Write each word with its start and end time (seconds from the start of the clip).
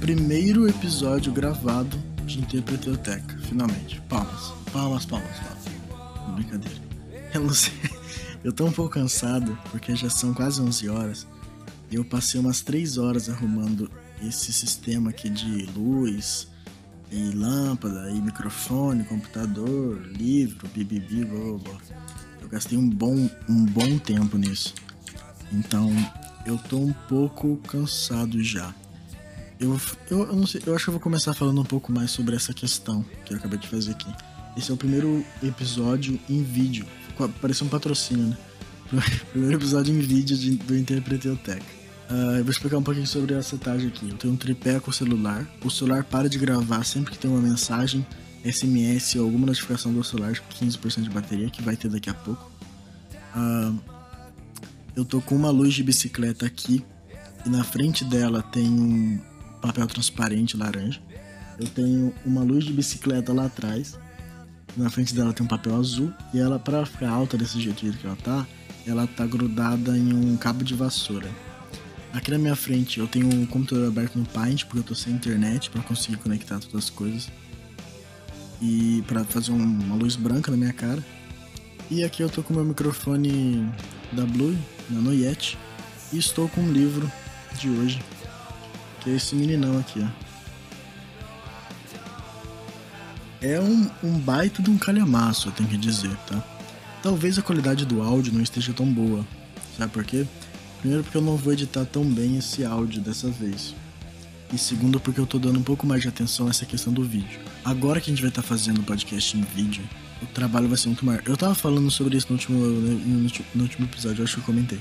primeiro 0.00 0.68
episódio 0.68 1.32
gravado 1.32 1.98
de 2.24 2.38
Interpreteoteca, 2.38 3.36
finalmente. 3.38 4.00
Palmas, 4.02 4.52
palmas, 4.72 5.04
palmas, 5.04 5.36
palmas. 5.38 6.34
Brincadeira. 6.34 6.80
Eu 7.34 7.42
não 7.42 7.52
sei, 7.52 7.74
eu 8.44 8.52
tô 8.52 8.66
um 8.66 8.72
pouco 8.72 8.94
cansado 8.94 9.58
porque 9.70 9.94
já 9.96 10.08
são 10.08 10.32
quase 10.32 10.60
11 10.60 10.88
horas 10.88 11.26
e 11.90 11.96
eu 11.96 12.04
passei 12.04 12.40
umas 12.40 12.60
3 12.60 12.96
horas 12.96 13.28
arrumando 13.28 13.90
esse 14.22 14.52
sistema 14.52 15.10
aqui 15.10 15.28
de 15.28 15.66
luz 15.76 16.48
e 17.10 17.30
lâmpada 17.30 18.10
e 18.10 18.20
microfone, 18.20 19.04
computador, 19.04 20.00
livro, 20.12 20.68
bibibi, 20.68 21.24
blá 21.24 21.58
blá. 21.58 21.78
Eu 22.40 22.48
gastei 22.48 22.78
um 22.78 22.88
bom, 22.88 23.28
um 23.48 23.64
bom 23.64 23.98
tempo 23.98 24.38
nisso. 24.38 24.74
Então, 25.52 25.90
eu 26.46 26.56
tô 26.56 26.78
um 26.78 26.92
pouco 27.08 27.56
cansado 27.66 28.42
já. 28.42 28.72
Eu, 29.60 29.80
eu, 30.08 30.20
eu, 30.20 30.36
não 30.36 30.46
sei, 30.46 30.62
eu 30.64 30.74
acho 30.74 30.84
que 30.84 30.90
eu 30.90 30.92
vou 30.92 31.00
começar 31.00 31.34
falando 31.34 31.60
um 31.60 31.64
pouco 31.64 31.90
mais 31.90 32.10
sobre 32.12 32.36
essa 32.36 32.54
questão 32.54 33.04
que 33.24 33.32
eu 33.32 33.38
acabei 33.38 33.58
de 33.58 33.66
fazer 33.66 33.90
aqui. 33.90 34.12
Esse 34.56 34.70
é 34.70 34.74
o 34.74 34.76
primeiro 34.76 35.24
episódio 35.42 36.18
em 36.28 36.42
vídeo. 36.42 36.86
Parece 37.40 37.64
um 37.64 37.68
patrocínio, 37.68 38.26
né? 38.26 38.36
Primeiro 39.32 39.56
episódio 39.56 39.94
em 39.94 39.98
vídeo 39.98 40.36
de, 40.36 40.56
do 40.56 40.76
Interpreteoteca. 40.76 41.64
Uh, 42.08 42.38
eu 42.38 42.44
vou 42.44 42.50
explicar 42.50 42.78
um 42.78 42.82
pouquinho 42.82 43.06
sobre 43.06 43.34
a 43.34 43.42
setagem 43.42 43.88
aqui. 43.88 44.08
Eu 44.08 44.16
tenho 44.16 44.32
um 44.32 44.36
tripé 44.36 44.80
com 44.80 44.90
o 44.90 44.94
celular. 44.94 45.46
O 45.62 45.70
celular 45.70 46.04
para 46.04 46.28
de 46.28 46.38
gravar 46.38 46.84
sempre 46.84 47.12
que 47.12 47.18
tem 47.18 47.30
uma 47.30 47.40
mensagem, 47.40 48.06
SMS 48.44 49.16
ou 49.16 49.24
alguma 49.24 49.46
notificação 49.46 49.92
do 49.92 50.02
celular 50.02 50.38
com 50.38 50.64
15% 50.64 51.02
de 51.02 51.10
bateria, 51.10 51.50
que 51.50 51.60
vai 51.60 51.76
ter 51.76 51.88
daqui 51.90 52.08
a 52.08 52.14
pouco. 52.14 52.50
Uh, 53.36 53.78
eu 54.96 55.04
tô 55.04 55.20
com 55.20 55.34
uma 55.34 55.50
luz 55.50 55.74
de 55.74 55.82
bicicleta 55.82 56.46
aqui 56.46 56.84
e 57.44 57.48
na 57.48 57.62
frente 57.62 58.04
dela 58.04 58.42
tem 58.42 58.66
um 58.66 59.20
papel 59.58 59.86
transparente 59.86 60.56
laranja. 60.56 61.00
Eu 61.58 61.66
tenho 61.68 62.14
uma 62.24 62.42
luz 62.42 62.64
de 62.64 62.72
bicicleta 62.72 63.32
lá 63.32 63.46
atrás. 63.46 63.98
Na 64.76 64.88
frente 64.90 65.14
dela 65.14 65.32
tem 65.32 65.44
um 65.44 65.48
papel 65.48 65.74
azul 65.74 66.12
e 66.32 66.38
ela 66.38 66.58
para 66.58 66.86
ficar 66.86 67.10
alta 67.10 67.36
desse 67.36 67.60
jeito 67.60 67.84
que 67.96 68.06
ela 68.06 68.16
tá, 68.16 68.46
ela 68.86 69.06
tá 69.06 69.26
grudada 69.26 69.96
em 69.96 70.12
um 70.12 70.36
cabo 70.36 70.62
de 70.62 70.74
vassoura. 70.74 71.28
Aqui 72.12 72.30
na 72.30 72.38
minha 72.38 72.56
frente 72.56 73.00
eu 73.00 73.06
tenho 73.06 73.28
um 73.28 73.44
computador 73.44 73.88
aberto 73.88 74.18
no 74.18 74.24
Paint 74.26 74.64
porque 74.64 74.78
eu 74.78 74.84
tô 74.84 74.94
sem 74.94 75.12
internet 75.12 75.70
para 75.70 75.82
conseguir 75.82 76.16
conectar 76.18 76.58
todas 76.60 76.84
as 76.84 76.90
coisas. 76.90 77.28
E 78.60 79.02
para 79.06 79.24
fazer 79.24 79.52
uma 79.52 79.94
luz 79.94 80.16
branca 80.16 80.50
na 80.50 80.56
minha 80.56 80.72
cara. 80.72 81.04
E 81.90 82.04
aqui 82.04 82.22
eu 82.22 82.28
tô 82.28 82.42
com 82.42 82.54
meu 82.54 82.64
microfone 82.64 83.68
da 84.12 84.24
Blue, 84.26 84.56
Nano 84.90 85.14
Yeti, 85.14 85.56
e 86.12 86.18
estou 86.18 86.48
com 86.48 86.60
um 86.60 86.72
livro 86.72 87.10
de 87.58 87.68
hoje, 87.68 88.00
que 89.00 89.10
é 89.10 89.14
esse 89.14 89.34
meninão 89.34 89.78
aqui, 89.78 90.00
ó. 90.00 90.28
É 93.40 93.60
um, 93.60 93.88
um 94.02 94.18
baita 94.18 94.62
de 94.62 94.68
um 94.68 94.76
calhamaço, 94.76 95.48
eu 95.48 95.52
tenho 95.52 95.68
que 95.68 95.76
dizer, 95.76 96.14
tá? 96.26 96.42
Talvez 97.02 97.38
a 97.38 97.42
qualidade 97.42 97.86
do 97.86 98.02
áudio 98.02 98.32
não 98.32 98.42
esteja 98.42 98.72
tão 98.72 98.86
boa, 98.92 99.24
sabe 99.76 99.92
por 99.92 100.04
quê? 100.04 100.26
Primeiro 100.80 101.04
porque 101.04 101.16
eu 101.16 101.22
não 101.22 101.36
vou 101.36 101.52
editar 101.52 101.84
tão 101.84 102.04
bem 102.04 102.36
esse 102.36 102.64
áudio 102.64 103.00
dessa 103.00 103.28
vez. 103.28 103.74
E 104.52 104.56
segundo 104.56 104.98
porque 104.98 105.20
eu 105.20 105.26
tô 105.26 105.38
dando 105.38 105.58
um 105.58 105.62
pouco 105.62 105.86
mais 105.86 106.02
de 106.02 106.08
atenção 106.08 106.46
a 106.46 106.50
essa 106.50 106.64
questão 106.64 106.92
do 106.92 107.04
vídeo. 107.04 107.40
Agora 107.64 108.00
que 108.00 108.10
a 108.10 108.12
gente 108.12 108.22
vai 108.22 108.30
estar 108.30 108.42
tá 108.42 108.48
fazendo 108.48 108.78
o 108.78 108.82
podcast 108.82 109.36
em 109.36 109.42
vídeo, 109.42 109.84
o 110.22 110.26
trabalho 110.26 110.68
vai 110.68 110.78
ser 110.78 110.88
muito 110.88 111.04
maior. 111.04 111.22
Eu 111.26 111.36
tava 111.36 111.54
falando 111.54 111.90
sobre 111.90 112.16
isso 112.16 112.26
no 112.30 112.34
último, 112.34 112.58
no, 112.58 113.62
último 113.62 113.86
episódio, 113.86 114.20
eu 114.20 114.24
acho 114.24 114.34
que 114.34 114.40
eu 114.40 114.44
comentei. 114.44 114.80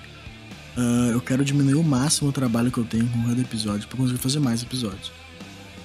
Uh, 0.77 1.11
eu 1.11 1.19
quero 1.19 1.43
diminuir 1.43 1.73
o 1.73 1.83
máximo 1.83 2.29
o 2.29 2.31
trabalho 2.31 2.71
que 2.71 2.77
eu 2.77 2.83
tenho 2.83 3.07
com 3.07 3.23
cada 3.23 3.41
episódio 3.41 3.87
para 3.87 3.97
conseguir 3.97 4.19
fazer 4.19 4.39
mais 4.39 4.61
episódios. 4.61 5.11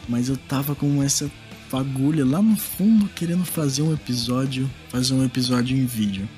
Mas 0.06 0.28
eu 0.28 0.36
tava 0.36 0.74
com 0.74 1.02
essa 1.02 1.30
fagulha 1.70 2.26
lá 2.26 2.42
no 2.42 2.54
fundo 2.54 3.08
querendo 3.14 3.42
fazer 3.46 3.80
um 3.80 3.94
episódio, 3.94 4.70
fazer 4.90 5.14
um 5.14 5.24
episódio 5.24 5.74
em 5.74 5.86
vídeo. 5.86 6.28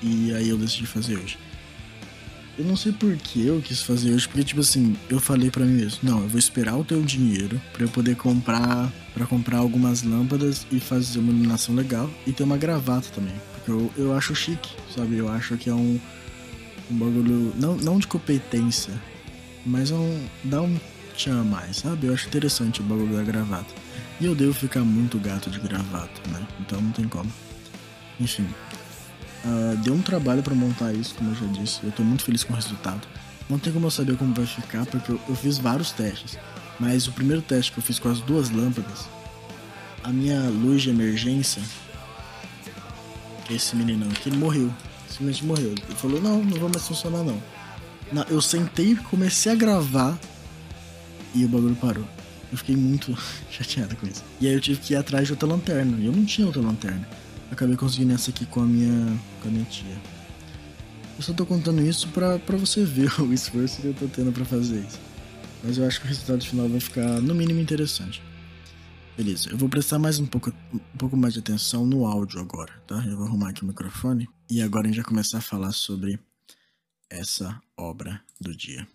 E 0.00 0.32
aí 0.32 0.48
eu 0.48 0.56
decidi 0.56 0.86
fazer 0.86 1.16
hoje. 1.16 1.36
Eu 2.56 2.64
não 2.64 2.76
sei 2.76 2.92
por 2.92 3.16
que 3.16 3.44
eu 3.44 3.60
quis 3.60 3.82
fazer 3.82 4.12
hoje, 4.12 4.28
porque 4.28 4.44
tipo 4.44 4.60
assim, 4.60 4.96
eu 5.08 5.18
falei 5.18 5.50
para 5.50 5.64
mim 5.64 5.74
mesmo, 5.74 6.00
não, 6.02 6.20
eu 6.20 6.28
vou 6.28 6.38
esperar 6.38 6.76
o 6.76 6.84
teu 6.84 7.02
dinheiro 7.02 7.60
para 7.72 7.84
eu 7.84 7.88
poder 7.88 8.16
comprar, 8.16 8.92
para 9.14 9.26
comprar 9.26 9.58
algumas 9.58 10.02
lâmpadas 10.02 10.66
e 10.70 10.78
fazer 10.78 11.18
uma 11.18 11.30
iluminação 11.30 11.74
legal 11.74 12.08
e 12.26 12.32
ter 12.32 12.42
uma 12.42 12.56
gravata 12.56 13.08
também, 13.14 13.34
porque 13.54 13.70
eu, 13.70 13.92
eu 13.96 14.16
acho 14.16 14.34
chique, 14.34 14.70
sabe? 14.94 15.16
Eu 15.16 15.28
acho 15.28 15.56
que 15.56 15.70
é 15.70 15.74
um, 15.74 16.00
um 16.90 16.96
bagulho 16.96 17.52
não, 17.56 17.76
não 17.76 17.98
de 17.98 18.06
competência, 18.06 18.94
mas 19.64 19.90
é 19.90 19.94
um 19.94 20.26
dá 20.44 20.62
um 20.62 20.78
tchan 21.14 21.40
a 21.40 21.44
mais, 21.44 21.78
sabe? 21.78 22.06
Eu 22.06 22.14
acho 22.14 22.28
interessante 22.28 22.80
o 22.80 22.84
bagulho 22.84 23.16
da 23.16 23.22
gravata. 23.22 23.74
E 24.20 24.26
eu 24.26 24.34
devo 24.34 24.52
ficar 24.52 24.80
muito 24.80 25.18
gato 25.18 25.50
de 25.50 25.60
gravata, 25.60 26.20
né? 26.30 26.46
Então 26.60 26.80
não 26.80 26.90
tem 26.90 27.06
como. 27.06 27.30
Enfim, 28.20 28.46
Uh, 29.44 29.76
deu 29.78 29.94
um 29.94 30.02
trabalho 30.02 30.42
para 30.42 30.54
montar 30.54 30.92
isso, 30.92 31.14
como 31.14 31.30
eu 31.30 31.34
já 31.34 31.46
disse. 31.46 31.80
Eu 31.84 31.92
tô 31.92 32.02
muito 32.02 32.24
feliz 32.24 32.42
com 32.42 32.52
o 32.52 32.56
resultado. 32.56 33.06
Não 33.48 33.58
tem 33.58 33.72
como 33.72 33.86
eu 33.86 33.90
saber 33.90 34.16
como 34.16 34.34
vai 34.34 34.46
ficar, 34.46 34.84
porque 34.86 35.12
eu, 35.12 35.20
eu 35.28 35.34
fiz 35.36 35.58
vários 35.58 35.92
testes. 35.92 36.36
Mas 36.78 37.06
o 37.06 37.12
primeiro 37.12 37.40
teste 37.40 37.72
que 37.72 37.78
eu 37.78 37.82
fiz 37.82 37.98
com 37.98 38.08
as 38.08 38.20
duas 38.20 38.50
lâmpadas, 38.50 39.08
a 40.02 40.10
minha 40.10 40.40
luz 40.48 40.82
de 40.82 40.90
emergência, 40.90 41.62
esse 43.50 43.74
meninão 43.74 44.08
aqui, 44.08 44.28
ele 44.28 44.36
morreu. 44.36 44.72
Simplesmente 45.18 45.44
morreu. 45.44 45.70
Ele 45.70 45.96
falou: 45.96 46.20
Não, 46.22 46.42
não 46.42 46.58
vai 46.58 46.70
mais 46.70 46.86
funcionar 46.86 47.22
não. 47.22 47.42
não 48.12 48.22
eu 48.30 48.40
sentei, 48.40 48.96
comecei 48.96 49.52
a 49.52 49.54
gravar 49.54 50.18
e 51.34 51.44
o 51.44 51.48
bagulho 51.48 51.76
parou. 51.76 52.04
Eu 52.50 52.56
fiquei 52.56 52.76
muito 52.76 53.14
chateado 53.50 53.94
com 53.96 54.06
isso. 54.06 54.24
E 54.40 54.46
aí 54.46 54.54
eu 54.54 54.60
tive 54.60 54.80
que 54.80 54.94
ir 54.94 54.96
atrás 54.96 55.26
de 55.26 55.32
outra 55.34 55.46
lanterna. 55.46 55.98
E 55.98 56.06
eu 56.06 56.12
não 56.12 56.24
tinha 56.24 56.46
outra 56.46 56.62
lanterna 56.62 57.06
acabei 57.50 57.76
conseguindo 57.76 58.12
essa 58.12 58.30
aqui 58.30 58.46
com 58.46 58.60
a 58.60 58.64
minha, 58.64 59.18
com 59.42 59.48
a 59.48 59.50
minha 59.50 59.64
tia. 59.64 59.96
Eu 61.16 61.22
só 61.22 61.32
tô 61.32 61.44
contando 61.44 61.82
isso 61.82 62.08
pra, 62.08 62.38
pra 62.38 62.56
você 62.56 62.84
ver 62.84 63.10
o 63.20 63.32
esforço 63.32 63.80
que 63.80 63.88
eu 63.88 63.94
tô 63.94 64.06
tendo 64.06 64.32
pra 64.32 64.44
fazer 64.44 64.78
isso. 64.80 65.00
Mas 65.62 65.76
eu 65.76 65.86
acho 65.86 66.00
que 66.00 66.06
o 66.06 66.08
resultado 66.08 66.44
final 66.44 66.68
vai 66.68 66.80
ficar 66.80 67.20
no 67.20 67.34
mínimo 67.34 67.60
interessante. 67.60 68.22
Beleza, 69.18 69.50
eu 69.50 69.58
vou 69.58 69.68
prestar 69.68 69.98
mais 69.98 70.20
um 70.20 70.26
pouco, 70.26 70.54
um 70.72 70.78
pouco 70.96 71.16
mais 71.16 71.34
de 71.34 71.40
atenção 71.40 71.84
no 71.84 72.06
áudio 72.06 72.38
agora, 72.38 72.72
tá? 72.86 73.04
Eu 73.04 73.16
vou 73.16 73.26
arrumar 73.26 73.48
aqui 73.48 73.64
o 73.64 73.66
microfone 73.66 74.28
e 74.48 74.62
agora 74.62 74.84
a 74.84 74.86
gente 74.86 74.98
vai 74.98 75.04
começar 75.04 75.38
a 75.38 75.40
falar 75.40 75.72
sobre 75.72 76.20
essa 77.10 77.60
obra 77.76 78.22
do 78.40 78.54
dia. 78.54 78.86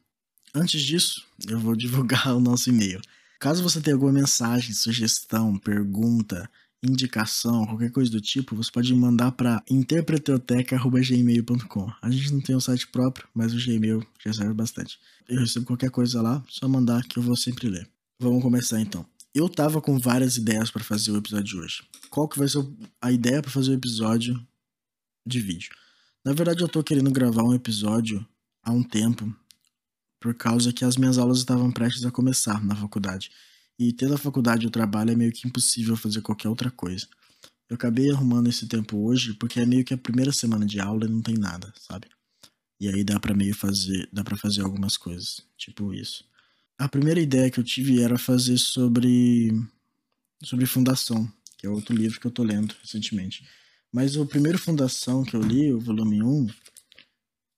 Antes 0.55 0.81
disso, 0.81 1.27
eu 1.45 1.59
vou 1.59 1.75
divulgar 1.85 2.33
o 2.33 2.39
nosso 2.39 2.69
e-mail. 2.69 3.01
Caso 3.37 3.61
você 3.61 3.81
tenha 3.81 3.97
alguma 3.97 4.13
mensagem, 4.13 4.73
sugestão, 4.73 5.59
pergunta, 5.59 6.49
indicação, 6.81 7.65
qualquer 7.65 7.91
coisa 7.91 8.09
do 8.09 8.21
tipo, 8.21 8.55
você 8.55 8.71
pode 8.71 8.95
mandar 8.95 9.33
para 9.33 9.61
interpreteoteca.gmail.com. 9.69 11.91
A 12.01 12.09
gente 12.09 12.31
não 12.31 12.39
tem 12.39 12.55
um 12.55 12.61
site 12.61 12.87
próprio, 12.87 13.27
mas 13.35 13.53
o 13.53 13.57
Gmail 13.57 14.01
já 14.25 14.31
serve 14.31 14.53
bastante. 14.53 14.97
Eu 15.27 15.41
recebo 15.41 15.65
qualquer 15.65 15.91
coisa 15.91 16.21
lá, 16.21 16.41
só 16.47 16.65
mandar 16.65 17.03
que 17.03 17.19
eu 17.19 17.23
vou 17.23 17.35
sempre 17.35 17.67
ler. 17.67 17.89
Vamos 18.17 18.41
começar 18.41 18.79
então. 18.79 19.05
Eu 19.35 19.49
tava 19.49 19.81
com 19.81 19.97
várias 19.97 20.37
ideias 20.37 20.69
para 20.69 20.83
fazer 20.83 21.09
o 21.09 21.17
episódio 21.17 21.45
de 21.45 21.57
hoje. 21.57 21.83
Qual 22.11 22.27
que 22.27 22.37
vai 22.37 22.47
ser 22.47 22.63
a 23.01 23.11
ideia 23.11 23.41
para 23.41 23.49
fazer 23.49 23.71
o 23.71 23.73
episódio 23.73 24.39
de 25.25 25.39
vídeo? 25.39 25.71
Na 26.23 26.33
verdade, 26.33 26.61
eu 26.61 26.69
tô 26.69 26.83
querendo 26.83 27.09
gravar 27.09 27.41
um 27.41 27.53
episódio 27.53 28.23
há 28.61 28.71
um 28.71 28.83
tempo, 28.83 29.35
por 30.21 30.35
causa 30.35 30.71
que 30.71 30.85
as 30.85 30.97
minhas 30.97 31.17
aulas 31.17 31.39
estavam 31.39 31.71
prestes 31.71 32.05
a 32.05 32.11
começar 32.11 32.63
na 32.63 32.75
faculdade. 32.75 33.31
E 33.79 33.91
tendo 33.91 34.13
a 34.13 34.19
faculdade 34.19 34.65
e 34.65 34.67
o 34.67 34.71
trabalho 34.71 35.09
é 35.09 35.15
meio 35.15 35.31
que 35.31 35.47
impossível 35.47 35.97
fazer 35.97 36.21
qualquer 36.21 36.49
outra 36.49 36.69
coisa. 36.69 37.07
Eu 37.67 37.73
acabei 37.73 38.11
arrumando 38.11 38.49
esse 38.49 38.67
tempo 38.67 39.03
hoje 39.03 39.33
porque 39.33 39.59
é 39.59 39.65
meio 39.65 39.83
que 39.83 39.95
a 39.95 39.97
primeira 39.97 40.31
semana 40.31 40.63
de 40.63 40.79
aula 40.79 41.05
e 41.05 41.09
não 41.09 41.23
tem 41.23 41.39
nada, 41.39 41.73
sabe? 41.79 42.07
E 42.79 42.87
aí 42.87 43.03
dá 43.03 43.19
para 43.19 43.33
meio 43.33 43.55
fazer, 43.55 44.07
dá 44.13 44.23
para 44.23 44.37
fazer 44.37 44.61
algumas 44.61 44.95
coisas, 44.95 45.41
tipo 45.57 45.91
isso. 45.91 46.23
A 46.77 46.87
primeira 46.89 47.21
ideia 47.21 47.49
que 47.49 47.59
eu 47.59 47.63
tive 47.63 48.01
era 48.01 48.17
fazer 48.17 48.57
sobre 48.57 49.51
sobre 50.43 50.65
fundação, 50.65 51.31
que 51.57 51.65
é 51.65 51.69
outro 51.69 51.95
livro 51.95 52.19
que 52.19 52.27
eu 52.27 52.31
tô 52.31 52.43
lendo 52.43 52.75
recentemente. 52.81 53.47
Mas 53.91 54.15
o 54.15 54.25
primeiro 54.25 54.57
fundação 54.57 55.23
que 55.23 55.35
eu 55.35 55.41
li, 55.41 55.71
o 55.71 55.79
volume 55.79 56.21
1, 56.21 56.47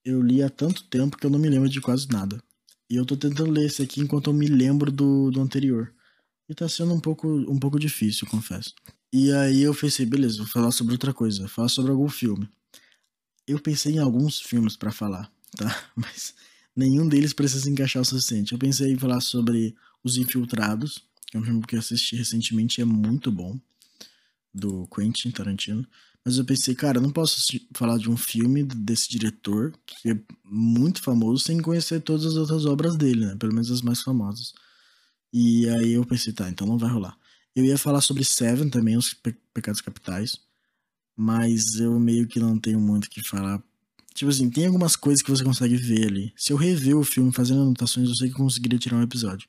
eu 0.04 0.22
li 0.22 0.44
há 0.44 0.50
tanto 0.50 0.84
tempo 0.84 1.18
que 1.18 1.26
eu 1.26 1.30
não 1.30 1.40
me 1.40 1.50
lembro 1.50 1.68
de 1.68 1.82
quase 1.82 2.08
nada. 2.10 2.42
E 2.90 2.96
eu 2.96 3.06
tô 3.06 3.18
tentando 3.18 3.50
ler 3.50 3.66
esse 3.66 3.82
aqui 3.82 4.02
enquanto 4.02 4.30
eu 4.30 4.34
me 4.34 4.48
lembro 4.48 4.92
do, 4.92 5.32
do 5.32 5.42
anterior. 5.42 5.92
E 6.48 6.54
tá 6.54 6.70
sendo 6.70 6.94
um 6.94 7.00
pouco, 7.00 7.28
um 7.28 7.58
pouco 7.58 7.80
difícil, 7.80 8.28
confesso. 8.28 8.76
E 9.12 9.32
aí 9.32 9.64
eu 9.64 9.74
pensei, 9.74 10.06
beleza, 10.06 10.38
vou 10.38 10.48
falar 10.48 10.72
sobre 10.72 10.94
outra 10.94 11.14
coisa, 11.14 11.48
falar 11.48 11.70
sobre 11.70 11.92
algum 11.92 12.08
filme. 12.08 12.48
Eu 13.48 13.60
pensei 13.60 13.96
em 13.96 14.00
alguns 14.00 14.40
filmes 14.40 14.76
para 14.76 14.92
falar, 14.92 15.32
tá? 15.56 15.84
Mas 15.96 16.36
nenhum 16.76 17.08
deles 17.08 17.34
precisa 17.34 17.70
encaixar 17.70 18.02
o 18.02 18.06
suficiente. 18.06 18.54
Eu 18.54 18.60
pensei 18.60 18.92
em 18.92 18.98
falar 18.98 19.22
sobre 19.22 19.76
Os 20.04 20.18
Infiltrados, 20.18 21.04
que 21.28 21.38
é 21.38 21.40
um 21.40 21.44
filme 21.44 21.62
que 21.66 21.76
eu 21.76 21.80
assisti 21.80 22.16
recentemente 22.16 22.80
e 22.80 22.82
é 22.82 22.86
muito 22.86 23.32
bom, 23.32 23.60
do 24.54 24.88
Quentin 24.88 25.32
Tarantino. 25.32 25.88
Mas 26.24 26.38
eu 26.38 26.46
pensei, 26.46 26.74
cara, 26.74 26.98
eu 26.98 27.02
não 27.02 27.12
posso 27.12 27.40
falar 27.76 28.00
de 28.00 28.10
um 28.10 28.18
filme 28.18 28.64
desse 28.64 29.08
diretor, 29.08 29.72
que 29.86 30.10
é 30.10 30.20
muito 30.44 31.02
famoso, 31.02 31.44
sem 31.44 31.62
conhecer 31.62 32.02
todas 32.02 32.26
as 32.26 32.36
outras 32.36 32.66
obras 32.66 32.98
dele, 32.98 33.28
né? 33.28 33.36
Pelo 33.36 33.54
menos 33.54 33.70
as 33.70 33.82
mais 33.82 34.02
famosas. 34.02 34.52
E 35.32 35.70
aí 35.70 35.92
eu 35.92 36.06
pensei, 36.06 36.34
tá, 36.34 36.50
então 36.50 36.66
não 36.66 36.80
vai 36.80 36.90
rolar. 36.90 37.16
Eu 37.56 37.64
ia 37.64 37.78
falar 37.78 38.02
sobre 38.02 38.24
Seven 38.24 38.70
também, 38.70 38.98
os 38.98 39.14
pe 39.14 39.36
pecados 39.54 39.82
capitais. 39.82 40.40
Mas 41.16 41.76
eu 41.80 42.00
meio 42.00 42.28
que 42.28 42.40
não 42.40 42.60
tenho 42.60 42.80
muito 42.80 43.06
o 43.06 43.10
que 43.10 43.22
falar. 43.22 43.64
Tipo 44.16 44.32
assim, 44.32 44.50
tem 44.50 44.66
algumas 44.66 44.96
coisas 44.96 45.22
que 45.22 45.30
você 45.30 45.44
consegue 45.44 45.76
ver 45.76 46.08
ali. 46.08 46.34
Se 46.38 46.54
eu 46.54 46.58
rever 46.58 46.96
o 46.96 47.04
filme 47.04 47.34
fazendo 47.34 47.64
anotações, 47.64 48.08
eu 48.08 48.16
sei 48.16 48.30
que 48.30 48.36
eu 48.36 48.40
conseguiria 48.40 48.80
tirar 48.80 48.96
um 48.96 49.04
episódio. 49.04 49.48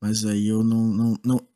Mas 0.00 0.24
aí 0.24 0.46
eu 0.46 0.62
não. 0.62 0.86
não, 0.86 1.16
não... 1.24 1.48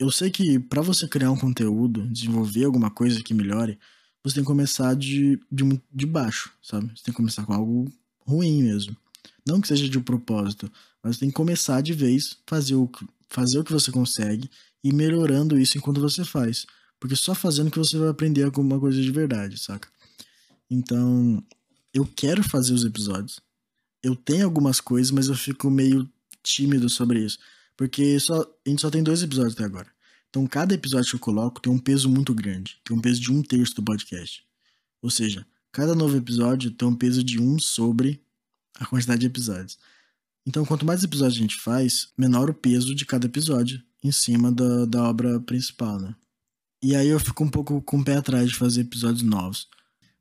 Eu 0.00 0.10
sei 0.10 0.30
que 0.30 0.58
para 0.58 0.80
você 0.80 1.06
criar 1.06 1.30
um 1.30 1.36
conteúdo, 1.36 2.08
desenvolver 2.08 2.64
alguma 2.64 2.90
coisa 2.90 3.22
que 3.22 3.34
melhore, 3.34 3.78
você 4.24 4.36
tem 4.36 4.42
que 4.42 4.48
começar 4.48 4.96
de, 4.96 5.38
de, 5.52 5.80
de 5.92 6.06
baixo, 6.06 6.50
sabe? 6.62 6.86
Você 6.86 7.04
tem 7.04 7.12
que 7.12 7.18
começar 7.18 7.44
com 7.44 7.52
algo 7.52 7.92
ruim 8.26 8.62
mesmo. 8.62 8.96
Não 9.46 9.60
que 9.60 9.68
seja 9.68 9.86
de 9.86 10.00
propósito, 10.00 10.72
mas 11.02 11.18
tem 11.18 11.28
que 11.28 11.34
começar 11.34 11.82
de 11.82 11.92
vez, 11.92 12.38
fazer 12.46 12.76
o, 12.76 12.90
fazer 13.28 13.58
o 13.58 13.64
que 13.64 13.72
você 13.72 13.92
consegue 13.92 14.50
e 14.82 14.90
melhorando 14.90 15.58
isso 15.58 15.76
enquanto 15.76 16.00
você 16.00 16.24
faz. 16.24 16.64
Porque 16.98 17.14
só 17.14 17.34
fazendo 17.34 17.70
que 17.70 17.78
você 17.78 17.98
vai 17.98 18.08
aprender 18.08 18.42
alguma 18.42 18.80
coisa 18.80 19.00
de 19.00 19.10
verdade, 19.10 19.58
saca? 19.58 19.88
Então, 20.70 21.44
eu 21.94 22.04
quero 22.04 22.42
fazer 22.42 22.74
os 22.74 22.84
episódios. 22.84 23.40
Eu 24.02 24.16
tenho 24.16 24.44
algumas 24.44 24.80
coisas, 24.80 25.12
mas 25.12 25.28
eu 25.28 25.36
fico 25.36 25.70
meio 25.70 26.10
tímido 26.42 26.90
sobre 26.90 27.24
isso. 27.24 27.38
Porque 27.76 28.18
só, 28.18 28.42
a 28.42 28.68
gente 28.68 28.82
só 28.82 28.90
tem 28.90 29.02
dois 29.02 29.22
episódios 29.22 29.54
até 29.54 29.64
agora. 29.64 29.90
Então, 30.28 30.46
cada 30.48 30.74
episódio 30.74 31.10
que 31.10 31.16
eu 31.16 31.20
coloco 31.20 31.60
tem 31.60 31.72
um 31.72 31.78
peso 31.78 32.08
muito 32.08 32.34
grande. 32.34 32.80
Tem 32.84 32.96
um 32.96 33.00
peso 33.00 33.20
de 33.20 33.32
um 33.32 33.40
terço 33.40 33.76
do 33.76 33.84
podcast. 33.84 34.44
Ou 35.00 35.08
seja, 35.08 35.46
cada 35.70 35.94
novo 35.94 36.16
episódio 36.16 36.72
tem 36.72 36.88
um 36.88 36.96
peso 36.96 37.22
de 37.22 37.40
um 37.40 37.58
sobre 37.58 38.20
a 38.78 38.84
quantidade 38.84 39.20
de 39.20 39.26
episódios. 39.26 39.78
Então, 40.44 40.64
quanto 40.64 40.84
mais 40.84 41.04
episódios 41.04 41.38
a 41.38 41.40
gente 41.40 41.60
faz, 41.60 42.08
menor 42.18 42.50
o 42.50 42.54
peso 42.54 42.94
de 42.94 43.06
cada 43.06 43.26
episódio 43.26 43.80
em 44.02 44.10
cima 44.10 44.50
da, 44.50 44.84
da 44.84 45.08
obra 45.08 45.40
principal, 45.40 45.98
né? 46.00 46.14
E 46.82 46.94
aí 46.94 47.08
eu 47.08 47.20
fico 47.20 47.42
um 47.42 47.48
pouco 47.48 47.80
com 47.80 48.00
o 48.00 48.04
pé 48.04 48.16
atrás 48.16 48.50
de 48.50 48.56
fazer 48.56 48.82
episódios 48.82 49.22
novos. 49.22 49.68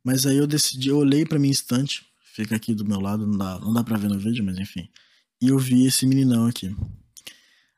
Mas 0.04 0.26
aí 0.26 0.38
eu 0.38 0.46
decidi, 0.46 0.90
eu 0.90 0.98
olhei 0.98 1.26
pra 1.26 1.40
minha 1.40 1.52
estante, 1.52 2.06
fica 2.34 2.56
aqui 2.56 2.74
do 2.74 2.84
meu 2.84 3.00
lado, 3.00 3.26
não 3.26 3.38
dá, 3.38 3.60
não 3.60 3.74
dá 3.74 3.84
pra 3.84 3.98
ver 3.98 4.10
no 4.10 4.20
vídeo, 4.20 4.44
mas 4.44 4.58
enfim. 4.58 4.90
E 5.42 5.48
eu 5.48 5.58
vi 5.58 5.86
esse 5.86 6.06
meninão 6.06 6.46
aqui. 6.46 6.76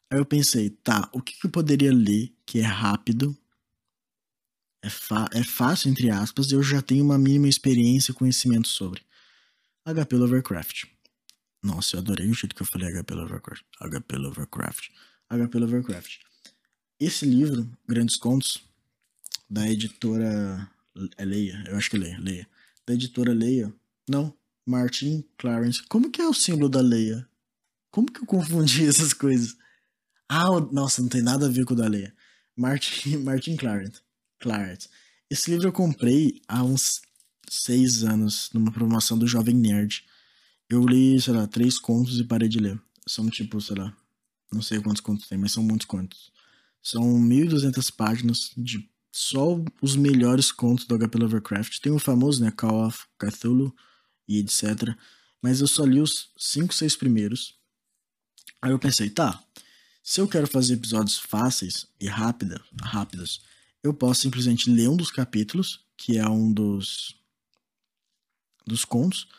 Aí 0.09 0.19
eu 0.19 0.25
pensei, 0.25 0.69
tá, 0.69 1.09
o 1.13 1.21
que, 1.21 1.39
que 1.39 1.45
eu 1.45 1.51
poderia 1.51 1.93
ler 1.93 2.33
que 2.45 2.59
é 2.59 2.63
rápido, 2.63 3.37
é, 4.83 5.39
é 5.39 5.43
fácil, 5.43 5.89
entre 5.89 6.09
aspas, 6.09 6.51
eu 6.51 6.61
já 6.61 6.81
tenho 6.81 7.03
uma 7.03 7.17
mínima 7.17 7.47
experiência 7.47 8.11
e 8.11 8.15
conhecimento 8.15 8.67
sobre. 8.67 9.01
HP 9.83 10.15
Lovecraft. 10.15 10.85
Nossa, 11.63 11.95
eu 11.95 11.99
adorei 11.99 12.29
o 12.29 12.33
jeito 12.33 12.55
que 12.55 12.61
eu 12.61 12.65
falei 12.65 12.91
HP 12.91 13.13
Lovecraft. 13.13 13.63
HP 13.79 14.17
Lovecraft. 14.17 14.89
HP 15.29 15.57
Lovecraft. 15.57 16.19
Esse 16.99 17.25
livro, 17.25 17.69
Grandes 17.87 18.15
Contos, 18.15 18.61
da 19.49 19.69
editora 19.69 20.69
é 21.17 21.25
Leia, 21.25 21.63
eu 21.67 21.77
acho 21.77 21.89
que 21.89 21.95
é 21.95 21.99
Leia, 21.99 22.19
Leia. 22.19 22.47
Da 22.85 22.93
editora 22.93 23.33
Leia. 23.33 23.73
Não, 24.09 24.33
Martin 24.65 25.23
Clarence. 25.37 25.83
Como 25.87 26.09
que 26.09 26.21
é 26.21 26.27
o 26.27 26.33
símbolo 26.33 26.69
da 26.69 26.81
Leia? 26.81 27.27
Como 27.91 28.11
que 28.11 28.21
eu 28.21 28.25
confundi 28.25 28.85
essas 28.87 29.13
coisas? 29.13 29.55
Ah, 30.27 30.49
nossa, 30.71 31.01
não 31.01 31.09
tem 31.09 31.21
nada 31.21 31.45
a 31.45 31.49
ver 31.49 31.65
com 31.65 31.73
o 31.73 31.77
da 31.77 31.87
Leia. 31.87 32.13
Martin, 32.55 33.17
Martin 33.23 33.55
Clarence. 33.55 34.01
Clarence. 34.39 34.89
Esse 35.29 35.51
livro 35.51 35.67
eu 35.67 35.73
comprei 35.73 36.41
há 36.47 36.63
uns 36.63 37.01
seis 37.49 38.03
anos, 38.03 38.49
numa 38.53 38.71
promoção 38.71 39.17
do 39.17 39.27
Jovem 39.27 39.55
Nerd. 39.55 40.03
Eu 40.69 40.85
li, 40.85 41.19
sei 41.21 41.33
lá, 41.33 41.47
três 41.47 41.77
contos 41.77 42.19
e 42.19 42.23
parei 42.23 42.49
de 42.49 42.59
ler. 42.59 42.79
São 43.07 43.29
tipo, 43.29 43.61
sei 43.61 43.75
lá, 43.75 43.95
não 44.51 44.61
sei 44.61 44.81
quantos 44.81 45.01
contos 45.01 45.27
tem, 45.27 45.37
mas 45.37 45.51
são 45.51 45.63
muitos 45.63 45.85
contos. 45.85 46.31
São 46.81 47.03
1.200 47.03 47.91
páginas 47.95 48.51
de 48.57 48.89
só 49.17 49.57
os 49.81 49.95
melhores 49.95 50.51
contos 50.51 50.85
do 50.85 50.99
HP 50.99 51.17
Lovecraft. 51.17 51.79
Tem 51.79 51.89
o 51.89 51.97
famoso, 51.97 52.43
né, 52.43 52.51
Call 52.51 52.85
of 52.85 52.99
Cthulhu 53.17 53.73
e 54.27 54.39
etc. 54.39 54.93
Mas 55.41 55.61
eu 55.61 55.67
só 55.67 55.85
li 55.85 56.01
os 56.01 56.31
5, 56.37 56.73
6 56.73 56.97
primeiros. 56.97 57.57
Aí 58.61 58.71
eu 58.71 58.79
pensei, 58.79 59.09
tá, 59.09 59.41
se 60.03 60.19
eu 60.19 60.27
quero 60.27 60.45
fazer 60.47 60.73
episódios 60.73 61.17
fáceis 61.17 61.87
e 61.97 62.07
rápida, 62.07 62.61
rápidos, 62.81 63.41
eu 63.81 63.93
posso 63.93 64.19
simplesmente 64.19 64.69
ler 64.69 64.89
um 64.89 64.97
dos 64.97 65.11
capítulos, 65.11 65.85
que 65.95 66.17
é 66.17 66.27
um 66.27 66.51
dos 66.51 67.15
dos 68.67 68.83
contos, 68.83 69.29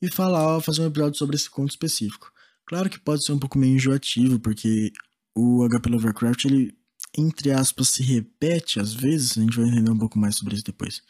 e 0.00 0.08
falar, 0.08 0.60
fazer 0.60 0.82
um 0.82 0.86
episódio 0.86 1.18
sobre 1.18 1.34
esse 1.34 1.50
conto 1.50 1.70
específico. 1.70 2.30
Claro 2.66 2.88
que 2.88 3.00
pode 3.00 3.24
ser 3.24 3.32
um 3.32 3.38
pouco 3.38 3.58
meio 3.58 3.74
enjoativo, 3.74 4.38
porque 4.38 4.92
o 5.34 5.66
HP 5.68 5.88
Lovecraft 5.88 6.44
ele 6.44 6.83
entre 7.16 7.50
aspas, 7.52 7.88
se 7.88 8.02
repete 8.02 8.80
às 8.80 8.92
vezes, 8.92 9.36
a 9.36 9.40
gente 9.40 9.56
vai 9.56 9.68
entender 9.68 9.90
um 9.90 9.98
pouco 9.98 10.18
mais 10.18 10.36
sobre 10.36 10.54
isso 10.54 10.64
depois. 10.64 11.02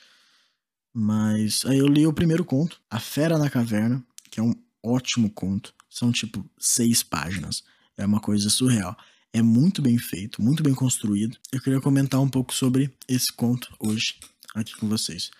Mas 0.92 1.64
aí 1.66 1.78
eu 1.78 1.86
li 1.88 2.06
o 2.06 2.12
primeiro 2.12 2.44
conto, 2.44 2.80
A 2.88 3.00
Fera 3.00 3.36
na 3.36 3.50
Caverna, 3.50 4.04
que 4.30 4.38
é 4.38 4.42
um 4.42 4.54
ótimo 4.82 5.30
conto. 5.30 5.74
São 5.88 6.12
tipo 6.12 6.48
seis 6.58 7.02
páginas. 7.02 7.64
É 7.96 8.04
uma 8.04 8.20
coisa 8.20 8.50
surreal. 8.50 8.96
É 9.32 9.42
muito 9.42 9.82
bem 9.82 9.98
feito, 9.98 10.40
muito 10.42 10.62
bem 10.62 10.74
construído. 10.74 11.36
Eu 11.50 11.60
queria 11.60 11.80
comentar 11.80 12.20
um 12.20 12.28
pouco 12.28 12.54
sobre 12.54 12.92
esse 13.08 13.32
conto 13.32 13.74
hoje, 13.80 14.14
aqui 14.54 14.76
com 14.76 14.88
vocês. 14.88 15.30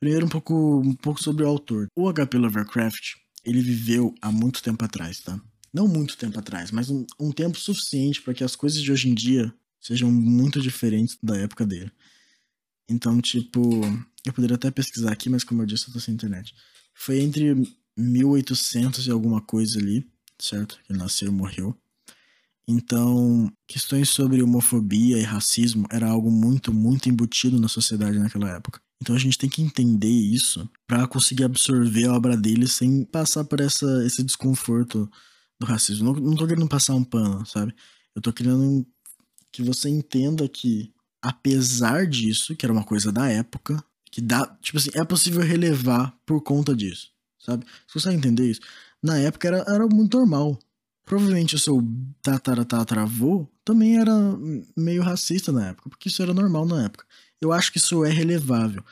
Primeiro, 0.00 0.26
um 0.26 0.28
pouco, 0.28 0.80
um 0.80 0.94
pouco 0.94 1.22
sobre 1.22 1.44
o 1.44 1.48
autor. 1.48 1.86
O 1.94 2.08
H.P. 2.08 2.38
Lovecraft, 2.38 3.14
ele 3.44 3.60
viveu 3.60 4.14
há 4.22 4.32
muito 4.32 4.62
tempo 4.62 4.84
atrás, 4.84 5.20
tá? 5.20 5.38
Não 5.72 5.86
muito 5.86 6.16
tempo 6.16 6.38
atrás, 6.38 6.70
mas 6.70 6.90
um, 6.90 7.06
um 7.18 7.30
tempo 7.30 7.58
suficiente 7.58 8.20
para 8.20 8.34
que 8.34 8.44
as 8.44 8.56
coisas 8.56 8.82
de 8.82 8.90
hoje 8.90 9.08
em 9.08 9.14
dia 9.14 9.54
sejam 9.82 10.10
muito 10.10 10.60
diferentes 10.60 11.18
da 11.22 11.36
época 11.36 11.66
dele. 11.66 11.90
Então, 12.88 13.20
tipo, 13.20 13.60
eu 14.24 14.32
poderia 14.32 14.56
até 14.56 14.70
pesquisar 14.70 15.12
aqui, 15.12 15.28
mas 15.28 15.44
como 15.44 15.60
eu 15.62 15.66
disse, 15.66 15.88
eu 15.88 15.92
tô 15.92 16.00
sem 16.00 16.14
internet. 16.14 16.54
Foi 16.94 17.20
entre 17.20 17.54
1800 17.96 19.06
e 19.06 19.10
alguma 19.10 19.40
coisa 19.40 19.78
ali, 19.78 20.06
certo? 20.38 20.78
Ele 20.88 20.98
nasceu 20.98 21.28
e 21.28 21.32
morreu. 21.32 21.76
Então, 22.66 23.52
questões 23.66 24.08
sobre 24.08 24.42
homofobia 24.42 25.18
e 25.18 25.22
racismo 25.22 25.86
era 25.90 26.08
algo 26.08 26.30
muito, 26.30 26.72
muito 26.72 27.08
embutido 27.08 27.60
na 27.60 27.68
sociedade 27.68 28.18
naquela 28.18 28.50
época. 28.50 28.80
Então 29.02 29.16
a 29.16 29.18
gente 29.18 29.36
tem 29.36 29.50
que 29.50 29.60
entender 29.60 30.08
isso 30.08 30.70
para 30.86 31.08
conseguir 31.08 31.42
absorver 31.42 32.06
a 32.06 32.14
obra 32.14 32.36
dele 32.36 32.68
sem 32.68 33.04
passar 33.04 33.42
por 33.44 33.60
essa, 33.60 34.06
esse 34.06 34.22
desconforto 34.22 35.10
do 35.58 35.66
racismo. 35.66 36.04
Não, 36.04 36.12
não 36.12 36.36
tô 36.36 36.46
querendo 36.46 36.68
passar 36.68 36.94
um 36.94 37.02
pano, 37.02 37.44
sabe? 37.44 37.74
Eu 38.14 38.22
tô 38.22 38.32
querendo 38.32 38.86
que 39.52 39.62
você 39.62 39.88
entenda 39.88 40.48
que, 40.48 40.90
apesar 41.20 42.06
disso, 42.06 42.56
que 42.56 42.64
era 42.64 42.72
uma 42.72 42.84
coisa 42.84 43.12
da 43.12 43.28
época, 43.28 43.84
que 44.10 44.20
dá, 44.20 44.46
tipo 44.60 44.78
assim, 44.78 44.90
é 44.94 45.04
possível 45.04 45.42
relevar 45.42 46.14
por 46.26 46.40
conta 46.42 46.74
disso, 46.74 47.10
sabe? 47.38 47.64
Você 47.92 48.10
entender 48.10 48.50
isso, 48.50 48.60
na 49.02 49.18
época 49.18 49.48
era, 49.48 49.64
era 49.68 49.86
muito 49.86 50.18
normal. 50.18 50.58
Provavelmente 51.04 51.56
o 51.56 51.58
seu 51.58 51.82
tataratataravô 52.22 53.46
também 53.64 53.98
era 53.98 54.12
meio 54.76 55.02
racista 55.02 55.50
na 55.52 55.68
época, 55.68 55.90
porque 55.90 56.08
isso 56.08 56.22
era 56.22 56.32
normal 56.32 56.64
na 56.64 56.84
época. 56.84 57.04
Eu 57.40 57.52
acho 57.52 57.72
que 57.72 57.78
isso 57.78 58.04
é 58.04 58.10
relevável. 58.10 58.84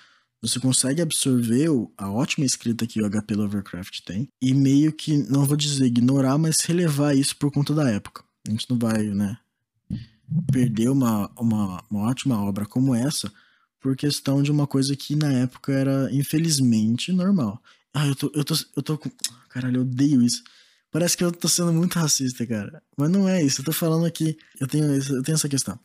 Você 0.43 0.59
consegue 0.59 1.03
absorver 1.03 1.69
a 1.99 2.11
ótima 2.11 2.47
escrita 2.47 2.87
que 2.87 3.01
o 3.01 3.09
HP 3.09 3.35
Lovecraft 3.35 4.01
tem 4.05 4.29
e 4.43 4.55
meio 4.55 4.93
que, 4.93 5.17
não 5.31 5.45
vou 5.45 5.57
dizer 5.57 5.87
ignorar, 5.87 6.39
mas 6.39 6.61
relevar 6.61 7.15
isso 7.15 7.37
por 7.37 7.53
conta 7.53 7.75
da 7.75 7.89
época. 7.91 8.25
A 8.49 8.51
gente 8.51 8.69
não 8.71 8.79
vai, 8.79 9.03
né, 9.05 9.37
perder 10.51 10.89
uma, 10.91 11.31
uma, 11.39 11.85
uma 11.91 12.09
ótima 12.09 12.43
obra 12.43 12.67
como 12.67 12.95
essa 12.95 13.33
por 13.81 13.97
questão 13.97 14.43
de 14.43 14.51
uma 14.51 14.67
coisa 14.67 14.95
que 14.95 15.17
na 15.17 15.33
época 15.33 15.73
era, 15.73 16.09
infelizmente, 16.13 17.13
normal. 17.13 17.63
Ah, 17.95 18.07
eu 18.07 18.15
tô, 18.15 18.31
eu 18.35 18.45
tô, 18.45 18.55
eu 18.77 18.83
tô 18.83 18.99
com. 18.99 19.11
Caralho, 19.49 19.79
eu 19.79 19.83
odeio 19.83 20.23
isso. 20.23 20.43
Parece 20.91 21.17
que 21.17 21.25
eu 21.25 21.33
tô 21.33 21.49
sendo 21.49 21.73
muito 21.73 21.99
racista, 21.99 22.47
cara. 22.47 22.83
Mas 22.97 23.11
não 23.11 23.29
é 23.29 23.43
isso. 23.43 23.61
Eu 23.61 23.65
tô 23.65 23.73
falando 23.73 24.05
aqui. 24.05 24.37
Eu 24.61 24.67
tenho, 24.67 24.85
eu 24.85 25.23
tenho 25.23 25.35
essa 25.35 25.49
questão. 25.49 25.79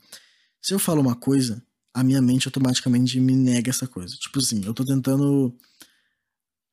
Se 0.62 0.74
eu 0.74 0.80
falo 0.80 1.02
uma 1.02 1.16
coisa, 1.16 1.64
a 1.94 2.04
minha 2.04 2.22
mente 2.22 2.48
automaticamente 2.48 3.20
me 3.20 3.34
nega 3.36 3.70
essa 3.70 3.88
coisa. 3.88 4.16
Tipo 4.18 4.40
assim, 4.40 4.64
eu 4.66 4.74
tô 4.74 4.84
tentando 4.84 5.56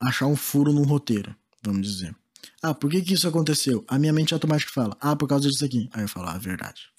achar 0.00 0.26
um 0.26 0.37
furo 0.37 0.73
num 0.73 0.83
roteiro, 0.83 1.35
vamos 1.62 1.87
dizer. 1.87 2.14
Ah, 2.62 2.75
por 2.75 2.91
que 2.91 3.02
que 3.02 3.14
isso 3.14 3.29
aconteceu? 3.29 3.85
A 3.87 3.99
minha 3.99 4.12
mente 4.12 4.35
automaticamente 4.35 4.75
fala, 4.75 4.97
ah, 5.00 5.14
por 5.14 5.29
causa 5.29 5.49
disso 5.49 5.64
aqui. 5.64 5.88
Aí 5.93 6.02
eu 6.02 6.09
falo, 6.09 6.29
ah, 6.29 6.38
verdade. 6.38 6.91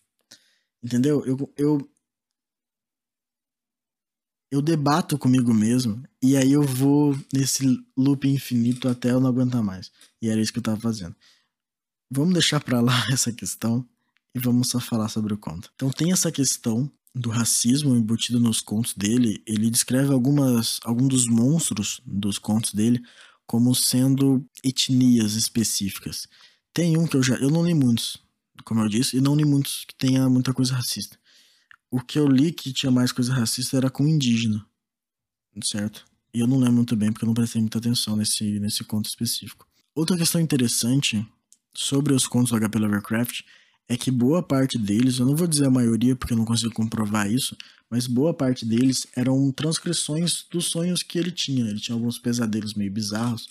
Entendeu? 0.83 1.25
Eu, 1.25 1.53
eu, 1.55 1.89
eu 4.51 4.61
debato 4.61 5.17
comigo 5.17 5.53
mesmo 5.53 6.03
e 6.21 6.35
aí 6.35 6.51
eu 6.51 6.63
vou 6.63 7.17
nesse 7.33 7.65
loop 7.97 8.27
infinito 8.27 8.87
até 8.87 9.11
eu 9.11 9.19
não 9.19 9.29
aguentar 9.29 9.63
mais. 9.63 9.91
E 10.21 10.29
era 10.29 10.41
isso 10.41 10.51
que 10.51 10.59
eu 10.59 10.63
tava 10.63 10.79
fazendo. 10.79 11.15
Vamos 12.11 12.33
deixar 12.33 12.59
pra 12.59 12.81
lá 12.81 12.93
essa 13.11 13.31
questão 13.31 13.87
e 14.35 14.39
vamos 14.39 14.69
só 14.69 14.79
falar 14.79 15.09
sobre 15.09 15.33
o 15.33 15.37
conto. 15.37 15.71
Então 15.75 15.89
tem 15.89 16.11
essa 16.11 16.31
questão 16.31 16.91
do 17.15 17.29
racismo 17.29 17.95
embutido 17.95 18.39
nos 18.39 18.59
contos 18.59 18.93
dele, 18.95 19.41
ele 19.45 19.69
descreve 19.69 20.11
algumas 20.11 20.79
alguns 20.83 21.09
dos 21.09 21.27
monstros 21.27 22.01
dos 22.05 22.39
contos 22.39 22.73
dele 22.73 23.03
como 23.45 23.73
sendo 23.75 24.43
etnias 24.63 25.35
específicas. 25.35 26.27
Tem 26.73 26.97
um 26.97 27.05
que 27.05 27.15
eu 27.15 27.23
já 27.23 27.35
eu 27.35 27.51
não 27.51 27.65
li 27.65 27.73
muitos, 27.73 28.17
como 28.63 28.81
eu 28.81 28.89
disse, 28.89 29.17
e 29.17 29.21
não 29.21 29.35
li 29.35 29.45
muitos 29.45 29.85
que 29.85 29.95
tenha 29.95 30.29
muita 30.29 30.53
coisa 30.53 30.75
racista. 30.75 31.17
O 31.89 31.99
que 31.99 32.17
eu 32.17 32.27
li 32.27 32.51
que 32.51 32.73
tinha 32.73 32.91
mais 32.91 33.11
coisa 33.11 33.33
racista 33.33 33.77
era 33.77 33.89
com 33.89 34.07
indígena, 34.07 34.65
certo? 35.63 36.05
E 36.33 36.39
eu 36.39 36.47
não 36.47 36.57
lembro 36.57 36.75
muito 36.75 36.95
bem 36.95 37.11
porque 37.11 37.25
eu 37.25 37.27
não 37.27 37.33
prestei 37.35 37.61
muita 37.61 37.77
atenção 37.77 38.15
nesse 38.15 38.59
nesse 38.59 38.83
conto 38.83 39.07
específico. 39.07 39.67
Outra 39.93 40.17
questão 40.17 40.41
interessante 40.41 41.25
sobre 41.75 42.13
os 42.13 42.25
contos 42.25 42.51
do 42.51 42.59
HP 42.59 42.79
Lovecraft 42.79 43.41
é 43.87 43.97
que 43.97 44.09
boa 44.09 44.41
parte 44.41 44.77
deles, 44.77 45.19
eu 45.19 45.25
não 45.25 45.35
vou 45.35 45.45
dizer 45.45 45.67
a 45.67 45.69
maioria 45.69 46.15
porque 46.15 46.33
eu 46.33 46.37
não 46.37 46.45
consigo 46.45 46.73
comprovar 46.73 47.29
isso, 47.29 47.55
mas 47.89 48.07
boa 48.07 48.33
parte 48.33 48.65
deles 48.65 49.05
eram 49.15 49.51
transcrições 49.51 50.45
dos 50.49 50.65
sonhos 50.65 51.03
que 51.03 51.19
ele 51.19 51.31
tinha. 51.31 51.69
Ele 51.69 51.79
tinha 51.79 51.95
alguns 51.95 52.17
pesadelos 52.17 52.73
meio 52.73 52.91
bizarros 52.91 53.47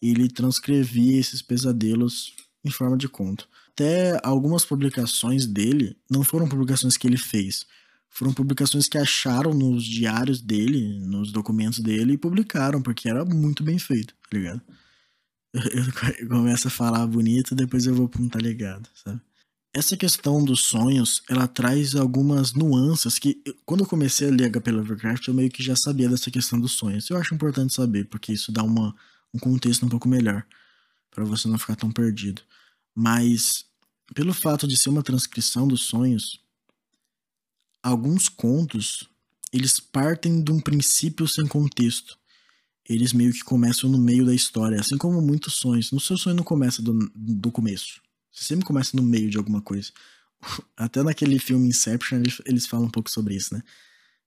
e 0.00 0.08
ele 0.08 0.28
transcrevia 0.28 1.18
esses 1.18 1.42
pesadelos 1.42 2.32
em 2.64 2.70
forma 2.70 2.96
de 2.96 3.08
conto. 3.08 3.48
Até 3.74 4.20
algumas 4.22 4.64
publicações 4.64 5.46
dele 5.46 5.96
não 6.10 6.22
foram 6.22 6.48
publicações 6.48 6.96
que 6.96 7.06
ele 7.06 7.16
fez, 7.16 7.64
foram 8.12 8.32
publicações 8.34 8.86
que 8.86 8.98
acharam 8.98 9.54
nos 9.54 9.84
diários 9.84 10.40
dele, 10.42 11.00
nos 11.00 11.32
documentos 11.32 11.78
dele 11.78 12.12
e 12.12 12.18
publicaram, 12.18 12.82
porque 12.82 13.08
era 13.08 13.24
muito 13.24 13.64
bem 13.64 13.78
feito, 13.78 14.14
tá 14.30 14.36
ligado? 14.36 14.60
Eu, 16.18 16.28
começo 16.28 16.68
a 16.68 16.70
falar 16.70 17.06
bonito, 17.06 17.54
depois 17.54 17.84
eu 17.84 17.94
vou 17.94 18.08
pra 18.08 18.22
um 18.22 18.28
tá 18.28 18.38
ligado, 18.38 18.88
sabe? 18.94 19.20
Essa 19.74 19.96
questão 19.96 20.42
dos 20.42 20.60
sonhos, 20.60 21.22
ela 21.28 21.46
traz 21.46 21.94
algumas 21.94 22.52
nuances 22.52 23.18
que, 23.18 23.42
quando 23.64 23.80
eu 23.80 23.86
comecei 23.86 24.28
a 24.28 24.30
ler 24.30 24.50
HP 24.50 24.70
Lovecraft, 24.70 25.28
eu 25.28 25.34
meio 25.34 25.50
que 25.50 25.62
já 25.62 25.74
sabia 25.76 26.08
dessa 26.08 26.30
questão 26.30 26.60
dos 26.60 26.72
sonhos. 26.72 27.08
Eu 27.08 27.16
acho 27.16 27.34
importante 27.34 27.74
saber, 27.74 28.04
porque 28.04 28.32
isso 28.32 28.52
dá 28.52 28.62
uma, 28.62 28.94
um 29.32 29.38
contexto 29.38 29.84
um 29.84 29.88
pouco 29.88 30.08
melhor, 30.08 30.44
para 31.10 31.24
você 31.24 31.48
não 31.48 31.58
ficar 31.58 31.76
tão 31.76 31.90
perdido. 31.90 32.42
Mas, 32.94 33.64
pelo 34.14 34.34
fato 34.34 34.66
de 34.66 34.76
ser 34.76 34.88
uma 34.88 35.02
transcrição 35.02 35.66
dos 35.66 35.82
sonhos, 35.82 36.40
alguns 37.82 38.28
contos, 38.28 39.08
eles 39.52 39.80
partem 39.80 40.42
de 40.42 40.52
um 40.52 40.60
princípio 40.60 41.26
sem 41.26 41.46
contexto. 41.46 42.18
Eles 42.88 43.12
meio 43.12 43.32
que 43.32 43.44
começam 43.44 43.88
no 43.88 43.98
meio 43.98 44.26
da 44.26 44.34
história, 44.34 44.80
assim 44.80 44.98
como 44.98 45.22
muitos 45.22 45.54
sonhos. 45.54 45.92
No 45.92 46.00
seu 46.00 46.16
sonho 46.16 46.36
não 46.36 46.44
começa 46.44 46.82
do, 46.82 46.98
do 47.14 47.50
começo 47.50 48.02
você 48.32 48.44
sempre 48.44 48.64
começa 48.64 48.96
no 48.96 49.02
meio 49.02 49.28
de 49.28 49.36
alguma 49.36 49.60
coisa. 49.60 49.92
Até 50.76 51.02
naquele 51.02 51.38
filme 51.38 51.68
Inception 51.68 52.18
eles, 52.18 52.40
eles 52.46 52.66
falam 52.66 52.86
um 52.86 52.90
pouco 52.90 53.10
sobre 53.10 53.36
isso, 53.36 53.54
né? 53.54 53.62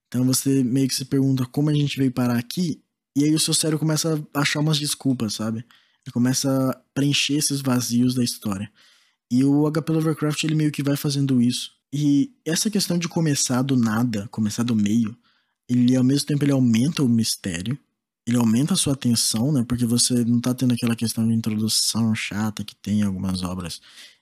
Então 0.07 0.23
você 0.23 0.63
meio 0.63 0.87
que 0.87 0.95
se 0.95 1.05
pergunta 1.05 1.45
como 1.45 1.69
a 1.69 1.73
gente 1.73 1.97
veio 1.97 2.11
parar 2.11 2.37
aqui, 2.37 2.81
e 3.15 3.23
aí 3.23 3.33
o 3.33 3.39
seu 3.39 3.53
cérebro 3.53 3.79
começa 3.79 4.23
a 4.33 4.39
achar 4.39 4.59
umas 4.59 4.77
desculpas, 4.77 5.33
sabe? 5.33 5.59
Ele 6.05 6.13
começa 6.13 6.79
preencher 6.95 7.35
esses 7.35 7.61
vazios 7.61 8.15
da 8.15 8.23
história. 8.23 8.71
E 9.29 9.43
o 9.43 9.69
HP 9.69 9.91
Lovecraft 9.91 10.43
ele 10.43 10.55
meio 10.55 10.71
que 10.71 10.81
vai 10.81 10.95
fazendo 10.95 11.41
isso. 11.41 11.71
E 11.93 12.31
essa 12.43 12.69
questão 12.69 12.97
de 12.97 13.07
começar 13.07 13.61
do 13.61 13.75
nada, 13.75 14.27
começar 14.31 14.63
do 14.63 14.75
meio, 14.75 15.15
ele 15.69 15.95
ao 15.95 16.03
mesmo 16.03 16.27
tempo 16.27 16.43
ele 16.43 16.51
aumenta 16.51 17.03
o 17.03 17.09
mistério, 17.09 17.77
ele 18.25 18.37
aumenta 18.37 18.73
a 18.73 18.77
sua 18.77 18.93
atenção, 18.93 19.51
né? 19.51 19.63
Porque 19.67 19.85
você 19.85 20.25
não 20.25 20.39
tá 20.39 20.53
tendo 20.53 20.73
aquela 20.73 20.95
questão 20.95 21.27
de 21.27 21.33
introdução 21.33 22.15
chata 22.15 22.63
que 22.63 22.75
tem 22.75 23.01
em 23.01 23.03
algumas 23.03 23.43
obras 23.43 23.81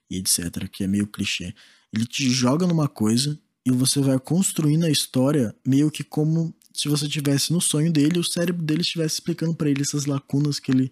e 0.10 0.18
etc, 0.18 0.68
que 0.70 0.84
é 0.84 0.88
meio 0.88 1.08
clichê. 1.08 1.54
Ele 1.94 2.06
te 2.06 2.30
joga 2.30 2.68
numa 2.68 2.88
coisa 2.88 3.40
e 3.66 3.72
você 3.72 4.02
vai 4.02 4.20
construindo 4.20 4.84
a 4.84 4.90
história 4.90 5.56
meio 5.66 5.90
que 5.90 6.04
como 6.04 6.54
se 6.74 6.90
você 6.90 7.08
tivesse 7.08 7.54
no 7.54 7.62
sonho 7.62 7.92
dele, 7.92 8.20
o 8.20 8.24
cérebro 8.24 8.64
dele 8.64 8.82
estivesse 8.82 9.16
explicando 9.16 9.54
para 9.54 9.70
ele 9.70 9.82
essas 9.82 10.06
lacunas 10.06 10.60
que 10.60 10.72
ele 10.72 10.92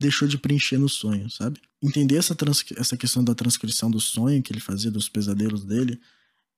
deixou 0.00 0.26
de 0.26 0.38
preencher 0.38 0.78
no 0.78 0.88
sonho, 0.88 1.28
sabe? 1.28 1.60
Entender 1.82 2.16
essa, 2.16 2.34
essa 2.76 2.96
questão 2.96 3.22
da 3.22 3.34
transcrição 3.34 3.90
do 3.90 4.00
sonho 4.00 4.42
que 4.42 4.50
ele 4.50 4.60
fazia, 4.60 4.90
dos 4.90 5.10
pesadelos 5.10 5.62
dele, 5.64 6.00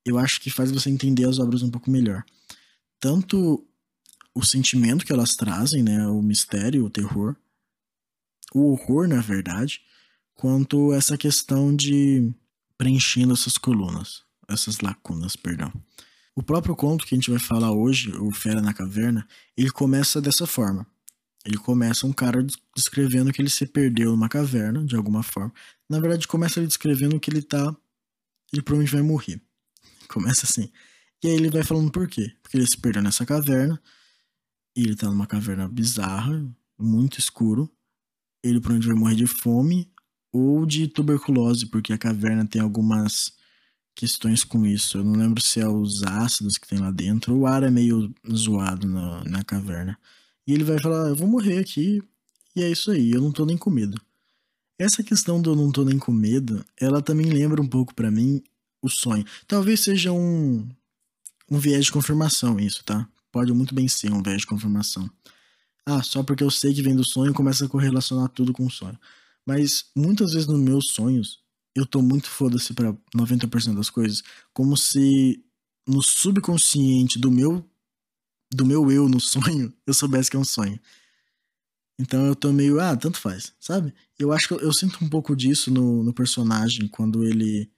eu 0.05 0.17
acho 0.17 0.39
que 0.39 0.49
faz 0.49 0.71
você 0.71 0.89
entender 0.89 1.27
as 1.27 1.39
obras 1.39 1.61
um 1.61 1.69
pouco 1.69 1.91
melhor. 1.91 2.23
Tanto 2.99 3.65
o 4.33 4.43
sentimento 4.43 5.05
que 5.05 5.11
elas 5.11 5.35
trazem, 5.35 5.83
né? 5.83 6.07
O 6.07 6.21
mistério, 6.21 6.85
o 6.85 6.89
terror, 6.89 7.35
o 8.53 8.71
horror, 8.71 9.07
na 9.07 9.19
verdade, 9.19 9.81
quanto 10.33 10.93
essa 10.93 11.17
questão 11.17 11.75
de 11.75 12.31
preenchendo 12.77 13.33
essas 13.33 13.57
colunas, 13.57 14.23
essas 14.47 14.79
lacunas, 14.79 15.35
perdão. 15.35 15.71
O 16.35 16.41
próprio 16.41 16.75
conto 16.75 17.05
que 17.05 17.13
a 17.13 17.17
gente 17.17 17.29
vai 17.29 17.39
falar 17.39 17.71
hoje, 17.71 18.11
o 18.17 18.31
Fera 18.31 18.61
na 18.61 18.73
Caverna, 18.73 19.27
ele 19.55 19.69
começa 19.69 20.21
dessa 20.21 20.47
forma. 20.47 20.87
Ele 21.45 21.57
começa 21.57 22.07
um 22.07 22.13
cara 22.13 22.45
descrevendo 22.75 23.31
que 23.31 23.41
ele 23.41 23.49
se 23.49 23.65
perdeu 23.65 24.11
numa 24.11 24.29
caverna, 24.29 24.85
de 24.85 24.95
alguma 24.95 25.23
forma. 25.23 25.53
Na 25.89 25.99
verdade, 25.99 26.27
começa 26.27 26.59
ele 26.59 26.67
descrevendo 26.67 27.19
que 27.19 27.29
ele 27.29 27.41
tá. 27.41 27.75
Ele 28.51 28.61
provavelmente 28.61 28.93
vai 28.93 29.01
morrer. 29.01 29.41
Começa 30.07 30.45
assim. 30.45 30.71
E 31.23 31.27
aí 31.27 31.33
ele 31.33 31.49
vai 31.49 31.63
falando 31.63 31.91
por 31.91 32.07
quê? 32.07 32.33
Porque 32.41 32.57
ele 32.57 32.67
se 32.67 32.77
perdeu 32.77 33.01
nessa 33.01 33.25
caverna 33.25 33.81
ele 34.75 34.95
tá 34.95 35.07
numa 35.07 35.27
caverna 35.27 35.67
bizarra, 35.67 36.45
muito 36.77 37.19
escuro. 37.19 37.69
Ele 38.43 38.59
provavelmente 38.59 38.87
vai 38.87 38.99
morrer 38.99 39.15
de 39.15 39.27
fome 39.27 39.91
ou 40.31 40.65
de 40.65 40.87
tuberculose, 40.87 41.67
porque 41.67 41.93
a 41.93 41.97
caverna 41.97 42.45
tem 42.45 42.61
algumas 42.61 43.33
questões 43.95 44.43
com 44.43 44.65
isso. 44.65 44.97
Eu 44.97 45.03
não 45.03 45.13
lembro 45.13 45.41
se 45.41 45.59
é 45.59 45.67
os 45.67 46.03
ácidos 46.03 46.57
que 46.57 46.67
tem 46.67 46.79
lá 46.79 46.89
dentro, 46.89 47.35
o 47.35 47.45
ar 47.45 47.63
é 47.63 47.69
meio 47.69 48.13
zoado 48.33 48.87
na, 48.87 49.23
na 49.25 49.43
caverna. 49.43 49.97
E 50.47 50.53
ele 50.53 50.63
vai 50.63 50.79
falar: 50.79 51.09
Eu 51.09 51.15
vou 51.15 51.27
morrer 51.27 51.59
aqui, 51.59 52.01
e 52.55 52.63
é 52.63 52.69
isso 52.69 52.91
aí, 52.91 53.11
eu 53.11 53.21
não 53.21 53.31
tô 53.31 53.45
nem 53.45 53.57
com 53.57 53.69
medo. 53.69 53.99
Essa 54.77 55.03
questão 55.03 55.41
do 55.41 55.51
eu 55.51 55.55
não 55.55 55.71
tô 55.71 55.83
nem 55.83 55.97
com 55.97 56.11
medo, 56.11 56.63
ela 56.79 57.01
também 57.01 57.27
lembra 57.27 57.61
um 57.61 57.67
pouco 57.67 57.93
para 57.93 58.11
mim 58.11 58.41
o 58.81 58.89
sonho. 58.89 59.25
Talvez 59.47 59.81
seja 59.81 60.11
um, 60.11 60.67
um 61.49 61.57
viés 61.57 61.85
de 61.85 61.91
confirmação 61.91 62.59
isso, 62.59 62.83
tá? 62.83 63.07
pode 63.33 63.51
muito 63.51 63.73
bem 63.73 63.87
ser 63.87 64.13
um 64.13 64.21
viés 64.21 64.41
de 64.41 64.47
confirmação. 64.47 65.09
Ah, 65.85 66.03
só 66.03 66.23
porque 66.23 66.43
eu 66.43 66.51
sei 66.51 66.73
que 66.73 66.83
vem 66.83 66.95
do 66.95 67.03
sonho, 67.03 67.33
começa 67.33 67.65
a 67.65 67.67
correlacionar 67.67 68.29
tudo 68.29 68.53
com 68.53 68.67
o 68.67 68.71
sonho. 68.71 68.97
Mas 69.45 69.85
muitas 69.95 70.33
vezes 70.33 70.47
nos 70.47 70.59
meus 70.59 70.89
sonhos, 70.89 71.39
eu 71.75 71.85
tô 71.85 72.01
muito 72.01 72.29
foda-se 72.29 72.73
pra 72.73 72.95
90% 73.13 73.75
das 73.75 73.89
coisas. 73.89 74.21
Como 74.53 74.77
se 74.77 75.43
no 75.85 76.01
subconsciente 76.01 77.19
do 77.19 77.31
meu 77.31 77.65
do 78.55 78.65
meu 78.65 78.91
eu 78.91 79.07
no 79.09 79.19
sonho, 79.21 79.73
eu 79.85 79.93
soubesse 79.93 80.29
que 80.29 80.37
é 80.37 80.39
um 80.39 80.45
sonho. 80.45 80.79
Então 81.99 82.25
eu 82.25 82.35
tô 82.35 82.51
meio, 82.51 82.79
ah, 82.79 82.95
tanto 82.95 83.19
faz, 83.19 83.53
sabe? 83.59 83.93
Eu 84.17 84.31
acho 84.31 84.47
que 84.47 84.53
eu, 84.53 84.59
eu 84.59 84.73
sinto 84.73 85.03
um 85.03 85.09
pouco 85.09 85.35
disso 85.35 85.71
no, 85.71 86.03
no 86.03 86.13
personagem 86.13 86.87
quando 86.87 87.23
ele 87.23 87.69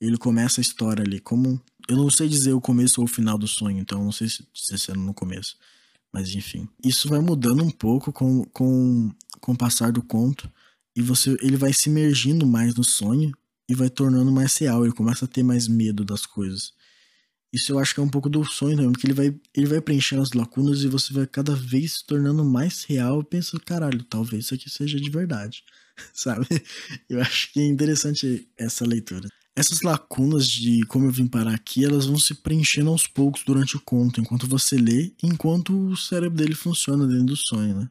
ele 0.00 0.16
começa 0.16 0.60
a 0.60 0.62
história 0.62 1.02
ali. 1.02 1.18
Como 1.18 1.60
eu 1.88 1.96
não 1.96 2.10
sei 2.10 2.28
dizer 2.28 2.52
o 2.52 2.60
começo 2.60 3.00
ou 3.00 3.04
o 3.04 3.10
final 3.10 3.36
do 3.36 3.48
sonho, 3.48 3.78
então 3.78 4.04
não 4.04 4.12
sei 4.12 4.28
se, 4.28 4.46
se 4.54 4.90
é 4.90 4.94
no 4.94 5.12
começo. 5.12 5.56
Mas 6.12 6.34
enfim. 6.34 6.68
Isso 6.84 7.08
vai 7.08 7.20
mudando 7.20 7.62
um 7.62 7.70
pouco 7.70 8.12
com, 8.12 8.44
com, 8.44 9.10
com 9.40 9.52
o 9.52 9.56
passar 9.56 9.92
do 9.92 10.02
conto. 10.02 10.50
E 10.96 11.02
você 11.02 11.36
ele 11.42 11.56
vai 11.56 11.72
se 11.72 11.88
imergindo 11.88 12.46
mais 12.46 12.74
no 12.74 12.84
sonho 12.84 13.32
e 13.68 13.74
vai 13.74 13.90
tornando 13.90 14.32
mais 14.32 14.56
real. 14.56 14.84
Ele 14.84 14.94
começa 14.94 15.24
a 15.24 15.28
ter 15.28 15.42
mais 15.42 15.68
medo 15.68 16.04
das 16.04 16.24
coisas. 16.24 16.72
Isso 17.52 17.72
eu 17.72 17.78
acho 17.78 17.94
que 17.94 18.00
é 18.00 18.02
um 18.02 18.08
pouco 18.08 18.28
do 18.28 18.44
sonho 18.44 18.76
também, 18.76 18.92
porque 18.92 19.06
ele 19.06 19.14
vai, 19.14 19.34
ele 19.54 19.66
vai 19.66 19.80
preenchendo 19.80 20.22
as 20.22 20.32
lacunas 20.32 20.82
e 20.82 20.88
você 20.88 21.12
vai 21.14 21.26
cada 21.26 21.54
vez 21.54 21.94
se 21.98 22.06
tornando 22.06 22.44
mais 22.44 22.84
real. 22.84 23.24
Pensa, 23.24 23.58
caralho, 23.58 24.02
talvez 24.04 24.44
isso 24.44 24.54
aqui 24.54 24.68
seja 24.68 25.00
de 25.00 25.10
verdade, 25.10 25.64
sabe? 26.12 26.46
Eu 27.08 27.20
acho 27.22 27.52
que 27.52 27.60
é 27.60 27.66
interessante 27.66 28.46
essa 28.56 28.84
leitura. 28.84 29.28
Essas 29.56 29.80
lacunas 29.80 30.46
de 30.46 30.84
como 30.86 31.06
eu 31.06 31.10
vim 31.10 31.26
parar 31.26 31.54
aqui, 31.54 31.84
elas 31.84 32.06
vão 32.06 32.18
se 32.18 32.34
preenchendo 32.34 32.90
aos 32.90 33.06
poucos 33.06 33.42
durante 33.44 33.76
o 33.76 33.80
conto, 33.80 34.20
enquanto 34.20 34.46
você 34.46 34.76
lê, 34.76 35.12
enquanto 35.22 35.76
o 35.90 35.96
cérebro 35.96 36.38
dele 36.38 36.54
funciona 36.54 37.06
dentro 37.08 37.26
do 37.26 37.36
sonho, 37.36 37.74
né? 37.74 37.90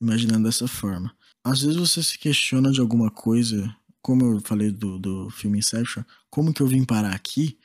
Imaginando 0.00 0.44
dessa 0.44 0.66
forma. 0.66 1.14
Às 1.44 1.60
vezes 1.60 1.76
você 1.76 2.02
se 2.02 2.18
questiona 2.18 2.72
de 2.72 2.80
alguma 2.80 3.10
coisa, 3.10 3.72
como 4.02 4.24
eu 4.24 4.40
falei 4.40 4.70
do, 4.70 4.98
do 4.98 5.30
filme 5.30 5.58
Inception, 5.58 6.02
como 6.28 6.52
que 6.52 6.60
eu 6.60 6.66
vim 6.66 6.84
parar 6.84 7.14
aqui? 7.14 7.56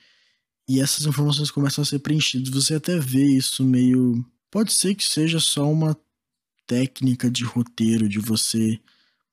E 0.67 0.81
essas 0.81 1.05
informações 1.05 1.51
começam 1.51 1.81
a 1.81 1.85
ser 1.85 1.99
preenchidas. 1.99 2.49
Você 2.49 2.75
até 2.75 2.97
vê 2.99 3.23
isso 3.23 3.63
meio. 3.63 4.25
Pode 4.49 4.73
ser 4.73 4.95
que 4.95 5.03
seja 5.03 5.39
só 5.39 5.71
uma 5.71 5.97
técnica 6.65 7.29
de 7.29 7.43
roteiro, 7.43 8.09
de 8.09 8.19
você 8.19 8.79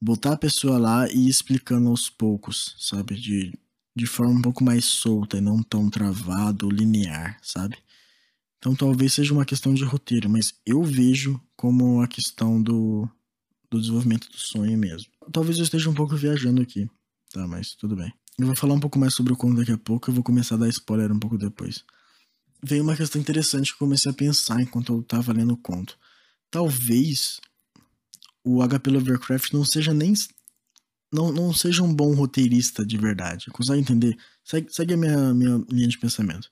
botar 0.00 0.32
a 0.32 0.36
pessoa 0.36 0.78
lá 0.78 1.08
e 1.10 1.26
ir 1.26 1.28
explicando 1.28 1.88
aos 1.88 2.10
poucos, 2.10 2.74
sabe? 2.78 3.14
De 3.14 3.52
de 3.94 4.06
forma 4.06 4.32
um 4.32 4.42
pouco 4.42 4.64
mais 4.64 4.84
solta 4.84 5.38
e 5.38 5.40
não 5.40 5.62
tão 5.62 5.90
travado, 5.90 6.70
linear, 6.70 7.38
sabe? 7.42 7.76
Então 8.58 8.74
talvez 8.74 9.12
seja 9.12 9.34
uma 9.34 9.44
questão 9.44 9.74
de 9.74 9.84
roteiro, 9.84 10.30
mas 10.30 10.54
eu 10.64 10.82
vejo 10.82 11.40
como 11.56 12.00
a 12.00 12.08
questão 12.08 12.62
do, 12.62 13.08
do 13.70 13.80
desenvolvimento 13.80 14.30
do 14.30 14.38
sonho 14.38 14.78
mesmo. 14.78 15.10
Talvez 15.32 15.58
eu 15.58 15.64
esteja 15.64 15.90
um 15.90 15.94
pouco 15.94 16.16
viajando 16.16 16.62
aqui, 16.62 16.88
tá? 17.32 17.46
Mas 17.46 17.74
tudo 17.74 17.96
bem. 17.96 18.12
Eu 18.38 18.46
vou 18.46 18.56
falar 18.56 18.74
um 18.74 18.80
pouco 18.80 18.98
mais 18.98 19.14
sobre 19.14 19.32
o 19.32 19.36
conto 19.36 19.56
daqui 19.56 19.72
a 19.72 19.78
pouco, 19.78 20.10
eu 20.10 20.14
vou 20.14 20.24
começar 20.24 20.54
a 20.54 20.58
dar 20.58 20.68
spoiler 20.68 21.12
um 21.12 21.18
pouco 21.18 21.36
depois. 21.36 21.84
veio 22.62 22.82
uma 22.82 22.96
questão 22.96 23.20
interessante 23.20 23.68
que 23.68 23.74
eu 23.74 23.86
comecei 23.86 24.10
a 24.10 24.14
pensar 24.14 24.60
enquanto 24.60 24.92
eu 24.92 25.02
tava 25.02 25.32
lendo 25.32 25.54
o 25.54 25.56
conto. 25.56 25.98
Talvez 26.50 27.40
o 28.44 28.66
HP 28.66 28.90
Lovecraft 28.90 29.52
não 29.52 29.64
seja 29.64 29.92
nem. 29.92 30.14
Não, 31.12 31.30
não 31.30 31.52
seja 31.52 31.82
um 31.82 31.94
bom 31.94 32.14
roteirista 32.14 32.84
de 32.86 32.96
verdade. 32.96 33.50
Consegue 33.50 33.80
entender? 33.80 34.16
Segue, 34.42 34.72
segue 34.72 34.94
a 34.94 34.96
minha, 34.96 35.34
minha 35.34 35.64
linha 35.70 35.88
de 35.88 35.98
pensamento. 35.98 36.50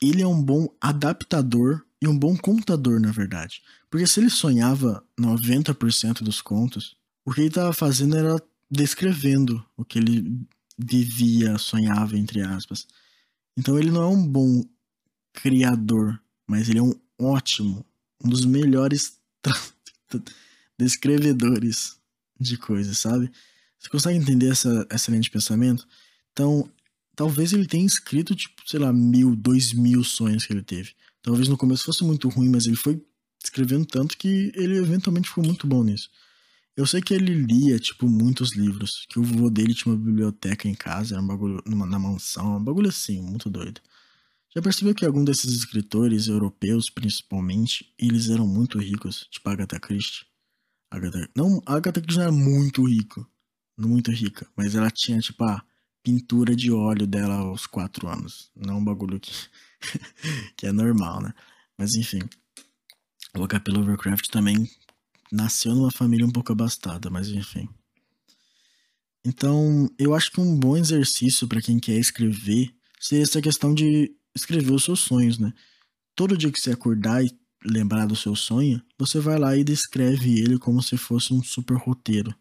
Ele 0.00 0.22
é 0.22 0.26
um 0.26 0.42
bom 0.42 0.68
adaptador 0.80 1.82
e 2.00 2.06
um 2.06 2.16
bom 2.16 2.36
contador, 2.36 3.00
na 3.00 3.10
verdade. 3.10 3.62
Porque 3.90 4.06
se 4.06 4.20
ele 4.20 4.30
sonhava 4.30 5.04
90% 5.20 6.22
dos 6.22 6.40
contos, 6.40 6.96
o 7.24 7.32
que 7.32 7.40
ele 7.40 7.48
estava 7.48 7.72
fazendo 7.72 8.16
era 8.16 8.36
descrevendo 8.70 9.64
o 9.76 9.84
que 9.84 9.98
ele 9.98 10.46
vivia, 10.84 11.58
sonhava, 11.58 12.16
entre 12.16 12.40
aspas. 12.42 12.86
Então 13.56 13.78
ele 13.78 13.90
não 13.90 14.02
é 14.02 14.06
um 14.06 14.26
bom 14.26 14.64
criador, 15.32 16.20
mas 16.46 16.68
ele 16.68 16.78
é 16.78 16.82
um 16.82 16.94
ótimo, 17.18 17.84
um 18.24 18.28
dos 18.28 18.44
melhores 18.44 19.18
descrevedores 20.78 21.96
de 22.38 22.56
coisas, 22.56 22.98
sabe? 22.98 23.30
Você 23.78 23.88
consegue 23.88 24.18
entender 24.18 24.50
essa, 24.50 24.86
essa 24.90 25.10
linha 25.10 25.22
de 25.22 25.30
pensamento? 25.30 25.86
Então, 26.32 26.70
talvez 27.14 27.52
ele 27.52 27.66
tenha 27.66 27.84
escrito, 27.84 28.34
tipo, 28.34 28.62
sei 28.66 28.78
lá, 28.80 28.92
mil, 28.92 29.34
dois 29.36 29.72
mil 29.72 30.02
sonhos 30.04 30.44
que 30.44 30.52
ele 30.52 30.62
teve. 30.62 30.92
Talvez 31.22 31.48
no 31.48 31.56
começo 31.56 31.84
fosse 31.84 32.02
muito 32.04 32.28
ruim, 32.28 32.48
mas 32.48 32.66
ele 32.66 32.76
foi 32.76 33.02
escrevendo 33.42 33.86
tanto 33.86 34.16
que 34.16 34.52
ele 34.54 34.76
eventualmente 34.76 35.28
ficou 35.28 35.44
muito 35.44 35.66
bom 35.66 35.82
nisso. 35.82 36.10
Eu 36.80 36.86
sei 36.86 37.02
que 37.02 37.12
ele 37.12 37.34
lia, 37.34 37.78
tipo, 37.78 38.08
muitos 38.08 38.56
livros, 38.56 39.04
que 39.10 39.18
o 39.18 39.22
vô 39.22 39.50
dele 39.50 39.74
tinha 39.74 39.94
uma 39.94 40.02
biblioteca 40.02 40.66
em 40.66 40.74
casa, 40.74 41.14
era 41.14 41.22
um 41.22 41.26
bagulho 41.26 41.62
numa, 41.66 41.84
na 41.84 41.98
mansão, 41.98 42.56
um 42.56 42.64
bagulho 42.64 42.88
assim, 42.88 43.20
muito 43.20 43.50
doido. 43.50 43.82
Já 44.48 44.62
percebeu 44.62 44.94
que 44.94 45.04
algum 45.04 45.22
desses 45.22 45.52
escritores 45.54 46.26
europeus, 46.26 46.88
principalmente, 46.88 47.92
eles 47.98 48.30
eram 48.30 48.46
muito 48.46 48.78
ricos, 48.78 49.28
tipo 49.30 49.46
Agatha 49.50 49.78
Christie? 49.78 50.24
Agatha... 50.90 51.28
Não, 51.36 51.62
Agatha 51.66 52.00
Christie 52.00 52.16
não 52.16 52.22
era 52.22 52.32
muito 52.32 52.82
rico, 52.88 53.30
muito 53.76 54.10
rica, 54.10 54.46
mas 54.56 54.74
ela 54.74 54.90
tinha, 54.90 55.18
tipo, 55.18 55.44
a 55.44 55.62
pintura 56.02 56.56
de 56.56 56.72
óleo 56.72 57.06
dela 57.06 57.34
aos 57.34 57.66
quatro 57.66 58.08
anos. 58.08 58.50
Não 58.56 58.78
um 58.78 58.84
bagulho 58.84 59.20
que, 59.20 59.32
que 60.56 60.66
é 60.66 60.72
normal, 60.72 61.20
né? 61.20 61.34
Mas 61.76 61.94
enfim, 61.94 62.20
o 63.36 63.46
HP 63.46 63.70
Lovecraft 63.70 64.28
também 64.30 64.66
nasceu 65.30 65.74
numa 65.74 65.90
família 65.90 66.26
um 66.26 66.30
pouco 66.30 66.52
abastada, 66.52 67.10
mas 67.10 67.28
enfim. 67.28 67.68
Então, 69.24 69.88
eu 69.98 70.14
acho 70.14 70.32
que 70.32 70.40
um 70.40 70.58
bom 70.58 70.76
exercício 70.76 71.46
para 71.46 71.60
quem 71.60 71.78
quer 71.78 71.98
escrever 71.98 72.74
seria 72.98 73.22
essa 73.22 73.40
questão 73.40 73.74
de 73.74 74.10
escrever 74.34 74.72
os 74.72 74.84
seus 74.84 75.00
sonhos, 75.00 75.38
né? 75.38 75.52
Todo 76.14 76.36
dia 76.36 76.50
que 76.50 76.60
você 76.60 76.72
acordar 76.72 77.24
e 77.24 77.30
lembrar 77.64 78.06
do 78.06 78.16
seu 78.16 78.34
sonho, 78.34 78.80
você 78.98 79.20
vai 79.20 79.38
lá 79.38 79.56
e 79.56 79.64
descreve 79.64 80.40
ele 80.40 80.58
como 80.58 80.82
se 80.82 80.96
fosse 80.96 81.32
um 81.34 81.42
super 81.42 81.76
roteiro, 81.76 82.34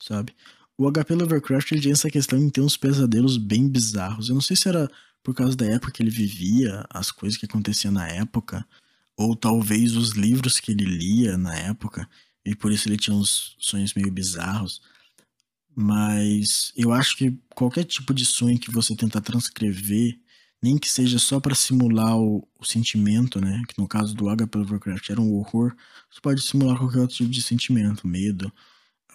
sabe? 0.00 0.34
O 0.78 0.90
HP 0.90 1.14
Lovecraft 1.14 1.72
ele 1.72 1.80
tinha 1.80 1.92
essa 1.92 2.10
questão 2.10 2.38
de 2.38 2.50
ter 2.50 2.60
uns 2.60 2.76
pesadelos 2.76 3.38
bem 3.38 3.68
bizarros. 3.68 4.28
Eu 4.28 4.34
não 4.34 4.42
sei 4.42 4.56
se 4.56 4.68
era 4.68 4.90
por 5.22 5.34
causa 5.34 5.56
da 5.56 5.66
época 5.66 5.92
que 5.92 6.02
ele 6.02 6.10
vivia, 6.10 6.84
as 6.90 7.10
coisas 7.10 7.38
que 7.38 7.46
aconteciam 7.46 7.92
na 7.92 8.06
época, 8.08 8.66
ou 9.16 9.34
talvez 9.34 9.96
os 9.96 10.10
livros 10.10 10.60
que 10.60 10.72
ele 10.72 10.84
lia 10.84 11.38
na 11.38 11.54
época, 11.54 12.08
e 12.44 12.54
por 12.54 12.70
isso 12.70 12.88
ele 12.88 12.96
tinha 12.96 13.16
uns 13.16 13.56
sonhos 13.58 13.94
meio 13.94 14.10
bizarros. 14.10 14.80
Mas 15.74 16.72
eu 16.76 16.92
acho 16.92 17.16
que 17.16 17.36
qualquer 17.54 17.84
tipo 17.84 18.14
de 18.14 18.24
sonho 18.24 18.58
que 18.58 18.70
você 18.70 18.94
tentar 18.96 19.20
transcrever, 19.20 20.18
nem 20.62 20.78
que 20.78 20.88
seja 20.88 21.18
só 21.18 21.38
para 21.40 21.54
simular 21.54 22.16
o, 22.16 22.46
o, 22.58 22.64
sentimento, 22.64 23.40
né? 23.40 23.62
Que 23.68 23.78
no 23.78 23.86
caso 23.86 24.14
do 24.14 24.28
H.P. 24.28 24.58
Lovecraft 24.58 25.10
era 25.10 25.20
um 25.20 25.34
horror, 25.34 25.74
você 26.10 26.20
pode 26.20 26.40
simular 26.42 26.78
qualquer 26.78 27.00
outro 27.00 27.16
tipo 27.16 27.30
de 27.30 27.42
sentimento, 27.42 28.06
medo, 28.08 28.50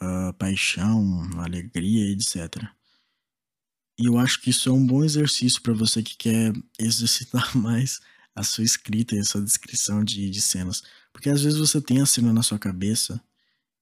uh, 0.01 0.33
paixão, 0.33 1.29
alegria, 1.39 2.11
etc. 2.11 2.63
E 3.97 4.05
eu 4.05 4.17
acho 4.17 4.41
que 4.41 4.49
isso 4.49 4.69
é 4.69 4.71
um 4.71 4.85
bom 4.85 5.03
exercício 5.03 5.61
para 5.61 5.73
você 5.73 6.03
que 6.03 6.15
quer 6.17 6.53
exercitar 6.79 7.55
mais 7.57 7.99
a 8.35 8.43
sua 8.43 8.63
escrita 8.63 9.15
e 9.15 9.19
a 9.19 9.23
sua 9.23 9.41
descrição 9.41 10.03
de, 10.03 10.29
de 10.29 10.41
cenas. 10.41 10.83
Porque 11.11 11.29
às 11.29 11.41
vezes 11.41 11.59
você 11.59 11.81
tem 11.81 12.01
a 12.01 12.05
cena 12.05 12.31
na 12.31 12.43
sua 12.43 12.57
cabeça 12.59 13.21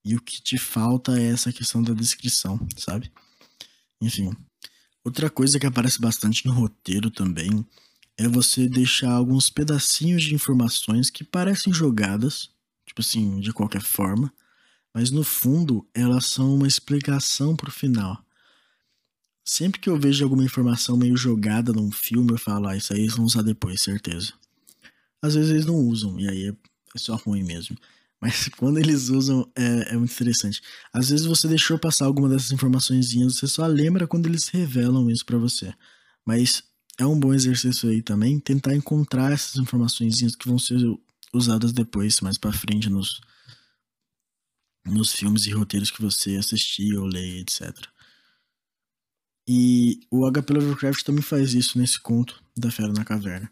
e 0.03 0.15
o 0.15 0.21
que 0.21 0.41
te 0.41 0.57
falta 0.57 1.19
é 1.19 1.25
essa 1.27 1.51
questão 1.51 1.83
da 1.83 1.93
descrição, 1.93 2.59
sabe? 2.77 3.11
Enfim. 4.01 4.31
Outra 5.03 5.29
coisa 5.29 5.59
que 5.59 5.65
aparece 5.65 5.99
bastante 5.99 6.45
no 6.45 6.53
roteiro 6.53 7.09
também 7.09 7.65
é 8.17 8.27
você 8.27 8.67
deixar 8.67 9.11
alguns 9.11 9.49
pedacinhos 9.49 10.23
de 10.23 10.35
informações 10.35 11.09
que 11.09 11.23
parecem 11.23 11.71
jogadas, 11.71 12.49
tipo 12.85 13.01
assim, 13.01 13.39
de 13.39 13.53
qualquer 13.53 13.81
forma, 13.81 14.31
mas 14.93 15.09
no 15.09 15.23
fundo 15.23 15.87
elas 15.93 16.25
são 16.25 16.55
uma 16.55 16.67
explicação 16.67 17.55
pro 17.55 17.71
final. 17.71 18.21
Sempre 19.49 19.81
que 19.81 19.89
eu 19.89 19.99
vejo 19.99 20.23
alguma 20.23 20.43
informação 20.43 20.95
meio 20.95 21.17
jogada 21.17 21.73
num 21.73 21.91
filme, 21.91 22.31
eu 22.31 22.37
falo, 22.37 22.67
ah, 22.67 22.77
isso 22.77 22.93
aí 22.93 22.99
eles 22.99 23.15
vão 23.15 23.25
usar 23.25 23.41
depois, 23.41 23.81
certeza. 23.81 24.31
Às 25.19 25.33
vezes 25.33 25.49
eles 25.49 25.65
não 25.65 25.73
usam, 25.73 26.19
e 26.19 26.29
aí 26.29 26.45
é, 26.49 26.49
é 26.49 26.99
só 26.99 27.15
ruim 27.15 27.43
mesmo. 27.43 27.75
Mas 28.21 28.47
quando 28.49 28.77
eles 28.77 29.09
usam, 29.09 29.51
é, 29.55 29.93
é, 29.93 29.97
muito 29.97 30.13
interessante. 30.13 30.61
Às 30.93 31.09
vezes 31.09 31.25
você 31.25 31.47
deixou 31.47 31.79
passar 31.79 32.05
alguma 32.05 32.29
dessas 32.29 32.51
informações, 32.51 33.11
você 33.11 33.47
só 33.47 33.65
lembra 33.65 34.05
quando 34.05 34.27
eles 34.27 34.47
revelam 34.49 35.09
isso 35.09 35.25
para 35.25 35.39
você. 35.39 35.73
Mas 36.23 36.61
é 36.99 37.05
um 37.07 37.19
bom 37.19 37.33
exercício 37.33 37.89
aí 37.89 38.03
também, 38.03 38.39
tentar 38.39 38.75
encontrar 38.75 39.31
essas 39.31 39.55
informações 39.55 40.35
que 40.35 40.47
vão 40.47 40.59
ser 40.59 40.77
usadas 41.33 41.73
depois, 41.73 42.21
mais 42.21 42.37
para 42.37 42.53
frente, 42.53 42.87
nos, 42.87 43.19
nos 44.85 45.11
filmes 45.11 45.47
e 45.47 45.51
roteiros 45.51 45.89
que 45.89 46.03
você 46.03 46.35
assistir 46.35 46.95
ou 46.95 47.07
ler, 47.07 47.39
etc. 47.39 47.73
E 49.51 50.01
o 50.11 50.31
HP 50.31 50.53
Lovecraft 50.53 51.03
também 51.03 51.23
faz 51.23 51.55
isso 51.55 51.79
nesse 51.79 51.99
conto 51.99 52.39
da 52.55 52.69
Fera 52.69 52.93
na 52.93 53.03
Caverna. 53.03 53.51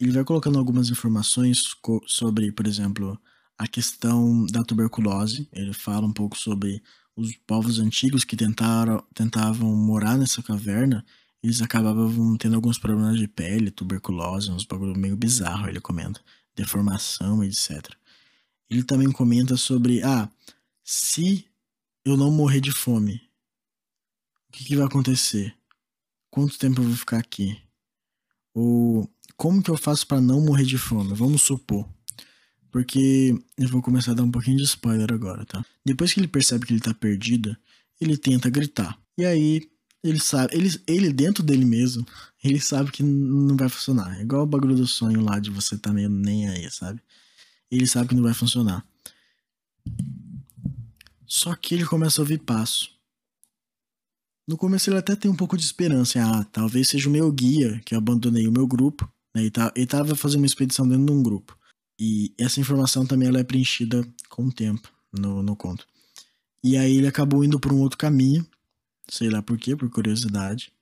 Ele 0.00 0.10
vai 0.10 0.24
colocando 0.24 0.58
algumas 0.58 0.90
informações 0.90 1.62
sobre, 2.04 2.50
por 2.50 2.66
exemplo, 2.66 3.16
a 3.56 3.68
questão 3.68 4.44
da 4.46 4.64
tuberculose. 4.64 5.48
Ele 5.52 5.72
fala 5.72 6.04
um 6.04 6.12
pouco 6.12 6.36
sobre 6.36 6.82
os 7.14 7.32
povos 7.46 7.78
antigos 7.78 8.24
que 8.24 8.34
tentaram, 8.34 9.04
tentavam 9.14 9.72
morar 9.76 10.18
nessa 10.18 10.42
caverna. 10.42 11.06
Eles 11.40 11.62
acabavam 11.62 12.36
tendo 12.36 12.56
alguns 12.56 12.76
problemas 12.76 13.16
de 13.16 13.28
pele, 13.28 13.70
tuberculose, 13.70 14.50
uns 14.50 14.64
bagulho 14.64 14.98
meio 14.98 15.16
bizarro, 15.16 15.68
ele 15.68 15.80
comenta. 15.80 16.20
Deformação, 16.56 17.44
etc. 17.44 17.88
Ele 18.68 18.82
também 18.82 19.12
comenta 19.12 19.56
sobre, 19.56 20.02
ah, 20.02 20.28
se 20.82 21.46
eu 22.04 22.16
não 22.16 22.32
morrer 22.32 22.60
de 22.60 22.72
fome, 22.72 23.29
o 24.50 24.52
que, 24.52 24.64
que 24.64 24.76
vai 24.76 24.84
acontecer? 24.84 25.54
Quanto 26.28 26.58
tempo 26.58 26.80
eu 26.80 26.86
vou 26.86 26.96
ficar 26.96 27.18
aqui? 27.18 27.56
Ou 28.52 29.08
como 29.36 29.62
que 29.62 29.70
eu 29.70 29.76
faço 29.76 30.04
para 30.08 30.20
não 30.20 30.40
morrer 30.40 30.64
de 30.64 30.76
fome? 30.76 31.14
Vamos 31.14 31.42
supor. 31.42 31.88
Porque 32.68 33.32
eu 33.56 33.68
vou 33.68 33.80
começar 33.80 34.10
a 34.10 34.14
dar 34.14 34.24
um 34.24 34.30
pouquinho 34.30 34.56
de 34.56 34.64
spoiler 34.64 35.12
agora, 35.12 35.46
tá? 35.46 35.64
Depois 35.84 36.12
que 36.12 36.18
ele 36.18 36.26
percebe 36.26 36.66
que 36.66 36.72
ele 36.72 36.80
tá 36.80 36.92
perdido, 36.92 37.56
ele 38.00 38.16
tenta 38.16 38.50
gritar. 38.50 38.98
E 39.16 39.24
aí, 39.24 39.70
ele 40.02 40.18
sabe, 40.18 40.52
ele, 40.52 40.68
ele 40.84 41.12
dentro 41.12 41.44
dele 41.44 41.64
mesmo, 41.64 42.04
ele 42.42 42.60
sabe 42.60 42.90
que 42.90 43.04
não 43.04 43.56
vai 43.56 43.68
funcionar. 43.68 44.18
É 44.18 44.22
igual 44.22 44.42
o 44.42 44.46
bagulho 44.46 44.74
do 44.74 44.86
sonho 44.86 45.20
lá 45.20 45.38
de 45.38 45.48
você 45.48 45.78
tá 45.78 45.92
meio 45.92 46.08
nem 46.08 46.48
aí, 46.48 46.68
sabe? 46.72 47.00
Ele 47.70 47.86
sabe 47.86 48.08
que 48.08 48.14
não 48.16 48.22
vai 48.24 48.34
funcionar. 48.34 48.84
Só 51.24 51.54
que 51.54 51.76
ele 51.76 51.86
começa 51.86 52.20
a 52.20 52.24
ouvir 52.24 52.38
passo. 52.38 52.99
No 54.50 54.56
começo 54.56 54.90
ele 54.90 54.98
até 54.98 55.14
tem 55.14 55.30
um 55.30 55.36
pouco 55.36 55.56
de 55.56 55.62
esperança. 55.62 56.20
Ah, 56.20 56.42
talvez 56.42 56.88
seja 56.88 57.08
o 57.08 57.12
meu 57.12 57.30
guia, 57.30 57.80
que 57.84 57.94
eu 57.94 57.98
abandonei 57.98 58.48
o 58.48 58.52
meu 58.52 58.66
grupo. 58.66 59.08
Né? 59.32 59.42
Ele, 59.42 59.50
tá, 59.52 59.72
ele 59.76 59.86
tava 59.86 60.16
fazendo 60.16 60.40
uma 60.40 60.46
expedição 60.46 60.88
dentro 60.88 61.06
de 61.06 61.12
um 61.12 61.22
grupo. 61.22 61.56
E 61.96 62.34
essa 62.36 62.58
informação 62.58 63.06
também 63.06 63.28
ela 63.28 63.38
é 63.38 63.44
preenchida 63.44 64.04
com 64.28 64.46
o 64.46 64.52
tempo 64.52 64.92
no, 65.12 65.40
no 65.40 65.54
conto. 65.54 65.86
E 66.64 66.76
aí 66.76 66.96
ele 66.96 67.06
acabou 67.06 67.44
indo 67.44 67.60
por 67.60 67.72
um 67.72 67.78
outro 67.78 67.96
caminho. 67.96 68.44
Sei 69.08 69.30
lá 69.30 69.40
por 69.40 69.56
quê, 69.56 69.76
por 69.76 69.88
curiosidade. 69.88 70.72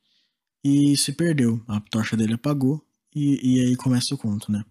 E 0.65 0.97
se 0.97 1.13
perdeu. 1.13 1.63
A 1.69 1.79
tocha 1.79 2.17
dele 2.17 2.33
apagou. 2.33 2.83
E, 3.15 3.57
e 3.57 3.61
aí 3.67 3.77
começa 3.77 4.15
o 4.15 4.19
conto, 4.19 4.51
né? 4.51 4.65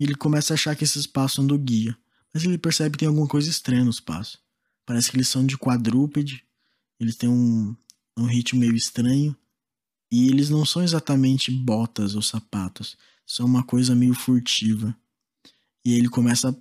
Ele 0.00 0.14
começa 0.14 0.54
a 0.54 0.56
achar 0.56 0.74
que 0.74 0.84
esses 0.84 1.06
passos 1.06 1.36
são 1.36 1.46
do 1.46 1.58
guia. 1.58 1.94
Mas 2.32 2.42
ele 2.42 2.56
percebe 2.56 2.92
que 2.92 3.00
tem 3.00 3.08
alguma 3.08 3.28
coisa 3.28 3.50
estranha 3.50 3.84
nos 3.84 4.00
passos. 4.00 4.38
Parece 4.86 5.10
que 5.10 5.18
eles 5.18 5.28
são 5.28 5.44
de 5.44 5.58
quadrúpede. 5.58 6.42
Eles 6.98 7.16
têm 7.16 7.28
um, 7.28 7.76
um 8.16 8.26
ritmo 8.26 8.60
meio 8.60 8.74
estranho. 8.74 9.36
E 10.10 10.28
eles 10.28 10.50
não 10.50 10.64
são 10.64 10.82
exatamente 10.82 11.50
botas 11.50 12.14
ou 12.14 12.22
sapatos, 12.22 12.96
são 13.26 13.46
uma 13.46 13.64
coisa 13.64 13.94
meio 13.94 14.14
furtiva. 14.14 14.96
E 15.84 15.94
ele 15.94 16.08
começa 16.08 16.56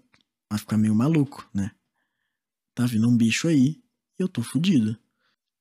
a 0.49 0.57
ficar 0.57 0.77
meio 0.77 0.95
maluco, 0.95 1.47
né? 1.53 1.71
Tá 2.73 2.85
vindo 2.85 3.07
um 3.07 3.15
bicho 3.15 3.47
aí 3.47 3.81
e 4.17 4.21
eu 4.21 4.27
tô 4.27 4.41
fudido. 4.41 4.97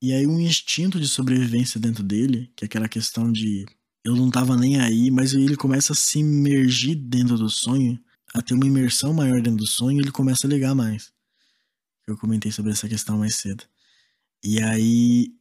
E 0.01 0.13
aí 0.13 0.27
um 0.27 0.41
instinto 0.41 0.99
de 0.99 1.07
sobrevivência 1.07 1.79
dentro 1.79 2.03
dele, 2.03 2.51
que 2.57 2.65
é 2.65 2.67
aquela 2.67 2.89
questão 2.89 3.31
de 3.31 3.67
eu 4.05 4.17
não 4.17 4.31
tava 4.31 4.57
nem 4.57 4.81
aí, 4.81 5.11
mas 5.11 5.33
ele 5.33 5.57
começa 5.57 5.93
a 5.93 5.97
se 5.97 6.19
imergir 6.19 6.97
dentro 6.97 7.39
do 7.39 7.49
sonho, 7.49 8.03
a 8.35 8.43
ter 8.43 8.55
uma 8.55 8.67
imersão 8.67 9.15
maior 9.15 9.41
dentro 9.41 9.59
do 9.59 9.67
sonho, 9.67 10.01
ele 10.01 10.11
começa 10.11 10.47
a 10.47 10.51
ligar 10.51 10.75
mais. 10.75 11.13
Eu 12.07 12.17
comentei 12.17 12.51
sobre 12.51 12.73
essa 12.73 12.89
questão 12.89 13.19
mais 13.19 13.37
cedo. 13.37 13.65
E 14.43 14.61
aí 14.61 15.33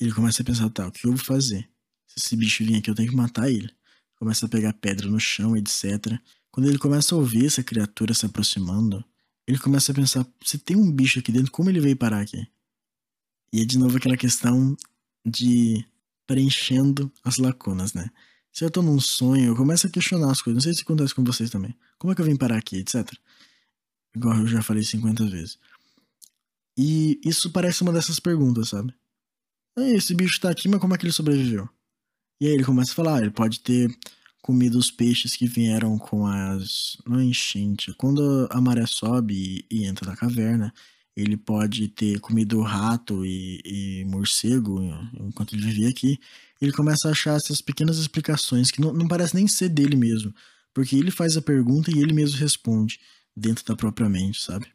ele 0.00 0.12
começa 0.12 0.42
a 0.42 0.44
pensar, 0.44 0.68
tá, 0.70 0.88
o 0.88 0.92
que 0.92 1.06
eu 1.06 1.12
vou 1.12 1.24
fazer? 1.24 1.68
Se 2.06 2.18
esse 2.18 2.36
bicho 2.36 2.64
vir 2.64 2.76
aqui, 2.76 2.90
eu 2.90 2.94
tenho 2.94 3.10
que 3.10 3.16
matar 3.16 3.50
ele. 3.50 3.70
Começa 4.16 4.46
a 4.46 4.48
pegar 4.48 4.72
pedra 4.72 5.08
no 5.08 5.20
chão, 5.20 5.56
etc. 5.56 6.18
Quando 6.50 6.68
ele 6.68 6.78
começa 6.78 7.14
a 7.14 7.18
ouvir 7.18 7.46
essa 7.46 7.62
criatura 7.62 8.12
se 8.12 8.26
aproximando, 8.26 9.04
ele 9.46 9.58
começa 9.58 9.92
a 9.92 9.94
pensar, 9.94 10.26
se 10.44 10.58
tem 10.58 10.76
um 10.76 10.90
bicho 10.90 11.18
aqui 11.18 11.32
dentro, 11.32 11.50
como 11.50 11.70
ele 11.70 11.80
veio 11.80 11.96
parar 11.96 12.20
aqui? 12.20 12.46
E 13.52 13.60
é 13.60 13.64
de 13.64 13.78
novo 13.78 13.96
aquela 13.96 14.16
questão 14.16 14.76
de 15.24 15.84
preenchendo 16.26 17.10
as 17.24 17.38
lacunas, 17.38 17.92
né? 17.92 18.10
Se 18.52 18.64
eu 18.64 18.70
tô 18.70 18.82
num 18.82 19.00
sonho, 19.00 19.46
eu 19.46 19.56
começo 19.56 19.86
a 19.86 19.90
questionar 19.90 20.30
as 20.30 20.42
coisas. 20.42 20.56
Não 20.56 20.62
sei 20.62 20.74
se 20.74 20.82
acontece 20.82 21.14
com 21.14 21.24
vocês 21.24 21.50
também. 21.50 21.74
Como 21.98 22.12
é 22.12 22.16
que 22.16 22.20
eu 22.20 22.26
vim 22.26 22.36
parar 22.36 22.56
aqui, 22.56 22.76
etc. 22.76 23.12
Igual 24.14 24.38
eu 24.38 24.46
já 24.46 24.62
falei 24.62 24.82
50 24.82 25.26
vezes. 25.26 25.58
E 26.76 27.20
isso 27.24 27.50
parece 27.50 27.82
uma 27.82 27.92
dessas 27.92 28.18
perguntas, 28.18 28.68
sabe? 28.68 28.94
Esse 29.78 30.14
bicho 30.14 30.40
tá 30.40 30.50
aqui, 30.50 30.68
mas 30.68 30.80
como 30.80 30.94
é 30.94 30.98
que 30.98 31.04
ele 31.04 31.12
sobreviveu? 31.12 31.68
E 32.40 32.46
aí 32.46 32.52
ele 32.52 32.64
começa 32.64 32.92
a 32.92 32.94
falar, 32.94 33.16
ah, 33.16 33.20
ele 33.20 33.30
pode 33.30 33.60
ter 33.60 33.90
comido 34.42 34.78
os 34.78 34.90
peixes 34.90 35.36
que 35.36 35.46
vieram 35.46 35.98
com 35.98 36.26
as. 36.26 36.96
Não 37.06 37.18
é 37.18 37.24
enchente. 37.24 37.92
Quando 37.94 38.48
a 38.50 38.60
maré 38.60 38.86
sobe 38.86 39.66
e, 39.70 39.82
e 39.82 39.84
entra 39.86 40.10
na 40.10 40.16
caverna, 40.16 40.72
ele 41.16 41.36
pode 41.36 41.88
ter 41.88 42.18
comido 42.20 42.60
rato 42.62 43.24
e, 43.24 43.60
e, 43.64 44.04
morcego 44.06 44.80
enquanto 45.20 45.54
ele 45.54 45.62
vivia 45.62 45.88
aqui. 45.88 46.18
Ele 46.60 46.72
começa 46.72 47.08
a 47.08 47.12
achar 47.12 47.36
essas 47.36 47.60
pequenas 47.60 47.98
explicações 47.98 48.70
que 48.70 48.80
não, 48.80 48.92
não 48.92 49.08
parece 49.08 49.34
nem 49.34 49.46
ser 49.46 49.68
dele 49.68 49.96
mesmo. 49.96 50.34
Porque 50.72 50.96
ele 50.96 51.10
faz 51.10 51.36
a 51.36 51.42
pergunta 51.42 51.90
e 51.90 51.98
ele 51.98 52.12
mesmo 52.12 52.38
responde 52.38 53.00
dentro 53.36 53.64
da 53.64 53.76
própria 53.76 54.08
mente, 54.08 54.42
sabe? 54.42 54.66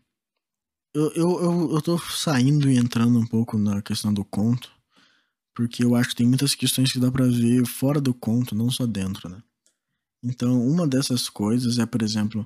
Eu, 0.93 1.11
eu, 1.13 1.41
eu, 1.41 1.71
eu 1.73 1.81
tô 1.81 1.97
saindo 1.97 2.69
e 2.69 2.77
entrando 2.77 3.19
um 3.19 3.25
pouco 3.25 3.57
na 3.57 3.81
questão 3.81 4.13
do 4.13 4.23
conto, 4.23 4.71
porque 5.55 5.83
eu 5.83 5.95
acho 5.95 6.09
que 6.09 6.17
tem 6.17 6.27
muitas 6.27 6.53
questões 6.53 6.91
que 6.91 6.99
dá 6.99 7.09
para 7.09 7.25
ver 7.25 7.65
fora 7.65 8.01
do 8.01 8.13
conto, 8.13 8.53
não 8.53 8.69
só 8.69 8.85
dentro, 8.85 9.29
né? 9.29 9.41
Então, 10.21 10.61
uma 10.67 10.85
dessas 10.85 11.29
coisas 11.29 11.79
é, 11.79 11.85
por 11.85 12.01
exemplo, 12.01 12.45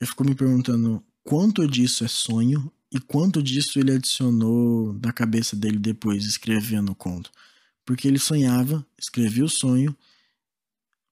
eu 0.00 0.06
fico 0.06 0.24
me 0.24 0.34
perguntando 0.34 1.02
quanto 1.22 1.66
disso 1.68 2.04
é 2.04 2.08
sonho 2.08 2.72
e 2.90 2.98
quanto 2.98 3.40
disso 3.40 3.78
ele 3.78 3.92
adicionou 3.92 4.92
na 4.94 5.12
cabeça 5.12 5.54
dele 5.54 5.78
depois, 5.78 6.24
escrevendo 6.24 6.90
o 6.90 6.94
conto. 6.94 7.30
Porque 7.84 8.08
ele 8.08 8.18
sonhava, 8.18 8.84
escrevia 8.98 9.44
o 9.44 9.48
sonho, 9.48 9.96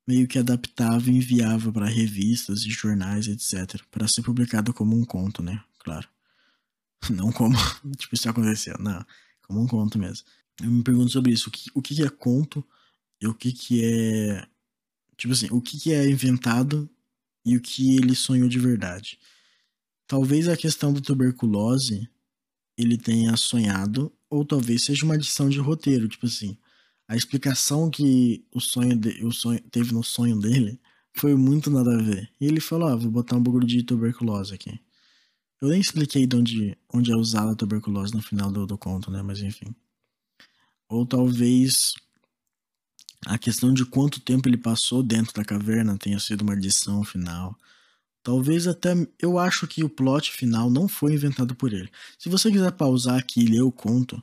meio 0.06 0.26
que 0.26 0.38
adaptava 0.38 1.08
e 1.08 1.16
enviava 1.16 1.70
para 1.70 1.86
revistas 1.86 2.64
e 2.64 2.70
jornais, 2.70 3.28
etc., 3.28 3.80
para 3.90 4.08
ser 4.08 4.22
publicado 4.22 4.72
como 4.72 4.96
um 4.96 5.04
conto, 5.04 5.40
né? 5.40 5.62
Claro. 5.78 6.08
Não 7.10 7.30
como, 7.30 7.56
tipo, 7.96 8.14
isso 8.14 8.28
aconteceu, 8.28 8.76
não. 8.80 9.04
Como 9.42 9.62
um 9.62 9.66
conto 9.68 9.98
mesmo. 9.98 10.26
Eu 10.62 10.70
me 10.70 10.82
pergunto 10.82 11.10
sobre 11.10 11.32
isso. 11.32 11.48
O 11.48 11.52
que, 11.52 11.70
o 11.74 11.82
que 11.82 12.02
é 12.02 12.08
conto 12.08 12.64
e 13.20 13.26
o 13.26 13.34
que, 13.34 13.52
que 13.52 13.84
é. 13.84 14.46
Tipo 15.16 15.32
assim, 15.32 15.48
o 15.50 15.60
que, 15.60 15.78
que 15.78 15.92
é 15.92 16.08
inventado 16.08 16.88
e 17.44 17.56
o 17.56 17.60
que 17.60 17.96
ele 17.96 18.14
sonhou 18.14 18.48
de 18.48 18.58
verdade. 18.58 19.18
Talvez 20.06 20.48
a 20.48 20.56
questão 20.56 20.92
da 20.92 21.00
tuberculose 21.00 22.08
ele 22.76 22.96
tenha 22.96 23.36
sonhado, 23.36 24.12
ou 24.30 24.44
talvez 24.44 24.84
seja 24.84 25.04
uma 25.04 25.14
adição 25.14 25.48
de 25.48 25.58
roteiro, 25.58 26.08
tipo 26.08 26.26
assim. 26.26 26.56
A 27.08 27.16
explicação 27.16 27.90
que 27.90 28.44
o 28.54 28.60
sonho, 28.60 28.96
de, 28.96 29.24
o 29.24 29.32
sonho 29.32 29.60
teve 29.70 29.92
no 29.92 30.04
sonho 30.04 30.38
dele 30.38 30.78
foi 31.14 31.34
muito 31.34 31.70
nada 31.70 31.94
a 31.94 32.02
ver. 32.02 32.30
E 32.40 32.46
ele 32.46 32.60
falou: 32.60 32.88
ah, 32.88 32.96
vou 32.96 33.10
botar 33.10 33.36
um 33.36 33.42
bagulho 33.42 33.66
de 33.66 33.82
tuberculose 33.82 34.54
aqui. 34.54 34.80
Eu 35.60 35.68
nem 35.68 35.80
expliquei 35.80 36.26
de 36.26 36.36
onde, 36.36 36.78
onde 36.92 37.10
é 37.10 37.16
usada 37.16 37.52
a 37.52 37.56
tuberculose 37.56 38.14
no 38.14 38.22
final 38.22 38.52
do, 38.52 38.66
do 38.66 38.78
conto, 38.78 39.10
né? 39.10 39.22
Mas 39.22 39.40
enfim. 39.40 39.74
Ou 40.88 41.04
talvez 41.04 41.94
a 43.26 43.36
questão 43.36 43.72
de 43.72 43.84
quanto 43.84 44.20
tempo 44.20 44.48
ele 44.48 44.56
passou 44.56 45.02
dentro 45.02 45.34
da 45.34 45.44
caverna 45.44 45.98
tenha 45.98 46.18
sido 46.18 46.42
uma 46.42 46.54
adição 46.54 47.04
final. 47.04 47.56
Talvez 48.22 48.66
até 48.66 48.94
eu 49.18 49.38
acho 49.38 49.66
que 49.66 49.82
o 49.82 49.88
plot 49.88 50.32
final 50.32 50.70
não 50.70 50.88
foi 50.88 51.14
inventado 51.14 51.54
por 51.54 51.72
ele. 51.72 51.90
Se 52.18 52.28
você 52.28 52.50
quiser 52.50 52.72
pausar 52.72 53.18
aqui 53.18 53.40
e 53.40 53.46
ler 53.46 53.62
o 53.62 53.72
conto, 53.72 54.22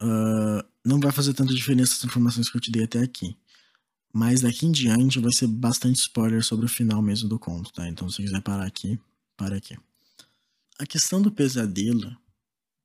uh, 0.00 0.64
não 0.84 1.00
vai 1.00 1.12
fazer 1.12 1.34
tanta 1.34 1.54
diferença 1.54 1.94
as 1.94 2.04
informações 2.04 2.48
que 2.48 2.56
eu 2.56 2.60
te 2.60 2.70
dei 2.70 2.84
até 2.84 3.00
aqui. 3.00 3.36
Mas 4.12 4.42
daqui 4.42 4.66
em 4.66 4.72
diante 4.72 5.18
vai 5.20 5.32
ser 5.32 5.46
bastante 5.46 5.96
spoiler 5.96 6.44
sobre 6.44 6.66
o 6.66 6.68
final 6.68 7.00
mesmo 7.00 7.28
do 7.28 7.38
conto, 7.38 7.72
tá? 7.72 7.88
Então 7.88 8.08
se 8.08 8.16
você 8.16 8.22
quiser 8.24 8.42
parar 8.42 8.66
aqui, 8.66 9.00
para 9.36 9.56
aqui. 9.56 9.76
A 10.78 10.86
questão 10.86 11.22
do 11.22 11.30
pesadelo, 11.30 12.16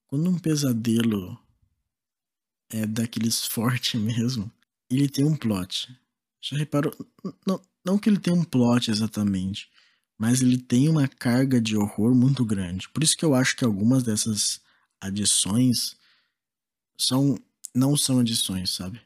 quando 0.08 0.30
um 0.30 0.40
pesadelo 0.40 1.38
é 2.70 2.86
daqueles 2.86 3.46
forte 3.46 3.98
mesmo, 4.00 4.52
ele 4.90 5.10
tem 5.10 5.26
um 5.26 5.36
plot. 5.36 5.90
Já 6.42 6.58
reparou? 6.58 6.94
Não, 7.46 7.62
não 7.86 7.98
que 7.98 8.10
ele 8.10 8.20
tenha 8.20 8.36
um 8.36 8.44
plot 8.44 8.92
exatamente, 8.92 9.70
mas 10.18 10.42
ele 10.42 10.58
tem 10.58 10.90
uma 10.90 11.08
carga 11.08 11.60
de 11.60 11.76
horror 11.76 12.16
muito 12.16 12.46
grande. 12.46 12.90
Por 12.90 13.04
isso 13.04 13.18
que 13.18 13.26
eu 13.26 13.36
acho 13.36 13.56
que 13.56 13.66
algumas 13.66 14.04
dessas 14.04 14.62
adições 15.00 15.96
são 16.98 17.38
não 17.76 17.96
são 17.96 18.20
adições, 18.20 18.72
sabe? 18.72 19.00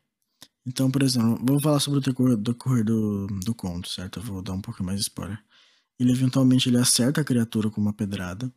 Então, 0.65 0.89
por 0.89 1.03
exemplo, 1.03 1.43
vou 1.43 1.59
falar 1.59 1.79
sobre 1.79 1.99
o 1.99 2.01
decorrer, 2.01 2.37
decorrer 2.37 2.85
do, 2.85 3.27
do 3.27 3.53
conto, 3.53 3.89
certo? 3.89 4.19
Eu 4.19 4.23
vou 4.23 4.41
dar 4.41 4.53
um 4.53 4.61
pouco 4.61 4.83
mais 4.83 4.99
de 4.99 5.03
spoiler. 5.03 5.43
Ele 5.99 6.11
eventualmente 6.11 6.69
ele 6.69 6.77
acerta 6.77 7.21
a 7.21 7.23
criatura 7.23 7.69
com 7.69 7.81
uma 7.81 7.93
pedrada. 7.93 8.51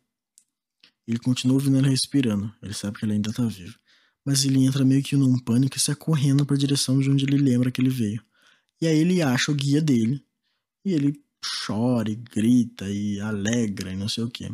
Ele 1.07 1.19
continua 1.19 1.55
ouvindo 1.55 1.77
ela 1.77 1.87
respirando. 1.87 2.53
Ele 2.61 2.73
sabe 2.73 2.97
que 2.97 3.05
ela 3.05 3.13
ainda 3.13 3.33
tá 3.33 3.45
viva. 3.45 3.75
Mas 4.25 4.43
ele 4.43 4.65
entra 4.65 4.83
meio 4.83 5.03
que 5.03 5.15
num 5.15 5.37
pânico 5.37 5.77
e 5.77 5.79
sai 5.79 5.95
correndo 5.95 6.45
para 6.45 6.55
a 6.55 6.59
direção 6.59 6.99
de 6.99 7.09
onde 7.09 7.25
ele 7.25 7.37
lembra 7.37 7.71
que 7.71 7.79
ele 7.79 7.89
veio. 7.89 8.23
E 8.81 8.87
aí 8.87 8.97
ele 8.97 9.21
acha 9.21 9.51
o 9.51 9.55
guia 9.55 9.81
dele. 9.81 10.25
E 10.83 10.93
ele 10.93 11.23
chora 11.65 12.09
e 12.09 12.15
grita 12.15 12.89
e 12.89 13.19
alegra 13.19 13.91
e 13.91 13.95
não 13.95 14.09
sei 14.09 14.23
o 14.23 14.29
que. 14.29 14.45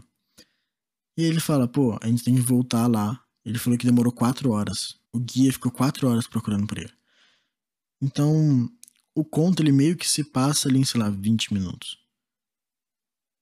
E 1.18 1.24
ele 1.24 1.40
fala, 1.40 1.68
pô, 1.68 1.98
a 2.02 2.08
gente 2.08 2.24
tem 2.24 2.36
que 2.36 2.42
voltar 2.42 2.88
lá. 2.88 3.24
Ele 3.46 3.58
falou 3.58 3.80
que 3.80 3.86
demorou 3.86 4.12
quatro 4.12 4.52
horas. 4.52 5.00
O 5.14 5.20
guia 5.20 5.52
ficou 5.52 5.72
quatro 5.72 6.08
horas 6.08 6.28
procurando 6.28 6.68
por 6.68 6.78
ele. 6.78 6.92
Então, 8.02 8.70
o 9.16 9.24
conto 9.24 9.62
ele 9.62 9.72
meio 9.72 9.96
que 9.96 10.08
se 10.08 10.24
passa 10.24 10.68
ali 10.68 10.80
em, 10.80 10.86
sei 10.86 11.00
lá, 11.00 11.10
20 11.10 11.54
minutos. 11.54 12.02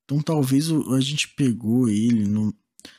Então 0.09 0.21
talvez 0.23 0.71
a 0.71 0.99
gente 0.99 1.27
pegou 1.29 1.87
ele 1.87 2.27
no. 2.27 2.51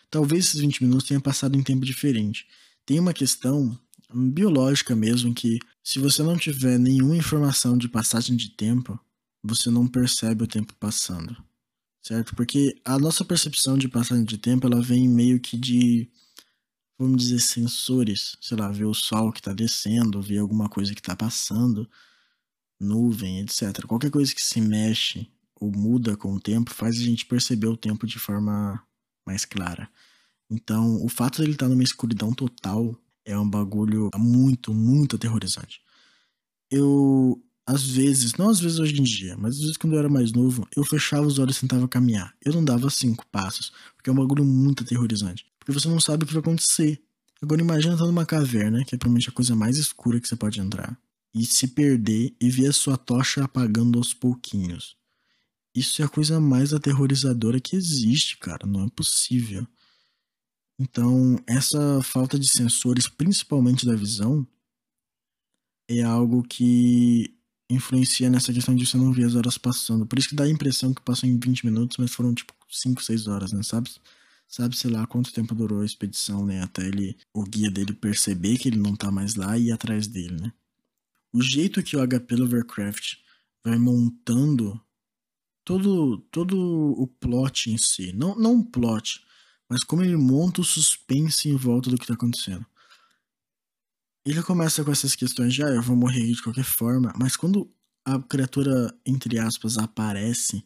Talvez 0.08 0.46
esses 0.46 0.60
20 0.60 0.84
minutos 0.84 1.08
tenha 1.08 1.20
passado 1.20 1.58
em 1.58 1.62
tempo 1.62 1.84
diferente. 1.84 2.46
Tem 2.90 2.98
uma 2.98 3.14
questão 3.14 3.78
biológica 4.12 4.96
mesmo 4.96 5.32
que 5.32 5.60
se 5.80 6.00
você 6.00 6.24
não 6.24 6.36
tiver 6.36 6.76
nenhuma 6.76 7.16
informação 7.16 7.78
de 7.78 7.88
passagem 7.88 8.36
de 8.36 8.50
tempo, 8.50 8.98
você 9.44 9.70
não 9.70 9.86
percebe 9.86 10.42
o 10.42 10.46
tempo 10.48 10.74
passando, 10.74 11.36
certo? 12.02 12.34
Porque 12.34 12.74
a 12.84 12.98
nossa 12.98 13.24
percepção 13.24 13.78
de 13.78 13.88
passagem 13.88 14.24
de 14.24 14.36
tempo, 14.36 14.66
ela 14.66 14.82
vem 14.82 15.08
meio 15.08 15.38
que 15.38 15.56
de, 15.56 16.10
vamos 16.98 17.22
dizer, 17.22 17.38
sensores, 17.38 18.36
sei 18.40 18.56
lá, 18.56 18.72
ver 18.72 18.86
o 18.86 18.92
sol 18.92 19.30
que 19.30 19.38
está 19.38 19.52
descendo, 19.52 20.20
ver 20.20 20.38
alguma 20.38 20.68
coisa 20.68 20.92
que 20.92 21.00
está 21.00 21.14
passando, 21.14 21.88
nuvem, 22.80 23.38
etc. 23.38 23.86
Qualquer 23.86 24.10
coisa 24.10 24.34
que 24.34 24.42
se 24.42 24.60
mexe 24.60 25.30
ou 25.54 25.70
muda 25.70 26.16
com 26.16 26.34
o 26.34 26.40
tempo 26.40 26.74
faz 26.74 26.98
a 26.98 27.04
gente 27.04 27.24
perceber 27.24 27.68
o 27.68 27.76
tempo 27.76 28.04
de 28.04 28.18
forma 28.18 28.82
mais 29.24 29.44
clara. 29.44 29.88
Então, 30.50 31.04
o 31.04 31.08
fato 31.08 31.36
de 31.36 31.42
ele 31.42 31.52
estar 31.52 31.66
tá 31.66 31.70
numa 31.70 31.82
escuridão 31.82 32.32
total 32.32 32.94
é 33.24 33.38
um 33.38 33.48
bagulho 33.48 34.10
muito, 34.16 34.74
muito 34.74 35.16
aterrorizante. 35.16 35.80
Eu 36.70 37.40
às 37.66 37.86
vezes, 37.86 38.34
não 38.34 38.48
às 38.48 38.58
vezes 38.58 38.80
hoje 38.80 38.98
em 38.98 39.02
dia, 39.02 39.36
mas 39.36 39.54
às 39.54 39.60
vezes 39.60 39.76
quando 39.76 39.92
eu 39.92 40.00
era 40.00 40.08
mais 40.08 40.32
novo, 40.32 40.66
eu 40.76 40.84
fechava 40.84 41.24
os 41.24 41.38
olhos 41.38 41.56
e 41.56 41.60
tentava 41.60 41.86
caminhar. 41.86 42.34
Eu 42.44 42.52
não 42.52 42.64
dava 42.64 42.90
cinco 42.90 43.24
passos, 43.30 43.72
porque 43.96 44.10
é 44.10 44.12
um 44.12 44.16
bagulho 44.16 44.44
muito 44.44 44.82
aterrorizante. 44.82 45.46
Porque 45.58 45.72
você 45.72 45.86
não 45.86 46.00
sabe 46.00 46.24
o 46.24 46.26
que 46.26 46.32
vai 46.32 46.40
acontecer. 46.40 47.00
Agora 47.40 47.60
imagina 47.60 47.94
estar 47.94 48.06
numa 48.06 48.26
caverna, 48.26 48.84
que 48.84 48.94
é 48.94 48.98
provavelmente 48.98 49.28
a 49.28 49.32
coisa 49.32 49.54
mais 49.54 49.78
escura 49.78 50.20
que 50.20 50.26
você 50.26 50.34
pode 50.34 50.60
entrar, 50.60 50.98
e 51.32 51.44
se 51.44 51.68
perder 51.68 52.34
e 52.40 52.50
ver 52.50 52.66
a 52.66 52.72
sua 52.72 52.96
tocha 52.96 53.44
apagando 53.44 53.98
aos 53.98 54.12
pouquinhos. 54.12 54.96
Isso 55.74 56.02
é 56.02 56.04
a 56.04 56.08
coisa 56.08 56.40
mais 56.40 56.74
aterrorizadora 56.74 57.60
que 57.60 57.76
existe, 57.76 58.36
cara. 58.36 58.66
Não 58.66 58.84
é 58.84 58.88
possível. 58.90 59.64
Então, 60.80 61.38
essa 61.46 62.02
falta 62.02 62.38
de 62.38 62.48
sensores, 62.48 63.06
principalmente 63.06 63.84
da 63.84 63.94
visão, 63.94 64.46
é 65.88 66.02
algo 66.02 66.42
que 66.42 67.36
influencia 67.70 68.30
nessa 68.30 68.52
questão 68.52 68.74
de 68.74 68.86
você 68.86 68.96
não 68.96 69.12
ver 69.12 69.26
as 69.26 69.34
horas 69.34 69.58
passando. 69.58 70.06
Por 70.06 70.18
isso 70.18 70.30
que 70.30 70.34
dá 70.34 70.44
a 70.44 70.50
impressão 70.50 70.94
que 70.94 71.02
passou 71.02 71.28
em 71.28 71.38
20 71.38 71.66
minutos, 71.66 71.98
mas 71.98 72.12
foram 72.12 72.34
tipo 72.34 72.54
5, 72.70 73.02
6 73.02 73.26
horas, 73.28 73.52
né? 73.52 73.62
Sabe? 73.62 73.90
Sabe, 74.48 74.76
sei 74.76 74.90
lá, 74.90 75.06
quanto 75.06 75.32
tempo 75.32 75.54
durou 75.54 75.82
a 75.82 75.84
expedição, 75.84 76.46
né? 76.46 76.62
Até 76.62 76.86
ele, 76.86 77.16
o 77.34 77.44
guia 77.44 77.70
dele 77.70 77.92
perceber 77.92 78.58
que 78.58 78.68
ele 78.68 78.78
não 78.78 78.96
tá 78.96 79.10
mais 79.10 79.34
lá 79.34 79.56
e 79.58 79.66
ir 79.66 79.72
atrás 79.72 80.06
dele, 80.08 80.40
né? 80.40 80.52
o 81.32 81.42
jeito 81.42 81.82
que 81.82 81.96
o 81.96 82.06
HP 82.06 82.36
Lovecraft 82.36 83.16
vai 83.64 83.78
montando 83.78 84.80
todo, 85.64 86.18
todo 86.30 86.56
o 86.58 87.06
plot 87.06 87.70
em 87.70 87.78
si. 87.78 88.12
Não, 88.12 88.34
não 88.36 88.54
um 88.54 88.62
plot, 88.62 89.24
mas 89.70 89.84
como 89.84 90.02
ele 90.02 90.16
monta 90.16 90.60
o 90.60 90.64
suspense 90.64 91.48
em 91.48 91.54
volta 91.54 91.88
do 91.88 91.96
que 91.96 92.06
tá 92.06 92.14
acontecendo. 92.14 92.66
Ele 94.26 94.42
começa 94.42 94.84
com 94.84 94.90
essas 94.90 95.14
questões 95.14 95.54
de, 95.54 95.62
ah, 95.62 95.68
eu 95.68 95.80
vou 95.80 95.96
morrer 95.96 96.26
de 96.26 96.42
qualquer 96.42 96.64
forma, 96.64 97.14
mas 97.16 97.36
quando 97.36 97.72
a 98.04 98.18
criatura, 98.18 98.92
entre 99.06 99.38
aspas, 99.38 99.78
aparece, 99.78 100.64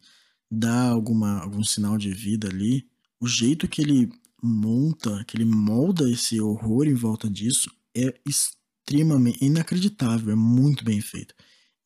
dá 0.50 0.88
alguma, 0.88 1.40
algum 1.40 1.62
sinal 1.62 1.98
de 1.98 2.12
vida 2.12 2.48
ali, 2.48 2.88
o 3.20 3.28
jeito 3.28 3.68
que 3.68 3.82
ele 3.82 4.10
monta, 4.42 5.22
que 5.24 5.36
ele 5.36 5.44
molda 5.44 6.10
esse 6.10 6.40
horror 6.40 6.86
em 6.86 6.94
volta 6.94 7.28
disso 7.28 7.70
é 7.94 8.14
extremamente 8.26 9.44
inacreditável, 9.44 10.32
é 10.32 10.36
muito 10.36 10.82
bem 10.82 11.00
feito. 11.00 11.34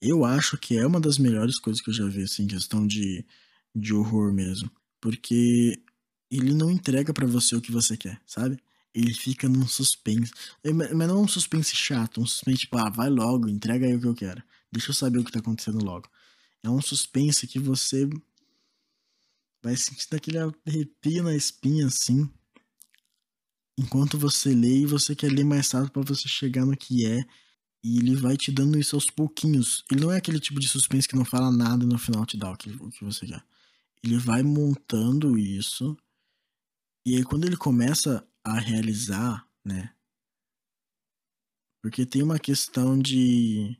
Eu 0.00 0.24
acho 0.24 0.57
que 0.57 0.76
é 0.78 0.87
uma 0.87 1.00
das 1.00 1.18
melhores 1.18 1.59
coisas 1.59 1.83
que 1.83 1.90
eu 1.90 1.94
já 1.94 2.07
vi, 2.07 2.22
assim, 2.22 2.44
em 2.44 2.48
questão 2.48 2.87
de, 2.87 3.26
de 3.74 3.92
horror 3.92 4.33
mesmo. 4.33 4.70
Porque 5.00 5.83
ele 6.30 6.52
não 6.52 6.70
entrega 6.70 7.12
para 7.12 7.26
você 7.26 7.56
o 7.56 7.60
que 7.60 7.72
você 7.72 7.96
quer, 7.96 8.20
sabe? 8.26 8.58
Ele 8.94 9.14
fica 9.14 9.48
num 9.48 9.66
suspense. 9.66 10.32
É, 10.62 10.72
mas 10.72 11.08
não 11.08 11.22
um 11.22 11.28
suspense 11.28 11.74
chato, 11.74 12.20
um 12.20 12.26
suspense 12.26 12.62
tipo, 12.62 12.76
ah, 12.78 12.90
vai 12.90 13.08
logo, 13.08 13.48
entrega 13.48 13.86
aí 13.86 13.94
o 13.94 14.00
que 14.00 14.06
eu 14.06 14.14
quero. 14.14 14.42
Deixa 14.70 14.90
eu 14.90 14.94
saber 14.94 15.18
o 15.18 15.24
que 15.24 15.32
tá 15.32 15.38
acontecendo 15.38 15.82
logo. 15.84 16.08
É 16.62 16.68
um 16.68 16.82
suspense 16.82 17.46
que 17.46 17.58
você 17.58 18.08
vai 19.62 19.76
sentindo 19.76 20.14
aquele 20.14 20.38
arrepio 20.38 21.22
na 21.22 21.34
espinha 21.34 21.86
assim. 21.86 22.28
Enquanto 23.78 24.18
você 24.18 24.54
lê 24.54 24.80
e 24.80 24.86
você 24.86 25.14
quer 25.14 25.30
ler 25.30 25.44
mais 25.44 25.70
rápido 25.70 25.92
para 25.92 26.02
você 26.02 26.28
chegar 26.28 26.66
no 26.66 26.76
que 26.76 27.06
é. 27.06 27.24
E 27.82 27.98
ele 27.98 28.16
vai 28.16 28.36
te 28.36 28.50
dando 28.50 28.78
isso 28.78 28.96
aos 28.96 29.06
pouquinhos. 29.06 29.84
Ele 29.90 30.00
não 30.00 30.10
é 30.10 30.16
aquele 30.16 30.40
tipo 30.40 30.58
de 30.58 30.66
suspense 30.66 31.06
que 31.06 31.14
não 31.14 31.24
fala 31.24 31.50
nada 31.50 31.84
e 31.84 31.86
no 31.86 31.96
final 31.96 32.26
te 32.26 32.36
dá 32.36 32.50
o 32.50 32.56
que, 32.56 32.70
o 32.70 32.90
que 32.90 33.04
você 33.04 33.24
quer. 33.24 33.42
Ele 34.02 34.18
vai 34.18 34.42
montando 34.42 35.38
isso. 35.38 35.96
E 37.09 37.16
aí 37.16 37.25
quando 37.25 37.47
ele 37.47 37.57
começa 37.57 38.23
a 38.44 38.59
realizar, 38.59 39.49
né? 39.64 39.94
Porque 41.81 42.05
tem 42.05 42.23
uma 42.23 42.38
questão 42.38 42.99
de 42.99 43.75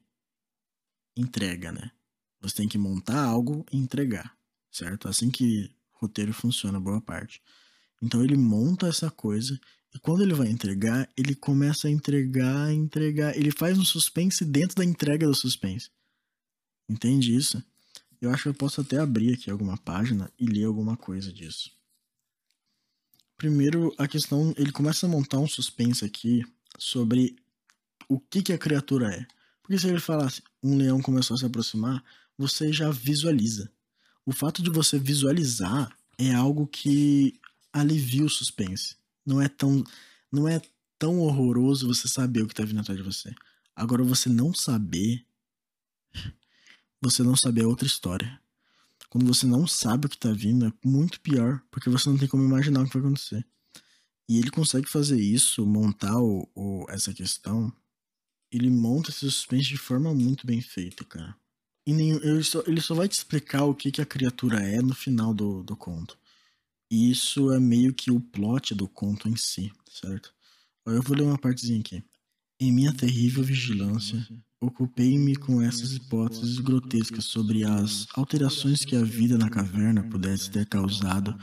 entrega, 1.15 1.71
né? 1.71 1.91
Você 2.41 2.57
tem 2.57 2.67
que 2.67 2.79
montar 2.79 3.23
algo 3.23 3.67
e 3.71 3.77
entregar, 3.77 4.35
certo? 4.73 5.09
Assim 5.09 5.31
que 5.31 5.71
roteiro 5.93 6.33
funciona, 6.33 6.81
boa 6.81 7.03
parte. 7.03 7.43
Então 8.01 8.25
ele 8.25 8.35
monta 8.35 8.89
essa 8.89 9.11
coisa 9.11 9.61
e 9.95 9.99
quando 9.99 10.23
ele 10.23 10.33
vai 10.33 10.49
entregar, 10.49 11.07
ele 11.15 11.35
começa 11.35 11.87
a 11.87 11.91
entregar, 11.91 12.73
entregar. 12.73 13.37
Ele 13.37 13.51
faz 13.51 13.79
um 13.79 13.85
suspense 13.85 14.43
dentro 14.43 14.77
da 14.77 14.85
entrega 14.87 15.27
do 15.27 15.35
suspense. 15.35 15.91
Entende 16.89 17.37
isso? 17.37 17.63
Eu 18.23 18.31
acho 18.31 18.45
que 18.45 18.49
eu 18.49 18.55
posso 18.55 18.81
até 18.81 18.97
abrir 18.97 19.35
aqui 19.35 19.51
alguma 19.51 19.77
página 19.77 20.33
e 20.39 20.47
ler 20.47 20.65
alguma 20.65 20.97
coisa 20.97 21.31
disso. 21.31 21.78
Primeiro, 23.39 23.95
a 23.97 24.09
questão, 24.09 24.53
ele 24.59 24.73
começa 24.73 25.07
a 25.07 25.09
montar 25.09 25.39
um 25.39 25.47
suspense 25.47 26.05
aqui 26.05 26.45
sobre 26.77 27.37
o 28.09 28.19
que, 28.19 28.43
que 28.43 28.53
a 28.53 28.59
criatura 28.59 29.15
é. 29.15 29.27
Porque 29.63 29.79
se 29.79 29.87
ele 29.87 30.01
falasse, 30.01 30.43
um 30.61 30.77
leão 30.77 31.01
começou 31.01 31.37
a 31.37 31.39
se 31.39 31.47
aproximar, 31.47 32.03
você 32.37 32.73
já 32.73 32.91
visualiza. 32.91 33.71
O 34.27 34.33
fato 34.33 34.61
de 34.61 34.71
você 34.71 34.99
visualizar 34.99 35.97
é 36.19 36.35
algo 36.35 36.67
que 36.67 37.39
alivia 37.73 38.25
o 38.25 38.29
suspense. 38.29 38.97
Não 39.25 39.41
é 39.41 39.49
tão, 39.49 39.85
não 40.33 40.49
é 40.49 40.61
tão 40.99 41.21
horroroso 41.21 41.87
você 41.87 42.09
saber 42.09 42.43
o 42.43 42.49
que 42.49 42.55
tá 42.55 42.65
vindo 42.65 42.81
atrás 42.81 42.99
de 42.99 43.05
você. 43.05 43.33
Agora, 43.75 44.03
você 44.03 44.29
não 44.29 44.53
saber. 44.53 45.25
Você 47.01 47.23
não 47.23 47.37
saber 47.37 47.63
é 47.63 47.67
outra 47.67 47.87
história. 47.87 48.41
Quando 49.11 49.27
você 49.27 49.47
não 49.47 49.67
sabe 49.67 50.07
o 50.07 50.09
que 50.09 50.19
tá 50.19 50.31
vindo, 50.33 50.67
é 50.67 50.73
muito 50.85 51.21
pior, 51.21 51.63
porque 51.71 51.89
você 51.89 52.09
não 52.09 52.19
tem 52.19 52.29
como 52.29 52.45
imaginar 52.45 52.83
o 52.83 52.87
que 52.87 52.93
vai 52.93 53.03
acontecer. 53.03 53.47
E 54.29 54.39
ele 54.39 54.51
consegue 54.51 54.89
fazer 54.89 55.19
isso, 55.19 55.65
montar 55.65 56.21
o, 56.21 56.47
o, 56.55 56.85
essa 56.91 57.15
questão. 57.15 57.73
Ele 58.53 58.69
monta 58.71 59.11
esse 59.11 59.21
suspense 59.21 59.69
de 59.69 59.79
forma 59.79 60.15
muito 60.15 60.47
bem 60.47 60.61
feita, 60.61 61.05
cara. 61.05 61.35
E 61.87 61.93
nem, 61.95 62.11
ele, 62.17 62.45
só, 62.45 62.63
ele 62.67 62.83
só 62.83 62.95
vai 62.95 63.09
te 63.09 63.13
explicar 63.13 63.65
o 63.65 63.75
que, 63.75 63.91
que 63.91 64.03
a 64.03 64.07
criatura 64.07 64.61
é 64.61 64.83
no 64.83 64.95
final 64.95 65.33
do, 65.33 65.63
do 65.63 65.75
conto. 65.75 66.19
E 66.91 67.11
isso 67.11 67.51
é 67.51 67.59
meio 67.59 67.95
que 67.95 68.11
o 68.11 68.21
plot 68.21 68.75
do 68.75 68.87
conto 68.87 69.29
em 69.29 69.37
si, 69.37 69.73
certo? 69.91 70.35
Eu 70.85 71.03
vou 71.03 71.17
ler 71.17 71.25
uma 71.25 71.39
partezinha 71.39 71.81
aqui. 71.81 72.03
Em 72.61 72.73
minha 72.73 72.93
terrível 72.93 73.43
vigilância, 73.43 74.27
ocupei-me 74.61 75.37
com 75.37 75.63
essas 75.63 75.93
hipóteses 75.93 76.59
grotescas 76.59 77.25
sobre 77.25 77.65
as 77.65 78.07
alterações 78.15 78.85
que 78.85 78.97
a 78.97 79.03
vida 79.03 79.39
na 79.39 79.49
caverna 79.49 80.03
pudesse 80.03 80.51
ter 80.51 80.67
causado 80.67 81.37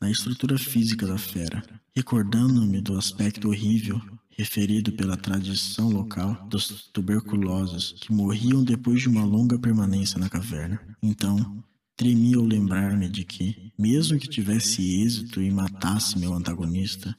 na 0.00 0.10
estrutura 0.10 0.58
física 0.58 1.06
da 1.06 1.18
fera, 1.18 1.62
recordando-me 1.94 2.80
do 2.80 2.96
aspecto 2.96 3.48
horrível 3.48 4.00
referido 4.30 4.92
pela 4.92 5.16
tradição 5.16 5.90
local 5.90 6.46
dos 6.48 6.88
tuberculosos 6.92 7.94
que 8.00 8.12
morriam 8.12 8.64
depois 8.64 9.02
de 9.02 9.08
uma 9.08 9.24
longa 9.24 9.58
permanência 9.58 10.18
na 10.18 10.28
caverna. 10.28 10.80
Então, 11.02 11.62
Tremi 11.96 12.34
ao 12.34 12.42
lembrar-me 12.42 13.08
de 13.08 13.24
que, 13.24 13.70
mesmo 13.78 14.18
que 14.18 14.26
tivesse 14.26 15.02
êxito 15.02 15.42
e 15.42 15.50
matasse 15.50 16.18
meu 16.18 16.32
antagonista, 16.32 17.14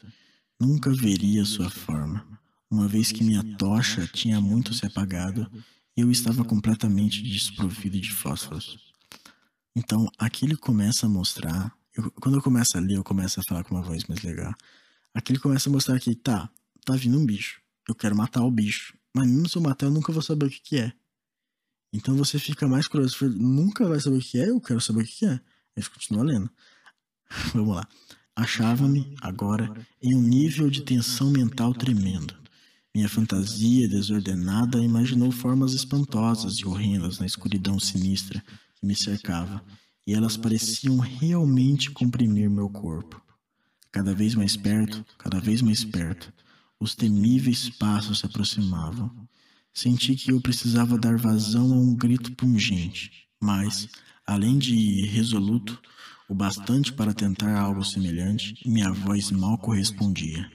nunca 0.59 0.91
veria 0.91 1.45
sua 1.45 1.69
forma, 1.69 2.25
uma 2.73 2.87
vez 2.87 3.11
que 3.11 3.23
minha 3.23 3.43
tocha 3.55 4.07
tinha 4.07 4.41
muito 4.41 4.73
se 4.73 4.83
apagado 4.85 5.49
e 5.95 6.01
eu 6.01 6.09
estava 6.09 6.43
completamente 6.43 7.21
desprovido 7.21 7.99
de 7.99 8.11
fósforos. 8.11 8.91
Então, 9.75 10.09
aqui 10.17 10.45
ele 10.45 10.57
começa 10.57 11.05
a 11.05 11.09
mostrar. 11.09 11.71
Eu, 11.95 12.09
quando 12.11 12.35
eu 12.35 12.41
começo 12.41 12.75
a 12.75 12.81
ler, 12.81 12.97
eu 12.97 13.03
começo 13.03 13.39
a 13.39 13.43
falar 13.43 13.63
com 13.63 13.75
uma 13.75 13.83
voz 13.83 14.03
mais 14.05 14.23
legal. 14.23 14.53
Aqui 15.13 15.31
ele 15.31 15.39
começa 15.39 15.69
a 15.69 15.71
mostrar 15.71 15.99
que, 15.99 16.15
tá, 16.15 16.49
tá 16.83 16.95
vindo 16.95 17.19
um 17.19 17.25
bicho. 17.25 17.61
Eu 17.87 17.93
quero 17.93 18.15
matar 18.15 18.43
o 18.43 18.49
bicho. 18.49 18.97
Mas 19.15 19.27
mesmo 19.27 19.47
se 19.47 19.55
eu 19.55 19.61
matar, 19.61 19.85
eu 19.85 19.91
nunca 19.91 20.11
vou 20.11 20.23
saber 20.23 20.47
o 20.47 20.49
que, 20.49 20.59
que 20.59 20.77
é. 20.77 20.91
Então 21.93 22.15
você 22.15 22.39
fica 22.39 22.67
mais 22.67 22.87
curioso. 22.87 23.15
Você 23.17 23.29
nunca 23.29 23.87
vai 23.87 23.99
saber 23.99 24.17
o 24.17 24.21
que 24.21 24.39
é, 24.39 24.49
eu 24.49 24.59
quero 24.59 24.81
saber 24.81 25.03
o 25.03 25.05
que 25.05 25.27
é. 25.27 25.33
Aí 25.75 25.83
você 25.83 25.89
continua 25.91 26.23
lendo. 26.23 26.49
Vamos 27.53 27.75
lá. 27.75 27.87
Achava-me, 28.35 29.15
agora, 29.21 29.71
em 30.01 30.15
um 30.15 30.21
nível 30.21 30.67
de 30.71 30.81
tensão 30.81 31.29
mental 31.29 31.71
tremendo. 31.71 32.42
Minha 32.95 33.09
fantasia 33.09 33.89
desordenada 33.89 34.79
imaginou 34.79 35.31
formas 35.31 35.73
espantosas 35.73 36.57
e 36.59 36.65
horrendas 36.67 37.17
na 37.17 37.25
escuridão 37.25 37.79
sinistra 37.79 38.39
que 38.75 38.85
me 38.85 38.95
cercava, 38.95 39.63
e 40.05 40.13
elas 40.13 40.37
pareciam 40.37 40.97
realmente 40.97 41.89
comprimir 41.89 42.51
meu 42.51 42.69
corpo. 42.69 43.19
Cada 43.91 44.13
vez 44.13 44.35
mais 44.35 44.55
perto, 44.55 45.03
cada 45.17 45.39
vez 45.39 45.59
mais 45.61 45.83
perto, 45.83 46.31
os 46.79 46.93
temíveis 46.93 47.67
passos 47.67 48.19
se 48.19 48.27
aproximavam. 48.27 49.11
Senti 49.73 50.15
que 50.15 50.31
eu 50.31 50.39
precisava 50.39 50.95
dar 50.95 51.17
vazão 51.17 51.73
a 51.73 51.75
um 51.75 51.95
grito 51.95 52.31
pungente, 52.33 53.27
mas, 53.41 53.89
além 54.23 54.59
de 54.59 55.07
resoluto, 55.07 55.81
o 56.29 56.35
bastante 56.35 56.93
para 56.93 57.13
tentar 57.13 57.57
algo 57.57 57.83
semelhante, 57.83 58.55
minha 58.69 58.91
voz 58.91 59.31
mal 59.31 59.57
correspondia. 59.57 60.47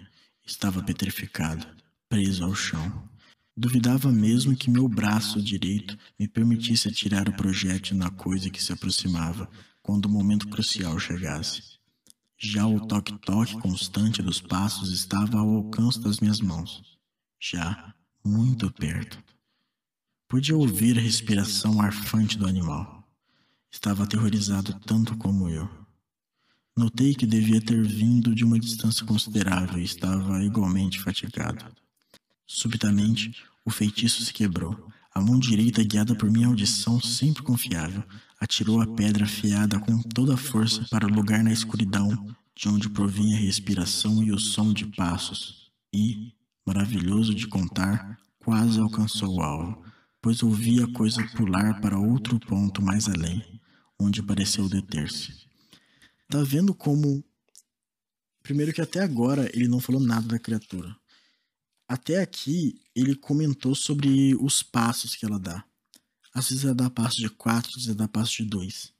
Estava 0.46 0.83
petrificado, 0.83 1.66
preso 2.09 2.44
ao 2.44 2.55
chão. 2.55 3.09
Duvidava 3.57 4.11
mesmo 4.11 4.57
que 4.57 4.71
meu 4.71 4.88
braço 4.88 5.42
direito 5.42 5.99
me 6.18 6.29
permitisse 6.29 6.88
atirar 6.88 7.29
o 7.29 7.37
projétil 7.37 7.97
na 7.97 8.11
coisa 8.11 8.51
que 8.51 8.62
se 8.62 8.73
aproximava 8.73 9.51
quando 9.83 10.07
o 10.07 10.11
momento 10.11 10.49
crucial 10.49 10.99
chegasse. 10.99 11.62
Já 12.38 12.66
o 12.66 12.87
toque-toque 12.87 13.59
constante 13.59 14.23
dos 14.23 14.40
passos 14.40 14.92
estava 14.92 15.38
ao 15.38 15.49
alcance 15.49 16.01
das 16.01 16.21
minhas 16.21 16.40
mãos. 16.40 16.83
Já 17.40 17.92
muito 18.25 18.71
perto. 18.71 19.23
Podia 20.29 20.57
ouvir 20.57 20.97
a 20.99 21.01
respiração 21.01 21.81
arfante 21.81 22.38
do 22.38 22.47
animal. 22.47 23.03
Estava 23.71 24.05
aterrorizado 24.05 24.79
tanto 24.87 25.16
como 25.16 25.49
eu. 25.49 25.68
Notei 26.77 27.12
que 27.12 27.27
devia 27.27 27.61
ter 27.61 27.83
vindo 27.83 28.35
de 28.35 28.44
uma 28.44 28.59
distância 28.59 29.05
considerável 29.05 29.79
e 29.79 29.85
estava 29.85 30.44
igualmente 30.44 31.01
fatigado. 31.01 31.64
Subitamente, 32.50 33.44
o 33.62 33.70
feitiço 33.70 34.24
se 34.24 34.32
quebrou. 34.32 34.88
A 35.14 35.20
mão 35.20 35.38
direita, 35.38 35.84
guiada 35.84 36.14
por 36.14 36.30
minha 36.30 36.46
audição 36.46 36.98
sempre 36.98 37.42
confiável, 37.42 38.02
atirou 38.40 38.80
a 38.80 38.87
pedra 38.87 39.26
afiada 39.26 39.78
com 39.78 40.00
toda 40.02 40.32
a 40.32 40.38
força 40.38 40.87
para 40.90 41.06
o 41.06 41.12
lugar 41.12 41.44
na 41.44 41.52
escuridão 41.52 42.34
de 42.56 42.68
onde 42.68 42.88
provinha 42.88 43.37
a 43.37 43.40
respiração 43.40 44.22
e 44.22 44.32
o 44.32 44.38
som 44.38 44.72
de 44.72 44.87
passos. 44.87 45.70
E, 45.92 46.32
maravilhoso 46.66 47.34
de 47.34 47.46
contar, 47.46 48.18
quase 48.38 48.80
alcançou 48.80 49.37
o 49.37 49.42
alvo, 49.42 49.84
pois 50.22 50.42
ouvi 50.42 50.82
a 50.82 50.90
coisa 50.92 51.22
pular 51.37 51.80
para 51.82 51.98
outro 51.98 52.40
ponto 52.40 52.80
mais 52.80 53.08
além, 53.08 53.44
onde 54.00 54.22
pareceu 54.22 54.68
deter-se. 54.68 55.46
Tá 56.30 56.42
vendo 56.42 56.74
como. 56.74 57.22
Primeiro 58.42 58.72
que 58.72 58.80
até 58.80 59.00
agora 59.00 59.50
ele 59.52 59.68
não 59.68 59.80
falou 59.80 60.00
nada 60.00 60.26
da 60.26 60.38
criatura. 60.38 60.96
Até 61.88 62.20
aqui, 62.20 62.79
ele 62.94 63.14
comentou 63.14 63.74
sobre 63.74 64.37
os 64.38 64.62
passos 64.62 65.16
que 65.16 65.24
ela 65.24 65.38
dá. 65.38 65.64
Às 66.35 66.51
vezes 66.51 66.64
ela 66.64 66.74
dá 66.74 66.90
passo 66.90 67.16
de 67.16 67.31
quatro, 67.31 67.70
às 67.70 67.77
vezes 67.77 67.88
ela 67.88 67.96
dá 67.96 68.09
passo 68.09 68.37
de 68.37 68.44
dois. 68.44 68.92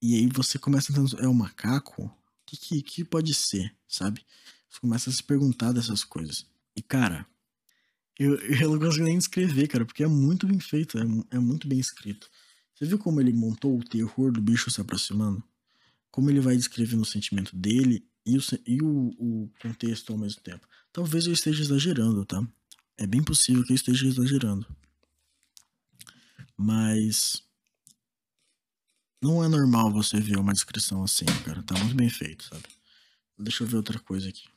E 0.00 0.14
aí 0.14 0.26
você 0.26 0.58
começa 0.58 0.92
a 0.92 1.22
é 1.22 1.28
o 1.28 1.34
macaco? 1.34 2.04
O 2.04 2.12
que, 2.46 2.56
que, 2.56 2.82
que 2.82 3.04
pode 3.04 3.34
ser, 3.34 3.76
sabe? 3.86 4.24
Você 4.70 4.80
começa 4.80 5.10
a 5.10 5.12
se 5.12 5.22
perguntar 5.22 5.72
dessas 5.72 6.04
coisas. 6.04 6.46
E, 6.74 6.80
cara, 6.80 7.26
eu, 8.18 8.36
eu 8.62 8.70
não 8.70 8.78
consigo 8.78 9.04
nem 9.04 9.18
descrever, 9.18 9.68
cara, 9.68 9.84
porque 9.84 10.02
é 10.02 10.08
muito 10.08 10.46
bem 10.46 10.58
feito, 10.58 10.98
é, 10.98 11.36
é 11.36 11.38
muito 11.38 11.68
bem 11.68 11.78
escrito. 11.78 12.30
Você 12.74 12.86
viu 12.86 12.98
como 12.98 13.20
ele 13.20 13.32
montou 13.32 13.78
o 13.78 13.84
terror 13.84 14.32
do 14.32 14.40
bicho 14.40 14.70
se 14.70 14.80
aproximando? 14.80 15.42
Como 16.10 16.30
ele 16.30 16.40
vai 16.40 16.56
descrevendo 16.56 17.02
o 17.02 17.06
sentimento 17.06 17.54
dele 17.54 18.06
e 18.24 18.36
o, 18.36 18.40
e 18.66 18.82
o, 18.82 19.08
o 19.18 19.50
contexto 19.60 20.12
ao 20.12 20.18
mesmo 20.18 20.40
tempo. 20.40 20.66
Talvez 20.96 21.26
eu 21.26 21.32
esteja 21.34 21.62
exagerando, 21.62 22.24
tá? 22.24 22.42
É 22.96 23.06
bem 23.06 23.22
possível 23.22 23.62
que 23.62 23.72
eu 23.72 23.76
esteja 23.76 24.06
exagerando. 24.06 24.66
Mas 26.56 27.42
não 29.22 29.44
é 29.44 29.48
normal 29.48 29.92
você 29.92 30.18
ver 30.18 30.38
uma 30.38 30.54
descrição 30.54 31.04
assim, 31.04 31.26
cara. 31.44 31.62
Tá 31.62 31.78
muito 31.78 31.94
bem 31.94 32.08
feito, 32.08 32.44
sabe? 32.44 32.64
Deixa 33.38 33.62
eu 33.62 33.66
ver 33.66 33.76
outra 33.76 33.98
coisa 33.98 34.30
aqui 34.30 34.48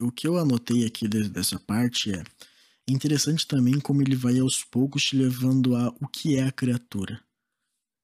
o 0.00 0.10
que 0.10 0.26
eu 0.26 0.38
anotei 0.38 0.84
aqui 0.84 1.06
dessa 1.08 1.58
parte 1.58 2.12
é 2.12 2.22
interessante 2.88 3.46
também 3.46 3.80
como 3.80 4.02
ele 4.02 4.16
vai 4.16 4.38
aos 4.38 4.64
poucos 4.64 5.04
te 5.04 5.16
levando 5.16 5.74
a 5.76 5.88
o 6.00 6.08
que 6.08 6.36
é 6.36 6.44
a 6.44 6.52
criatura. 6.52 7.22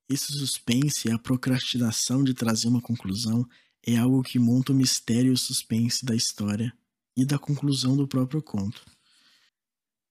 Esse 0.08 0.32
suspense, 0.32 1.10
a 1.10 1.18
procrastinação 1.18 2.24
de 2.24 2.34
trazer 2.34 2.68
uma 2.68 2.80
conclusão, 2.80 3.46
é 3.86 3.96
algo 3.96 4.22
que 4.22 4.38
monta 4.38 4.72
o 4.72 4.74
mistério 4.74 5.30
e 5.30 5.34
o 5.34 5.38
suspense 5.38 6.04
da 6.04 6.14
história 6.14 6.72
e 7.16 7.24
da 7.24 7.38
conclusão 7.38 7.96
do 7.96 8.06
próprio 8.06 8.42
conto. 8.42 8.84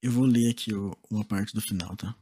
Eu 0.02 0.12
vou 0.12 0.26
ler 0.26 0.50
aqui 0.50 0.72
uma 1.10 1.26
parte 1.26 1.54
do 1.54 1.62
final, 1.62 1.96
tá? 1.96 2.16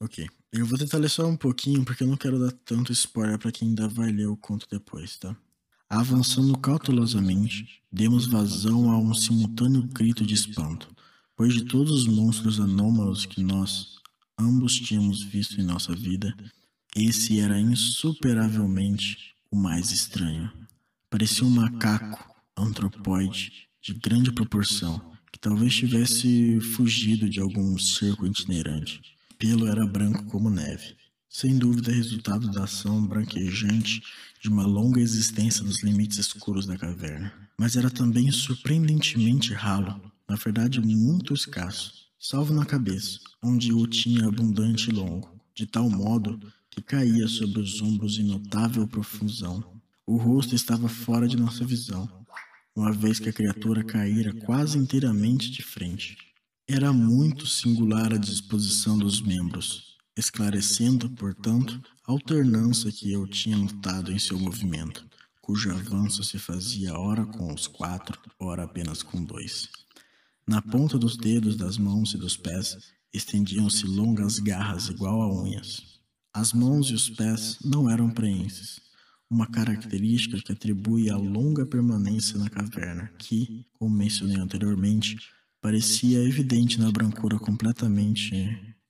Ok. 0.00 0.28
Eu 0.52 0.66
vou 0.66 0.78
tentar 0.78 0.98
ler 0.98 1.10
só 1.10 1.26
um 1.26 1.36
pouquinho 1.36 1.84
porque 1.84 2.04
eu 2.04 2.06
não 2.06 2.16
quero 2.16 2.38
dar 2.38 2.52
tanto 2.64 2.92
spoiler 2.92 3.38
para 3.38 3.50
quem 3.50 3.68
ainda 3.68 3.88
vai 3.88 4.10
ler 4.12 4.26
o 4.26 4.36
conto 4.36 4.66
depois, 4.70 5.16
tá? 5.18 5.36
Avançando 5.88 6.58
cautelosamente, 6.58 7.82
demos 7.90 8.26
vazão 8.26 8.90
a 8.90 8.98
um 8.98 9.12
simultâneo 9.14 9.82
grito 9.82 10.24
de 10.24 10.34
espanto, 10.34 10.94
pois 11.36 11.52
de 11.52 11.64
todos 11.64 11.92
os 11.92 12.06
monstros 12.06 12.60
anômalos 12.60 13.26
que 13.26 13.42
nós 13.42 13.98
ambos 14.38 14.74
tínhamos 14.74 15.22
visto 15.22 15.60
em 15.60 15.64
nossa 15.64 15.94
vida, 15.94 16.34
esse 16.94 17.40
era 17.40 17.58
insuperavelmente 17.58 19.34
o 19.50 19.56
mais 19.56 19.90
estranho. 19.90 20.50
Parecia 21.10 21.46
um 21.46 21.50
macaco 21.50 22.34
antropóide 22.56 23.68
de 23.80 23.94
grande 23.94 24.32
proporção, 24.32 25.12
que 25.32 25.38
talvez 25.38 25.74
tivesse 25.74 26.60
fugido 26.60 27.28
de 27.28 27.40
algum 27.40 27.76
cerco 27.78 28.26
itinerante. 28.26 29.00
Pelo 29.38 29.66
era 29.66 29.86
branco 29.86 30.24
como 30.26 30.48
neve 30.48 30.94
sem 31.34 31.58
dúvida 31.58 31.90
resultado 31.90 32.48
da 32.52 32.62
ação 32.62 33.04
branquejante 33.04 34.00
de 34.40 34.48
uma 34.48 34.64
longa 34.64 35.00
existência 35.00 35.64
nos 35.64 35.82
limites 35.82 36.16
escuros 36.16 36.64
da 36.64 36.78
caverna. 36.78 37.32
Mas 37.58 37.74
era 37.74 37.90
também 37.90 38.30
surpreendentemente 38.30 39.52
ralo, 39.52 40.00
na 40.28 40.36
verdade 40.36 40.80
muito 40.80 41.34
escasso, 41.34 41.92
salvo 42.20 42.54
na 42.54 42.64
cabeça, 42.64 43.18
onde 43.42 43.72
o 43.72 43.84
tinha 43.84 44.28
abundante 44.28 44.90
e 44.90 44.92
longo, 44.92 45.28
de 45.56 45.66
tal 45.66 45.90
modo 45.90 46.38
que 46.74 46.82
caía 46.82 47.28
sobre 47.28 47.60
os 47.60 47.80
ombros 47.80 48.18
em 48.18 48.24
notável 48.24 48.86
profusão. 48.88 49.64
O 50.04 50.16
rosto 50.16 50.56
estava 50.56 50.88
fora 50.88 51.28
de 51.28 51.36
nossa 51.36 51.64
visão, 51.64 52.10
uma 52.74 52.90
vez 52.90 53.20
que 53.20 53.28
a 53.28 53.32
criatura 53.32 53.84
caíra 53.84 54.34
quase 54.34 54.76
inteiramente 54.76 55.52
de 55.52 55.62
frente. 55.62 56.18
Era 56.66 56.92
muito 56.92 57.46
singular 57.46 58.12
a 58.12 58.18
disposição 58.18 58.98
dos 58.98 59.20
membros, 59.20 59.96
esclarecendo, 60.16 61.08
portanto, 61.10 61.80
a 62.04 62.10
alternância 62.10 62.90
que 62.90 63.12
eu 63.12 63.24
tinha 63.28 63.56
notado 63.56 64.10
em 64.10 64.18
seu 64.18 64.38
movimento, 64.38 65.06
cujo 65.40 65.70
avanço 65.70 66.24
se 66.24 66.38
fazia 66.38 66.98
ora 66.98 67.24
com 67.24 67.54
os 67.54 67.68
quatro, 67.68 68.20
ora 68.36 68.64
apenas 68.64 69.00
com 69.00 69.22
dois. 69.22 69.68
Na 70.44 70.60
ponta 70.60 70.98
dos 70.98 71.16
dedos 71.16 71.56
das 71.56 71.78
mãos 71.78 72.14
e 72.14 72.18
dos 72.18 72.36
pés 72.36 72.76
estendiam-se 73.12 73.86
longas 73.86 74.40
garras 74.40 74.88
igual 74.88 75.22
a 75.22 75.42
unhas. 75.42 75.93
As 76.36 76.52
mãos 76.52 76.90
e 76.90 76.94
os 76.94 77.08
pés 77.08 77.58
não 77.64 77.88
eram 77.88 78.10
preenses, 78.10 78.80
uma 79.30 79.46
característica 79.46 80.36
que 80.42 80.50
atribui 80.50 81.08
a 81.08 81.16
longa 81.16 81.64
permanência 81.64 82.36
na 82.36 82.50
caverna, 82.50 83.08
que, 83.16 83.64
como 83.74 83.96
mencionei 83.96 84.36
anteriormente, 84.36 85.16
parecia 85.62 86.18
evidente 86.24 86.80
na 86.80 86.90
brancura 86.90 87.38
completamente 87.38 88.34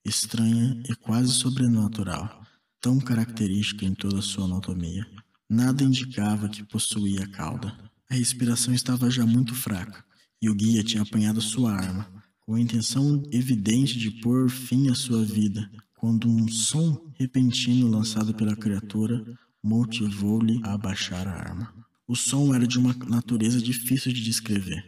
estranha 0.03 0.83
e 0.89 0.95
quase 0.95 1.33
sobrenatural, 1.33 2.43
tão 2.81 2.99
característica 2.99 3.85
em 3.85 3.95
toda 3.95 4.21
a 4.21 4.23
sua 4.23 4.47
anatomia. 4.47 5.07
Nada 5.47 5.85
indicava 5.85 6.49
que 6.49 6.65
possuía 6.65 7.27
cauda. 7.27 7.77
A 8.11 8.15
respiração 8.15 8.73
estava 8.73 9.11
já 9.11 9.27
muito 9.27 9.55
fraca, 9.55 10.03
e 10.41 10.49
o 10.49 10.55
guia 10.55 10.83
tinha 10.83 11.03
apanhado 11.03 11.43
sua 11.43 11.75
arma, 11.75 12.11
com 12.41 12.55
a 12.55 12.61
intenção 12.61 13.23
evidente 13.31 13.99
de 13.99 14.11
pôr 14.23 14.49
fim 14.49 14.89
à 14.89 14.95
sua 14.95 15.23
vida, 15.23 15.71
quando 16.05 16.29
um 16.29 16.47
som 16.49 17.01
repentino 17.19 17.89
lançado 17.89 18.35
pela 18.35 18.55
criatura 18.55 19.25
motivou-lhe 19.63 20.61
a 20.63 20.75
abaixar 20.75 21.27
a 21.27 21.33
arma. 21.33 21.73
O 22.07 22.15
som 22.15 22.55
era 22.55 22.67
de 22.67 22.79
uma 22.79 22.95
natureza 23.09 23.59
difícil 23.59 24.13
de 24.13 24.23
descrever. 24.23 24.85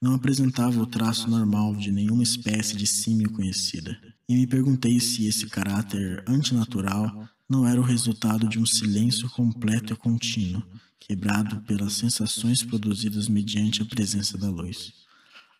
Não 0.00 0.14
apresentava 0.14 0.80
o 0.80 0.86
traço 0.86 1.28
normal 1.28 1.76
de 1.76 1.92
nenhuma 1.92 2.22
espécie 2.22 2.78
de 2.78 2.86
símio 2.86 3.30
conhecida 3.30 3.94
e 4.26 4.34
me 4.34 4.46
perguntei 4.46 4.98
se 5.00 5.26
esse 5.26 5.48
caráter 5.48 6.24
antinatural 6.26 7.28
não 7.46 7.68
era 7.68 7.78
o 7.78 7.84
resultado 7.84 8.48
de 8.48 8.58
um 8.58 8.64
silêncio 8.64 9.28
completo 9.28 9.92
e 9.92 9.96
contínuo, 9.96 10.62
quebrado 10.98 11.60
pelas 11.66 11.92
sensações 11.92 12.62
produzidas 12.62 13.28
mediante 13.28 13.82
a 13.82 13.84
presença 13.84 14.38
da 14.38 14.48
luz. 14.48 14.94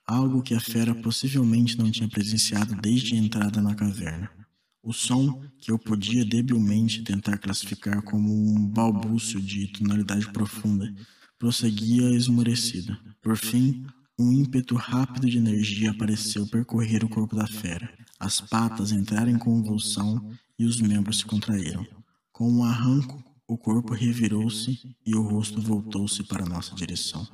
Algo 0.07 0.41
que 0.41 0.55
a 0.55 0.61
fera 0.61 0.95
possivelmente 0.95 1.77
não 1.77 1.91
tinha 1.91 2.09
presenciado 2.09 2.75
desde 2.77 3.15
a 3.15 3.19
entrada 3.19 3.61
na 3.61 3.75
caverna. 3.75 4.44
O 4.85 4.93
som, 4.93 5.43
que 5.59 5.71
eu 5.71 5.79
podia 5.79 6.27
debilmente 6.27 7.03
tentar 7.03 7.39
classificar 7.39 8.03
como 8.03 8.31
um 8.31 8.69
balbúcio 8.69 9.41
de 9.41 9.67
tonalidade 9.69 10.31
profunda, 10.31 10.95
prosseguia 11.39 12.11
esmorecido. 12.11 12.95
Por 13.23 13.35
fim, 13.35 13.87
um 14.19 14.31
ímpeto 14.31 14.75
rápido 14.75 15.27
de 15.27 15.39
energia 15.39 15.91
apareceu 15.91 16.47
percorrer 16.47 17.03
o 17.03 17.09
corpo 17.09 17.35
da 17.35 17.47
fera. 17.47 17.91
As 18.21 18.43
patas 18.43 18.93
entraram 18.93 19.31
em 19.31 19.39
convulsão 19.39 20.31
e 20.59 20.67
os 20.67 20.79
membros 20.83 21.21
se 21.21 21.25
contraíram. 21.25 21.87
Com 22.31 22.53
um 22.53 22.63
arranco, 22.63 23.25
o 23.49 23.57
corpo 23.57 23.95
revirou-se 23.95 24.79
e 25.07 25.15
o 25.15 25.23
rosto 25.23 25.63
voltou-se 25.63 26.23
para 26.25 26.45
nossa 26.45 26.75
direção. 26.75 27.27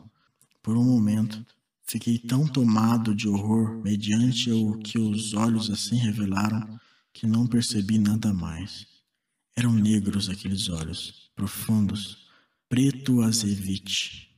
Por 0.62 0.76
um 0.76 0.84
momento, 0.84 1.44
fiquei 1.84 2.16
tão 2.16 2.46
tomado 2.46 3.12
de 3.12 3.26
horror 3.26 3.82
mediante 3.82 4.52
o 4.52 4.78
que 4.78 5.00
os 5.00 5.34
olhos 5.34 5.68
assim 5.68 5.96
revelaram 5.96 6.78
que 7.12 7.27
não 7.27 7.46
percebi 7.46 7.99
nada 7.99 8.33
mais. 8.33 8.87
Eram 9.57 9.73
negros 9.73 10.29
aqueles 10.29 10.68
olhos, 10.68 11.31
profundos, 11.35 12.27
preto 12.68 13.20
azevite 13.23 14.31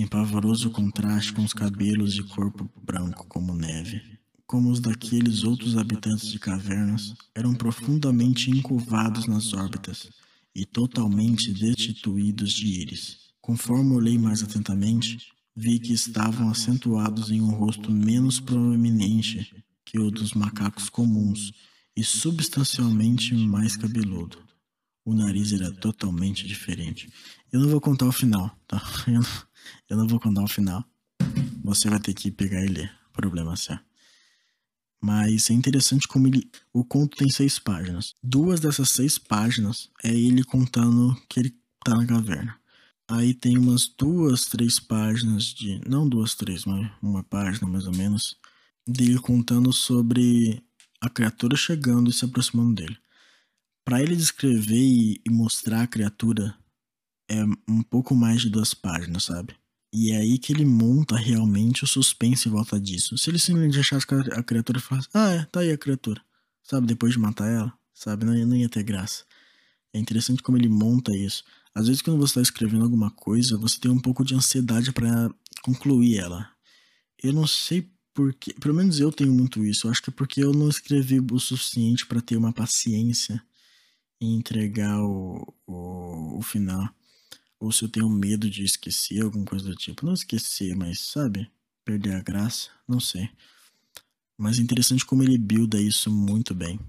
em 0.00 0.06
pavoroso 0.06 0.70
contraste 0.70 1.32
com 1.32 1.42
os 1.42 1.52
cabelos 1.52 2.14
de 2.14 2.22
corpo 2.22 2.70
branco 2.80 3.26
como 3.26 3.52
neve. 3.52 4.00
Como 4.46 4.70
os 4.70 4.78
daqueles 4.78 5.42
outros 5.42 5.76
habitantes 5.76 6.28
de 6.28 6.38
cavernas, 6.38 7.16
eram 7.34 7.52
profundamente 7.52 8.48
encurvados 8.48 9.26
nas 9.26 9.52
órbitas 9.52 10.08
e 10.54 10.64
totalmente 10.64 11.52
destituídos 11.52 12.52
de 12.52 12.66
íris. 12.66 13.18
Conforme 13.40 13.92
olhei 13.92 14.16
mais 14.16 14.40
atentamente, 14.40 15.18
vi 15.56 15.80
que 15.80 15.92
estavam 15.92 16.48
acentuados 16.48 17.32
em 17.32 17.40
um 17.40 17.50
rosto 17.50 17.90
menos 17.90 18.38
proeminente 18.38 19.52
que 19.84 19.98
o 19.98 20.12
dos 20.12 20.32
macacos 20.32 20.88
comuns 20.88 21.52
e 21.98 22.04
substancialmente 22.04 23.34
mais 23.34 23.76
cabeludo. 23.76 24.38
O 25.04 25.12
nariz 25.12 25.52
era 25.52 25.72
totalmente 25.72 26.46
diferente. 26.46 27.12
Eu 27.52 27.58
não 27.58 27.68
vou 27.68 27.80
contar 27.80 28.06
o 28.06 28.12
final, 28.12 28.56
tá? 28.68 28.80
Eu 29.08 29.14
não... 29.14 29.48
Eu 29.90 29.96
não 29.96 30.06
vou 30.06 30.20
contar 30.20 30.44
o 30.44 30.48
final. 30.48 30.84
Você 31.64 31.90
vai 31.90 31.98
ter 31.98 32.14
que 32.14 32.30
pegar 32.30 32.64
e 32.64 32.68
ler. 32.68 32.94
Problema 33.12 33.56
seu. 33.56 33.76
Mas 35.00 35.50
é 35.50 35.54
interessante 35.54 36.06
como 36.06 36.28
ele. 36.28 36.48
O 36.72 36.84
conto 36.84 37.16
tem 37.16 37.28
seis 37.30 37.58
páginas. 37.58 38.14
Duas 38.22 38.60
dessas 38.60 38.90
seis 38.90 39.18
páginas 39.18 39.90
é 40.04 40.14
ele 40.14 40.44
contando 40.44 41.20
que 41.28 41.40
ele 41.40 41.54
tá 41.84 41.96
na 41.96 42.06
caverna. 42.06 42.56
Aí 43.08 43.34
tem 43.34 43.58
umas 43.58 43.88
duas, 43.88 44.46
três 44.46 44.78
páginas 44.78 45.46
de. 45.46 45.80
Não 45.84 46.08
duas, 46.08 46.36
três, 46.36 46.64
mas 46.64 46.88
uma 47.02 47.24
página 47.24 47.68
mais 47.68 47.86
ou 47.86 47.94
menos. 47.94 48.36
Dele 48.86 49.18
contando 49.18 49.72
sobre 49.72 50.62
a 51.00 51.08
criatura 51.08 51.56
chegando 51.56 52.10
e 52.10 52.12
se 52.12 52.24
aproximando 52.24 52.74
dele. 52.74 52.96
Para 53.84 54.02
ele 54.02 54.16
descrever 54.16 54.76
e 54.76 55.30
mostrar 55.30 55.82
a 55.82 55.86
criatura 55.86 56.56
é 57.30 57.42
um 57.68 57.82
pouco 57.82 58.14
mais 58.14 58.40
de 58.40 58.50
duas 58.50 58.74
páginas, 58.74 59.24
sabe? 59.24 59.54
E 59.92 60.12
é 60.12 60.18
aí 60.18 60.38
que 60.38 60.52
ele 60.52 60.64
monta 60.64 61.16
realmente 61.16 61.84
o 61.84 61.86
suspense 61.86 62.48
em 62.48 62.52
volta 62.52 62.78
disso. 62.78 63.16
Se 63.16 63.30
ele 63.30 63.38
simplesmente 63.38 63.78
achasse 63.78 64.06
que 64.06 64.14
a 64.14 64.42
criatura 64.42 64.80
falasse, 64.80 65.08
ah, 65.14 65.30
é, 65.32 65.44
tá 65.46 65.60
aí 65.60 65.70
a 65.70 65.78
criatura, 65.78 66.20
sabe, 66.62 66.86
depois 66.86 67.14
de 67.14 67.18
matar 67.18 67.48
ela, 67.48 67.72
sabe, 67.94 68.24
não, 68.24 68.34
não 68.46 68.56
ia 68.56 68.68
ter 68.68 68.82
graça. 68.82 69.24
É 69.92 69.98
interessante 69.98 70.42
como 70.42 70.58
ele 70.58 70.68
monta 70.68 71.16
isso. 71.16 71.42
Às 71.74 71.86
vezes, 71.86 72.02
quando 72.02 72.18
você 72.18 72.32
está 72.32 72.42
escrevendo 72.42 72.84
alguma 72.84 73.10
coisa, 73.10 73.56
você 73.56 73.78
tem 73.80 73.90
um 73.90 74.00
pouco 74.00 74.24
de 74.24 74.34
ansiedade 74.34 74.92
para 74.92 75.30
concluir 75.62 76.18
ela. 76.18 76.50
Eu 77.22 77.32
não 77.32 77.46
sei 77.46 77.90
porque, 78.18 78.52
pelo 78.54 78.74
menos 78.74 78.98
eu 78.98 79.12
tenho 79.12 79.32
muito 79.32 79.64
isso. 79.64 79.86
Eu 79.86 79.92
acho 79.92 80.02
que 80.02 80.10
é 80.10 80.12
porque 80.12 80.42
eu 80.42 80.52
não 80.52 80.68
escrevi 80.68 81.20
o 81.20 81.38
suficiente 81.38 82.04
para 82.04 82.20
ter 82.20 82.36
uma 82.36 82.52
paciência 82.52 83.40
em 84.20 84.34
entregar 84.34 85.00
o, 85.00 85.54
o, 85.64 86.38
o 86.38 86.42
final. 86.42 86.92
Ou 87.60 87.70
se 87.70 87.84
eu 87.84 87.88
tenho 87.88 88.08
medo 88.08 88.50
de 88.50 88.64
esquecer 88.64 89.22
alguma 89.22 89.44
coisa 89.44 89.66
do 89.66 89.76
tipo. 89.76 90.04
Não 90.04 90.14
esquecer, 90.14 90.74
mas 90.74 90.98
sabe? 90.98 91.48
Perder 91.84 92.16
a 92.16 92.20
graça. 92.20 92.70
Não 92.88 92.98
sei. 92.98 93.30
Mas 94.36 94.58
é 94.58 94.62
interessante 94.62 95.06
como 95.06 95.22
ele 95.22 95.38
builda 95.38 95.80
isso 95.80 96.10
muito 96.10 96.52
bem. 96.52 96.80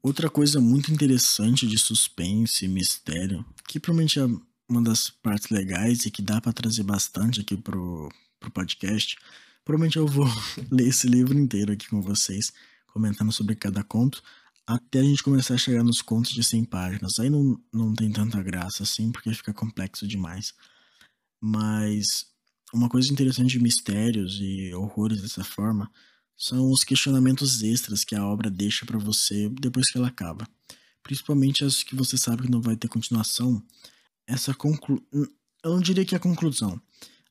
Outra 0.00 0.30
coisa 0.30 0.60
muito 0.60 0.92
interessante 0.92 1.66
de 1.66 1.76
suspense 1.76 2.64
e 2.64 2.68
mistério, 2.68 3.44
que 3.66 3.80
provavelmente 3.80 4.20
é 4.20 4.26
uma 4.68 4.80
das 4.80 5.10
partes 5.10 5.50
legais 5.50 6.06
e 6.06 6.10
que 6.12 6.22
dá 6.22 6.40
para 6.40 6.52
trazer 6.52 6.84
bastante 6.84 7.40
aqui 7.40 7.56
pro, 7.56 8.08
pro 8.38 8.50
podcast, 8.52 9.18
provavelmente 9.64 9.96
eu 9.96 10.06
vou 10.06 10.26
ler 10.70 10.88
esse 10.88 11.06
livro 11.06 11.38
inteiro 11.38 11.72
aqui 11.72 11.88
com 11.88 12.00
vocês, 12.00 12.52
comentando 12.86 13.32
sobre 13.32 13.54
cada 13.54 13.82
conto, 13.82 14.22
até 14.66 15.00
a 15.00 15.02
gente 15.02 15.22
começar 15.22 15.54
a 15.54 15.58
chegar 15.58 15.82
nos 15.82 16.00
contos 16.00 16.32
de 16.32 16.44
100 16.44 16.64
páginas. 16.64 17.18
Aí 17.18 17.28
não, 17.28 17.60
não 17.72 17.94
tem 17.94 18.10
tanta 18.10 18.42
graça 18.42 18.82
assim, 18.84 19.10
porque 19.10 19.32
fica 19.34 19.52
complexo 19.52 20.06
demais. 20.06 20.54
Mas 21.40 22.26
uma 22.72 22.88
coisa 22.88 23.12
interessante 23.12 23.50
de 23.50 23.60
mistérios 23.60 24.38
e 24.40 24.72
horrores 24.74 25.22
dessa 25.22 25.42
forma 25.42 25.90
são 26.36 26.70
os 26.70 26.84
questionamentos 26.84 27.62
extras 27.62 28.04
que 28.04 28.14
a 28.14 28.24
obra 28.24 28.50
deixa 28.50 28.86
para 28.86 28.98
você 28.98 29.48
depois 29.48 29.90
que 29.90 29.98
ela 29.98 30.08
acaba. 30.08 30.48
Principalmente 31.02 31.64
as 31.64 31.82
que 31.82 31.96
você 31.96 32.16
sabe 32.16 32.44
que 32.44 32.50
não 32.50 32.60
vai 32.60 32.76
ter 32.76 32.88
continuação. 32.88 33.62
Essa 34.26 34.54
conclu... 34.54 35.02
Eu 35.12 35.70
não 35.70 35.80
diria 35.80 36.04
que 36.04 36.14
é 36.14 36.18
a 36.18 36.20
conclusão. 36.20 36.80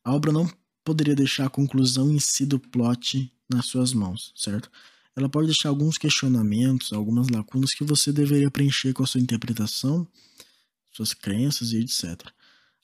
A 0.04 0.14
obra 0.14 0.32
não 0.32 0.52
poderia 0.84 1.16
deixar 1.16 1.46
a 1.46 1.50
conclusão 1.50 2.12
em 2.12 2.20
si 2.20 2.46
do 2.46 2.60
plot 2.60 3.32
nas 3.50 3.66
suas 3.66 3.94
mãos, 3.94 4.32
certo? 4.36 4.70
ela 5.20 5.30
pode 5.30 5.48
deixar 5.48 5.70
alguns 5.70 5.98
questionamentos, 5.98 6.94
algumas 6.94 7.28
lacunas 7.30 7.74
que 7.74 7.84
você 7.84 8.12
deveria 8.12 8.50
preencher 8.50 8.94
com 8.94 9.04
a 9.04 9.08
sua 9.08 9.20
interpretação, 9.20 10.08
suas 10.92 11.14
crenças 11.14 11.72
e 11.72 11.80
etc. 11.80 12.28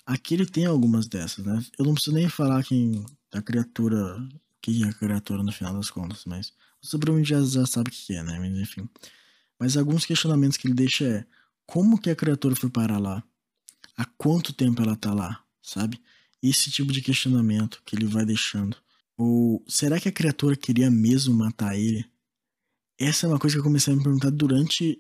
Aqui 0.06 0.34
ele 0.34 0.46
tem 0.46 0.66
algumas 0.66 1.08
dessas, 1.08 1.46
né? 1.46 1.64
Eu 1.80 1.86
não 1.86 1.94
preciso 1.94 2.16
nem 2.16 2.30
falar 2.30 2.64
quem 2.64 3.06
a 3.34 3.42
criatura, 3.42 4.18
que 4.62 4.84
é 4.84 4.88
a 4.88 4.94
criatura 4.94 5.44
no 5.44 5.52
final 5.52 5.74
das 5.74 5.90
contas, 5.90 6.24
mas 6.26 6.54
você 6.82 6.98
provavelmente 6.98 7.30
já, 7.30 7.42
já 7.42 7.66
sabe 7.66 7.90
o 7.90 7.94
que 7.94 8.14
é, 8.14 8.22
né? 8.22 8.38
Mas 8.38 8.58
enfim. 8.58 8.88
Mas 9.60 9.78
alguns 9.78 10.06
questionamentos 10.06 10.58
que 10.58 10.68
ele 10.68 10.76
deixa 10.76 11.06
é 11.06 11.26
como 11.66 12.00
que 12.00 12.10
a 12.10 12.16
criatura 12.16 12.56
foi 12.56 12.70
parar 12.70 13.00
lá? 13.00 13.24
Há 13.98 14.06
quanto 14.18 14.54
tempo 14.54 14.82
ela 14.82 14.96
tá 14.96 15.14
lá, 15.14 15.42
sabe? 15.64 16.00
Esse 16.48 16.70
tipo 16.70 16.92
de 16.92 17.02
questionamento 17.02 17.82
que 17.86 17.96
ele 17.96 18.06
vai 18.06 18.26
deixando. 18.26 18.78
Ou 19.18 19.64
será 19.68 20.00
que 20.00 20.10
a 20.10 20.12
criatura 20.12 20.56
queria 20.56 20.92
mesmo 20.92 21.34
matar 21.34 21.78
ele? 21.78 22.06
essa 23.00 23.26
é 23.26 23.30
uma 23.30 23.40
coisa 23.40 23.56
que 23.56 23.60
eu 23.60 23.64
comecei 23.64 23.94
a 23.94 23.98
me 23.98 24.04
perguntar 24.04 24.30
durante. 24.30 25.00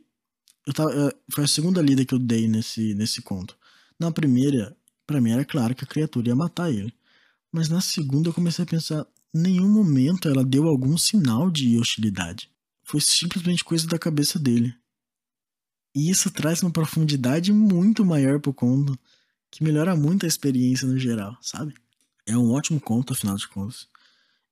Eu 0.66 0.74
tava, 0.74 1.14
foi 1.32 1.44
a 1.44 1.48
segunda 1.48 1.82
lida 1.82 2.06
que 2.06 2.14
eu 2.14 2.20
dei 2.20 2.48
nesse, 2.48 2.94
nesse 2.94 3.22
conto. 3.22 3.58
Na 4.00 4.12
primeira, 4.12 4.76
para 5.08 5.22
mim 5.22 5.32
era 5.32 5.46
claro 5.46 5.76
que 5.76 5.84
a 5.84 5.88
criatura 5.88 6.30
ia 6.30 6.36
matar 6.36 6.72
ele. 6.72 6.94
Mas 7.52 7.70
na 7.70 7.80
segunda 7.80 8.30
eu 8.30 8.34
comecei 8.34 8.64
a 8.64 8.68
pensar: 8.68 9.08
nenhum 9.34 9.70
momento 9.70 10.28
ela 10.28 10.44
deu 10.44 10.68
algum 10.68 10.98
sinal 10.98 11.50
de 11.50 11.78
hostilidade. 11.78 12.50
Foi 12.84 13.00
simplesmente 13.00 13.64
coisa 13.64 13.88
da 13.88 13.98
cabeça 13.98 14.38
dele. 14.38 14.76
E 15.96 16.10
isso 16.10 16.30
traz 16.30 16.62
uma 16.62 16.72
profundidade 16.72 17.54
muito 17.54 18.04
maior 18.04 18.40
pro 18.42 18.54
conto, 18.54 19.00
que 19.56 19.64
melhora 19.64 19.96
muito 19.96 20.26
a 20.26 20.28
experiência 20.28 20.86
no 20.86 21.00
geral, 21.00 21.38
sabe? 21.42 21.74
É 22.26 22.38
um 22.38 22.52
ótimo 22.52 22.78
conto, 22.78 23.14
afinal 23.14 23.38
de 23.38 23.48
contas. 23.48 23.88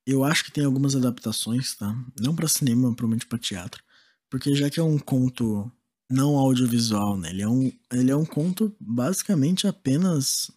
Eu 0.07 0.23
acho 0.23 0.45
que 0.45 0.51
tem 0.51 0.63
algumas 0.63 0.95
adaptações, 0.95 1.75
tá? 1.75 1.93
Não 2.17 2.33
para 2.33 2.47
cinema, 2.47 2.83
provavelmente 2.95 3.25
para 3.25 3.37
teatro. 3.37 3.83
Porque 4.29 4.55
já 4.55 4.69
que 4.69 4.79
é 4.79 4.83
um 4.83 4.97
conto 4.97 5.69
não 6.09 6.37
audiovisual, 6.37 7.17
né? 7.17 7.31
Ele 7.31 7.41
é 7.41 7.49
um, 7.49 7.69
ele 7.91 8.11
é 8.11 8.15
um 8.15 8.23
conto 8.23 8.73
basicamente 8.79 9.67
apenas 9.67 10.49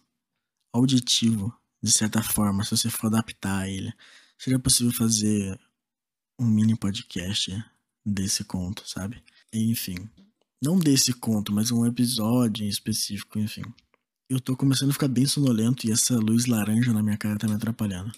auditivo, 0.71 1.53
de 1.83 1.91
certa 1.91 2.23
forma, 2.23 2.63
se 2.63 2.71
você 2.71 2.89
for 2.89 3.07
adaptar 3.07 3.67
ele. 3.67 3.93
Seria 4.37 4.59
possível 4.59 4.93
fazer 4.93 5.59
um 6.39 6.45
mini 6.45 6.73
podcast 6.73 7.51
desse 8.05 8.45
conto, 8.45 8.87
sabe? 8.87 9.21
Enfim. 9.51 10.09
Não 10.63 10.79
desse 10.79 11.11
conto, 11.11 11.51
mas 11.51 11.69
um 11.69 11.85
episódio 11.85 12.65
em 12.65 12.69
específico, 12.69 13.37
enfim. 13.39 13.63
Eu 14.29 14.41
tô 14.41 14.57
começando 14.57 14.89
a 14.89 14.93
ficar 14.93 15.07
bem 15.07 15.25
sonolento 15.25 15.87
e 15.87 15.91
essa 15.91 16.17
luz 16.17 16.47
laranja 16.47 16.91
na 16.91 17.01
minha 17.01 17.15
cara 17.17 17.39
tá 17.39 17.47
me 17.47 17.53
atrapalhando. 17.53 18.11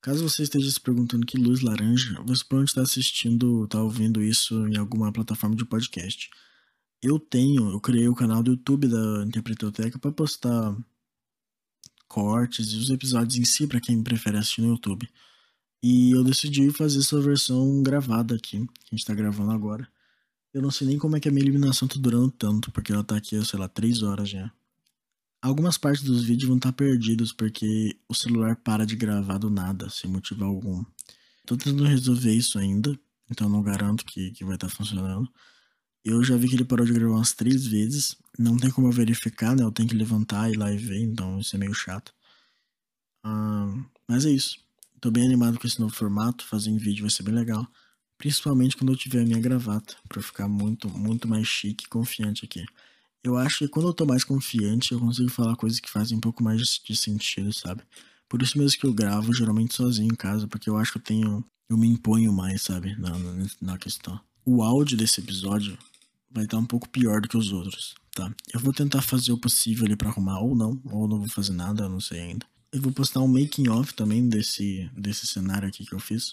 Caso 0.00 0.22
você 0.22 0.44
esteja 0.44 0.70
se 0.70 0.80
perguntando 0.80 1.26
que 1.26 1.36
luz 1.36 1.62
laranja, 1.62 2.22
você 2.22 2.44
provavelmente 2.44 2.68
está 2.68 2.82
assistindo, 2.82 3.64
está 3.64 3.82
ouvindo 3.82 4.22
isso 4.22 4.54
em 4.68 4.76
alguma 4.76 5.12
plataforma 5.12 5.56
de 5.56 5.64
podcast. 5.64 6.30
Eu 7.02 7.18
tenho, 7.18 7.72
eu 7.72 7.80
criei 7.80 8.06
o 8.08 8.14
canal 8.14 8.40
do 8.40 8.52
YouTube 8.52 8.86
da 8.86 9.24
Interpretoteca 9.26 9.98
para 9.98 10.12
postar 10.12 10.76
cortes 12.06 12.72
e 12.72 12.76
os 12.76 12.88
episódios 12.90 13.36
em 13.36 13.44
si 13.44 13.66
para 13.66 13.80
quem 13.80 14.00
prefere 14.00 14.38
assistir 14.38 14.62
no 14.62 14.68
YouTube. 14.68 15.08
E 15.82 16.12
eu 16.12 16.22
decidi 16.22 16.70
fazer 16.70 17.00
essa 17.00 17.20
versão 17.20 17.82
gravada 17.82 18.36
aqui, 18.36 18.58
que 18.58 18.86
a 18.86 18.90
gente 18.90 19.00
está 19.00 19.14
gravando 19.14 19.50
agora. 19.50 19.88
Eu 20.54 20.62
não 20.62 20.70
sei 20.70 20.86
nem 20.86 20.98
como 20.98 21.16
é 21.16 21.20
que 21.20 21.28
a 21.28 21.32
minha 21.32 21.44
eliminação 21.44 21.88
tá 21.88 21.96
durando 21.98 22.30
tanto, 22.30 22.70
porque 22.70 22.92
ela 22.92 23.02
tá 23.02 23.16
aqui, 23.16 23.44
sei 23.44 23.58
lá, 23.58 23.68
3 23.68 24.02
horas 24.04 24.28
já. 24.28 24.52
Algumas 25.40 25.78
partes 25.78 26.02
dos 26.02 26.24
vídeos 26.24 26.48
vão 26.48 26.56
estar 26.56 26.72
perdidos 26.72 27.32
porque 27.32 27.96
o 28.08 28.14
celular 28.14 28.56
para 28.56 28.84
de 28.84 28.96
gravar 28.96 29.38
do 29.38 29.48
nada, 29.48 29.88
sem 29.88 30.10
motivo 30.10 30.44
algum. 30.44 30.84
Tô 31.46 31.56
tentando 31.56 31.84
resolver 31.84 32.34
isso 32.34 32.58
ainda, 32.58 32.98
então 33.30 33.48
não 33.48 33.62
garanto 33.62 34.04
que, 34.04 34.32
que 34.32 34.44
vai 34.44 34.56
estar 34.56 34.68
funcionando. 34.68 35.30
Eu 36.04 36.24
já 36.24 36.36
vi 36.36 36.48
que 36.48 36.54
ele 36.56 36.64
parou 36.64 36.86
de 36.86 36.92
gravar 36.92 37.16
umas 37.16 37.32
três 37.32 37.66
vezes. 37.66 38.16
Não 38.38 38.56
tem 38.56 38.70
como 38.70 38.88
eu 38.88 38.92
verificar, 38.92 39.54
né? 39.54 39.62
Eu 39.62 39.72
tenho 39.72 39.88
que 39.88 39.94
levantar 39.94 40.48
e 40.48 40.54
ir 40.54 40.56
lá 40.56 40.72
e 40.72 40.76
ver, 40.76 41.00
então 41.00 41.38
isso 41.38 41.54
é 41.54 41.58
meio 41.58 41.74
chato. 41.74 42.12
Ah, 43.22 43.74
mas 44.08 44.24
é 44.24 44.30
isso. 44.30 44.58
Tô 45.00 45.10
bem 45.10 45.24
animado 45.24 45.58
com 45.58 45.66
esse 45.66 45.78
novo 45.80 45.94
formato. 45.94 46.44
Fazer 46.46 46.70
em 46.70 46.76
vídeo 46.78 47.02
vai 47.02 47.10
ser 47.10 47.22
bem 47.22 47.34
legal. 47.34 47.66
Principalmente 48.16 48.76
quando 48.76 48.92
eu 48.92 48.96
tiver 48.96 49.22
a 49.22 49.24
minha 49.24 49.40
gravata, 49.40 49.96
para 50.08 50.20
ficar 50.22 50.48
muito, 50.48 50.88
muito 50.88 51.28
mais 51.28 51.46
chique 51.46 51.84
e 51.84 51.88
confiante 51.88 52.44
aqui. 52.44 52.64
Eu 53.22 53.36
acho 53.36 53.58
que 53.58 53.68
quando 53.68 53.88
eu 53.88 53.94
tô 53.94 54.06
mais 54.06 54.24
confiante, 54.24 54.92
eu 54.92 55.00
consigo 55.00 55.30
falar 55.30 55.56
coisas 55.56 55.80
que 55.80 55.90
fazem 55.90 56.16
um 56.16 56.20
pouco 56.20 56.42
mais 56.42 56.80
de 56.84 56.96
sentido, 56.96 57.52
sabe? 57.52 57.82
Por 58.28 58.42
isso 58.42 58.58
mesmo 58.58 58.78
que 58.78 58.86
eu 58.86 58.92
gravo 58.92 59.32
geralmente 59.32 59.74
sozinho 59.74 60.12
em 60.12 60.16
casa, 60.16 60.46
porque 60.46 60.68
eu 60.68 60.76
acho 60.76 60.92
que 60.92 60.98
eu 60.98 61.02
tenho. 61.02 61.44
Eu 61.68 61.76
me 61.76 61.86
imponho 61.86 62.32
mais, 62.32 62.62
sabe? 62.62 62.94
Na, 62.98 63.10
na, 63.18 63.46
na 63.60 63.78
questão. 63.78 64.18
O 64.44 64.62
áudio 64.62 64.96
desse 64.96 65.20
episódio 65.20 65.76
vai 66.30 66.44
estar 66.44 66.58
um 66.58 66.64
pouco 66.64 66.88
pior 66.88 67.20
do 67.20 67.28
que 67.28 67.36
os 67.36 67.52
outros, 67.52 67.94
tá? 68.14 68.32
Eu 68.52 68.60
vou 68.60 68.72
tentar 68.72 69.02
fazer 69.02 69.32
o 69.32 69.38
possível 69.38 69.84
ali 69.84 69.96
pra 69.96 70.08
arrumar, 70.08 70.40
ou 70.40 70.54
não, 70.54 70.80
ou 70.84 71.08
não 71.08 71.18
vou 71.18 71.28
fazer 71.28 71.52
nada, 71.52 71.84
eu 71.84 71.88
não 71.88 72.00
sei 72.00 72.20
ainda. 72.20 72.46
Eu 72.72 72.80
vou 72.82 72.92
postar 72.92 73.20
um 73.20 73.28
making 73.28 73.68
off 73.68 73.94
também 73.94 74.28
desse, 74.28 74.90
desse 74.96 75.26
cenário 75.26 75.68
aqui 75.68 75.84
que 75.84 75.94
eu 75.94 76.00
fiz. 76.00 76.32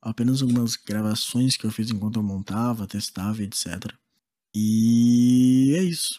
Apenas 0.00 0.42
algumas 0.42 0.76
gravações 0.76 1.56
que 1.56 1.64
eu 1.64 1.70
fiz 1.70 1.90
enquanto 1.90 2.16
eu 2.16 2.22
montava, 2.22 2.86
testava, 2.86 3.42
etc. 3.42 3.92
E 4.58 5.74
é 5.76 5.82
isso. 5.82 6.18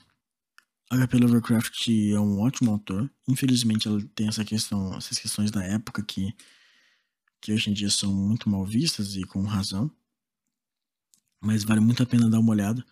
HP 0.91 1.17
Lovecraft 1.17 1.87
é 2.13 2.19
um 2.19 2.39
ótimo 2.39 2.69
autor. 2.69 3.09
Infelizmente, 3.27 3.87
ela 3.87 3.99
tem 4.13 4.27
essa 4.27 4.45
questão, 4.45 4.95
essas 4.95 5.17
questões 5.17 5.49
da 5.49 5.63
época 5.63 6.03
que, 6.03 6.31
que 7.41 7.51
hoje 7.51 7.71
em 7.71 7.73
dia 7.73 7.89
são 7.89 8.13
muito 8.13 8.47
mal 8.47 8.63
vistas 8.63 9.15
e 9.15 9.23
com 9.23 9.41
razão. 9.41 9.89
Mas 11.41 11.63
vale 11.63 11.79
muito 11.79 12.03
a 12.03 12.05
pena 12.05 12.29
dar 12.29 12.39
uma 12.39 12.51
olhada. 12.51 12.85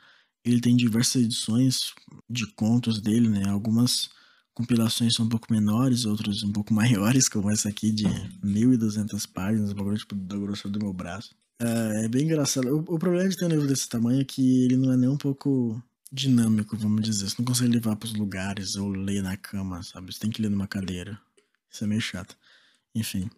Ele 0.43 0.60
tem 0.60 0.76
diversas 0.76 1.22
edições 1.22 1.93
de 2.28 2.48
contos 2.54 3.00
dele, 3.00 3.30
né? 3.30 3.48
Algumas 3.48 4.10
compilações 4.52 5.14
são 5.14 5.28
um 5.28 5.30
pouco 5.30 5.54
menores, 5.54 6.06
outras 6.06 6.41
um 6.41 6.52
pouco 6.52 6.74
maiores, 6.74 7.30
como 7.30 7.52
essa 7.52 7.70
aqui 7.70 7.91
de 7.91 8.06
1.200 8.43 9.32
páginas, 9.32 9.70
o 9.70 9.76
bagulho 9.76 9.98
tipo, 9.98 10.16
da 10.16 10.38
grossura 10.39 10.72
do 10.72 10.80
meu 10.80 10.91
braço. 10.91 11.36
É, 11.60 12.06
é 12.06 12.08
bem 12.08 12.24
engraçado. 12.24 12.68
O, 12.68 12.95
o, 12.95 12.99
problema 12.99 13.30
de 13.30 13.38
ter 13.38 13.45
um 13.45 13.49
livro 13.49 13.68
desse 13.68 13.88
tamanho 13.88 14.22
é 14.22 14.26
que 14.26 14.64
ele 14.64 14.78
não 14.78 14.91
é 14.91 14.97
nem 14.97 15.10
um 15.10 15.18
pouco 15.18 15.82
dinâmico, 16.12 16.76
vamos 16.78 17.03
dizer. 17.03 17.30
Você 17.30 17.36
não 17.39 17.45
consegue 17.45 17.74
levar 17.74 17.95
para 17.95 18.08
os 18.08 18.14
lugares 18.14 18.76
ou 18.76 18.89
ler 18.89 19.22
na 19.22 19.38
cama, 19.38 19.82
sabe? 19.84 20.14
Você 20.14 20.20
tem 20.20 20.30
que 20.30 20.41
ler 20.41 20.49
numa 20.49 20.68
cadeira. 20.68 21.20
Isso 21.70 21.84
é 21.84 21.88
meio 21.88 22.01
chato. 22.01 22.38
Enfim. 22.93 23.30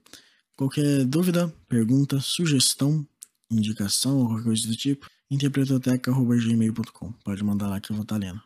Qualquer 0.56 1.06
dúvida, 1.06 1.54
pergunta, 1.68 2.20
sugestão, 2.20 3.08
indicação 3.50 4.18
ou 4.18 4.28
qualquer 4.28 4.44
coisa 4.44 4.68
do 4.68 4.76
tipo, 4.76 5.08
interpretoteca.gmail.com. 5.30 7.12
Pode 7.24 7.44
mandar 7.44 7.68
lá 7.68 7.80
que 7.80 7.92
eu 7.92 7.96
vou 7.96 8.04
estar 8.04 8.16
tá 8.16 8.26
lendo. 8.26 8.42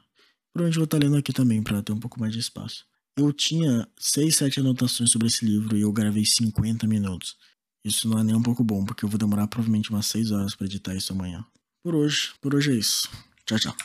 Provavelmente 0.54 0.76
vou 0.76 0.86
estar 0.86 1.00
tá 1.00 1.06
lendo 1.06 1.18
aqui 1.18 1.32
também 1.32 1.64
para 1.64 1.82
ter 1.82 1.94
um 1.94 2.00
pouco 2.00 2.20
mais 2.20 2.34
de 2.34 2.40
espaço. 2.40 2.86
Eu 3.16 3.32
tinha 3.32 3.88
6, 3.98 4.36
7 4.36 4.60
anotações 4.60 5.12
sobre 5.12 5.28
esse 5.28 5.46
livro 5.46 5.78
e 5.78 5.82
eu 5.82 5.92
gravei 5.92 6.26
50 6.26 6.88
minutos. 6.88 7.38
Isso 7.84 8.08
não 8.08 8.20
é 8.20 8.24
nem 8.24 8.36
um 8.36 8.44
pouco 8.44 8.64
bom, 8.64 8.86
porque 8.86 9.04
eu 9.04 9.10
vou 9.10 9.18
demorar 9.18 9.48
provavelmente 9.48 9.90
umas 9.90 10.06
6 10.06 10.32
horas 10.32 10.56
para 10.56 10.68
editar 10.68 10.96
isso 10.96 11.14
amanhã. 11.14 11.46
Por 11.84 11.96
hoje, 11.96 12.34
por 12.40 12.54
hoje 12.54 12.72
é 12.72 12.76
isso. 12.76 13.10
Tchau, 13.46 13.58
tchau. 13.60 13.76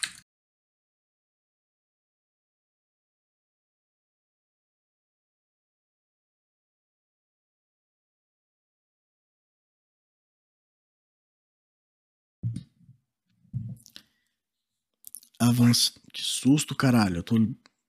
Avança. 15.38 15.92
Que 16.12 16.22
susto, 16.22 16.74
caralho. 16.74 17.16
Eu 17.18 17.22
tô. 17.22 17.36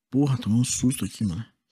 Porra, 0.10 0.38
tomei 0.38 0.60
um 0.60 0.64
susto 0.64 1.04
aqui, 1.06 1.24
mano. 1.26 1.46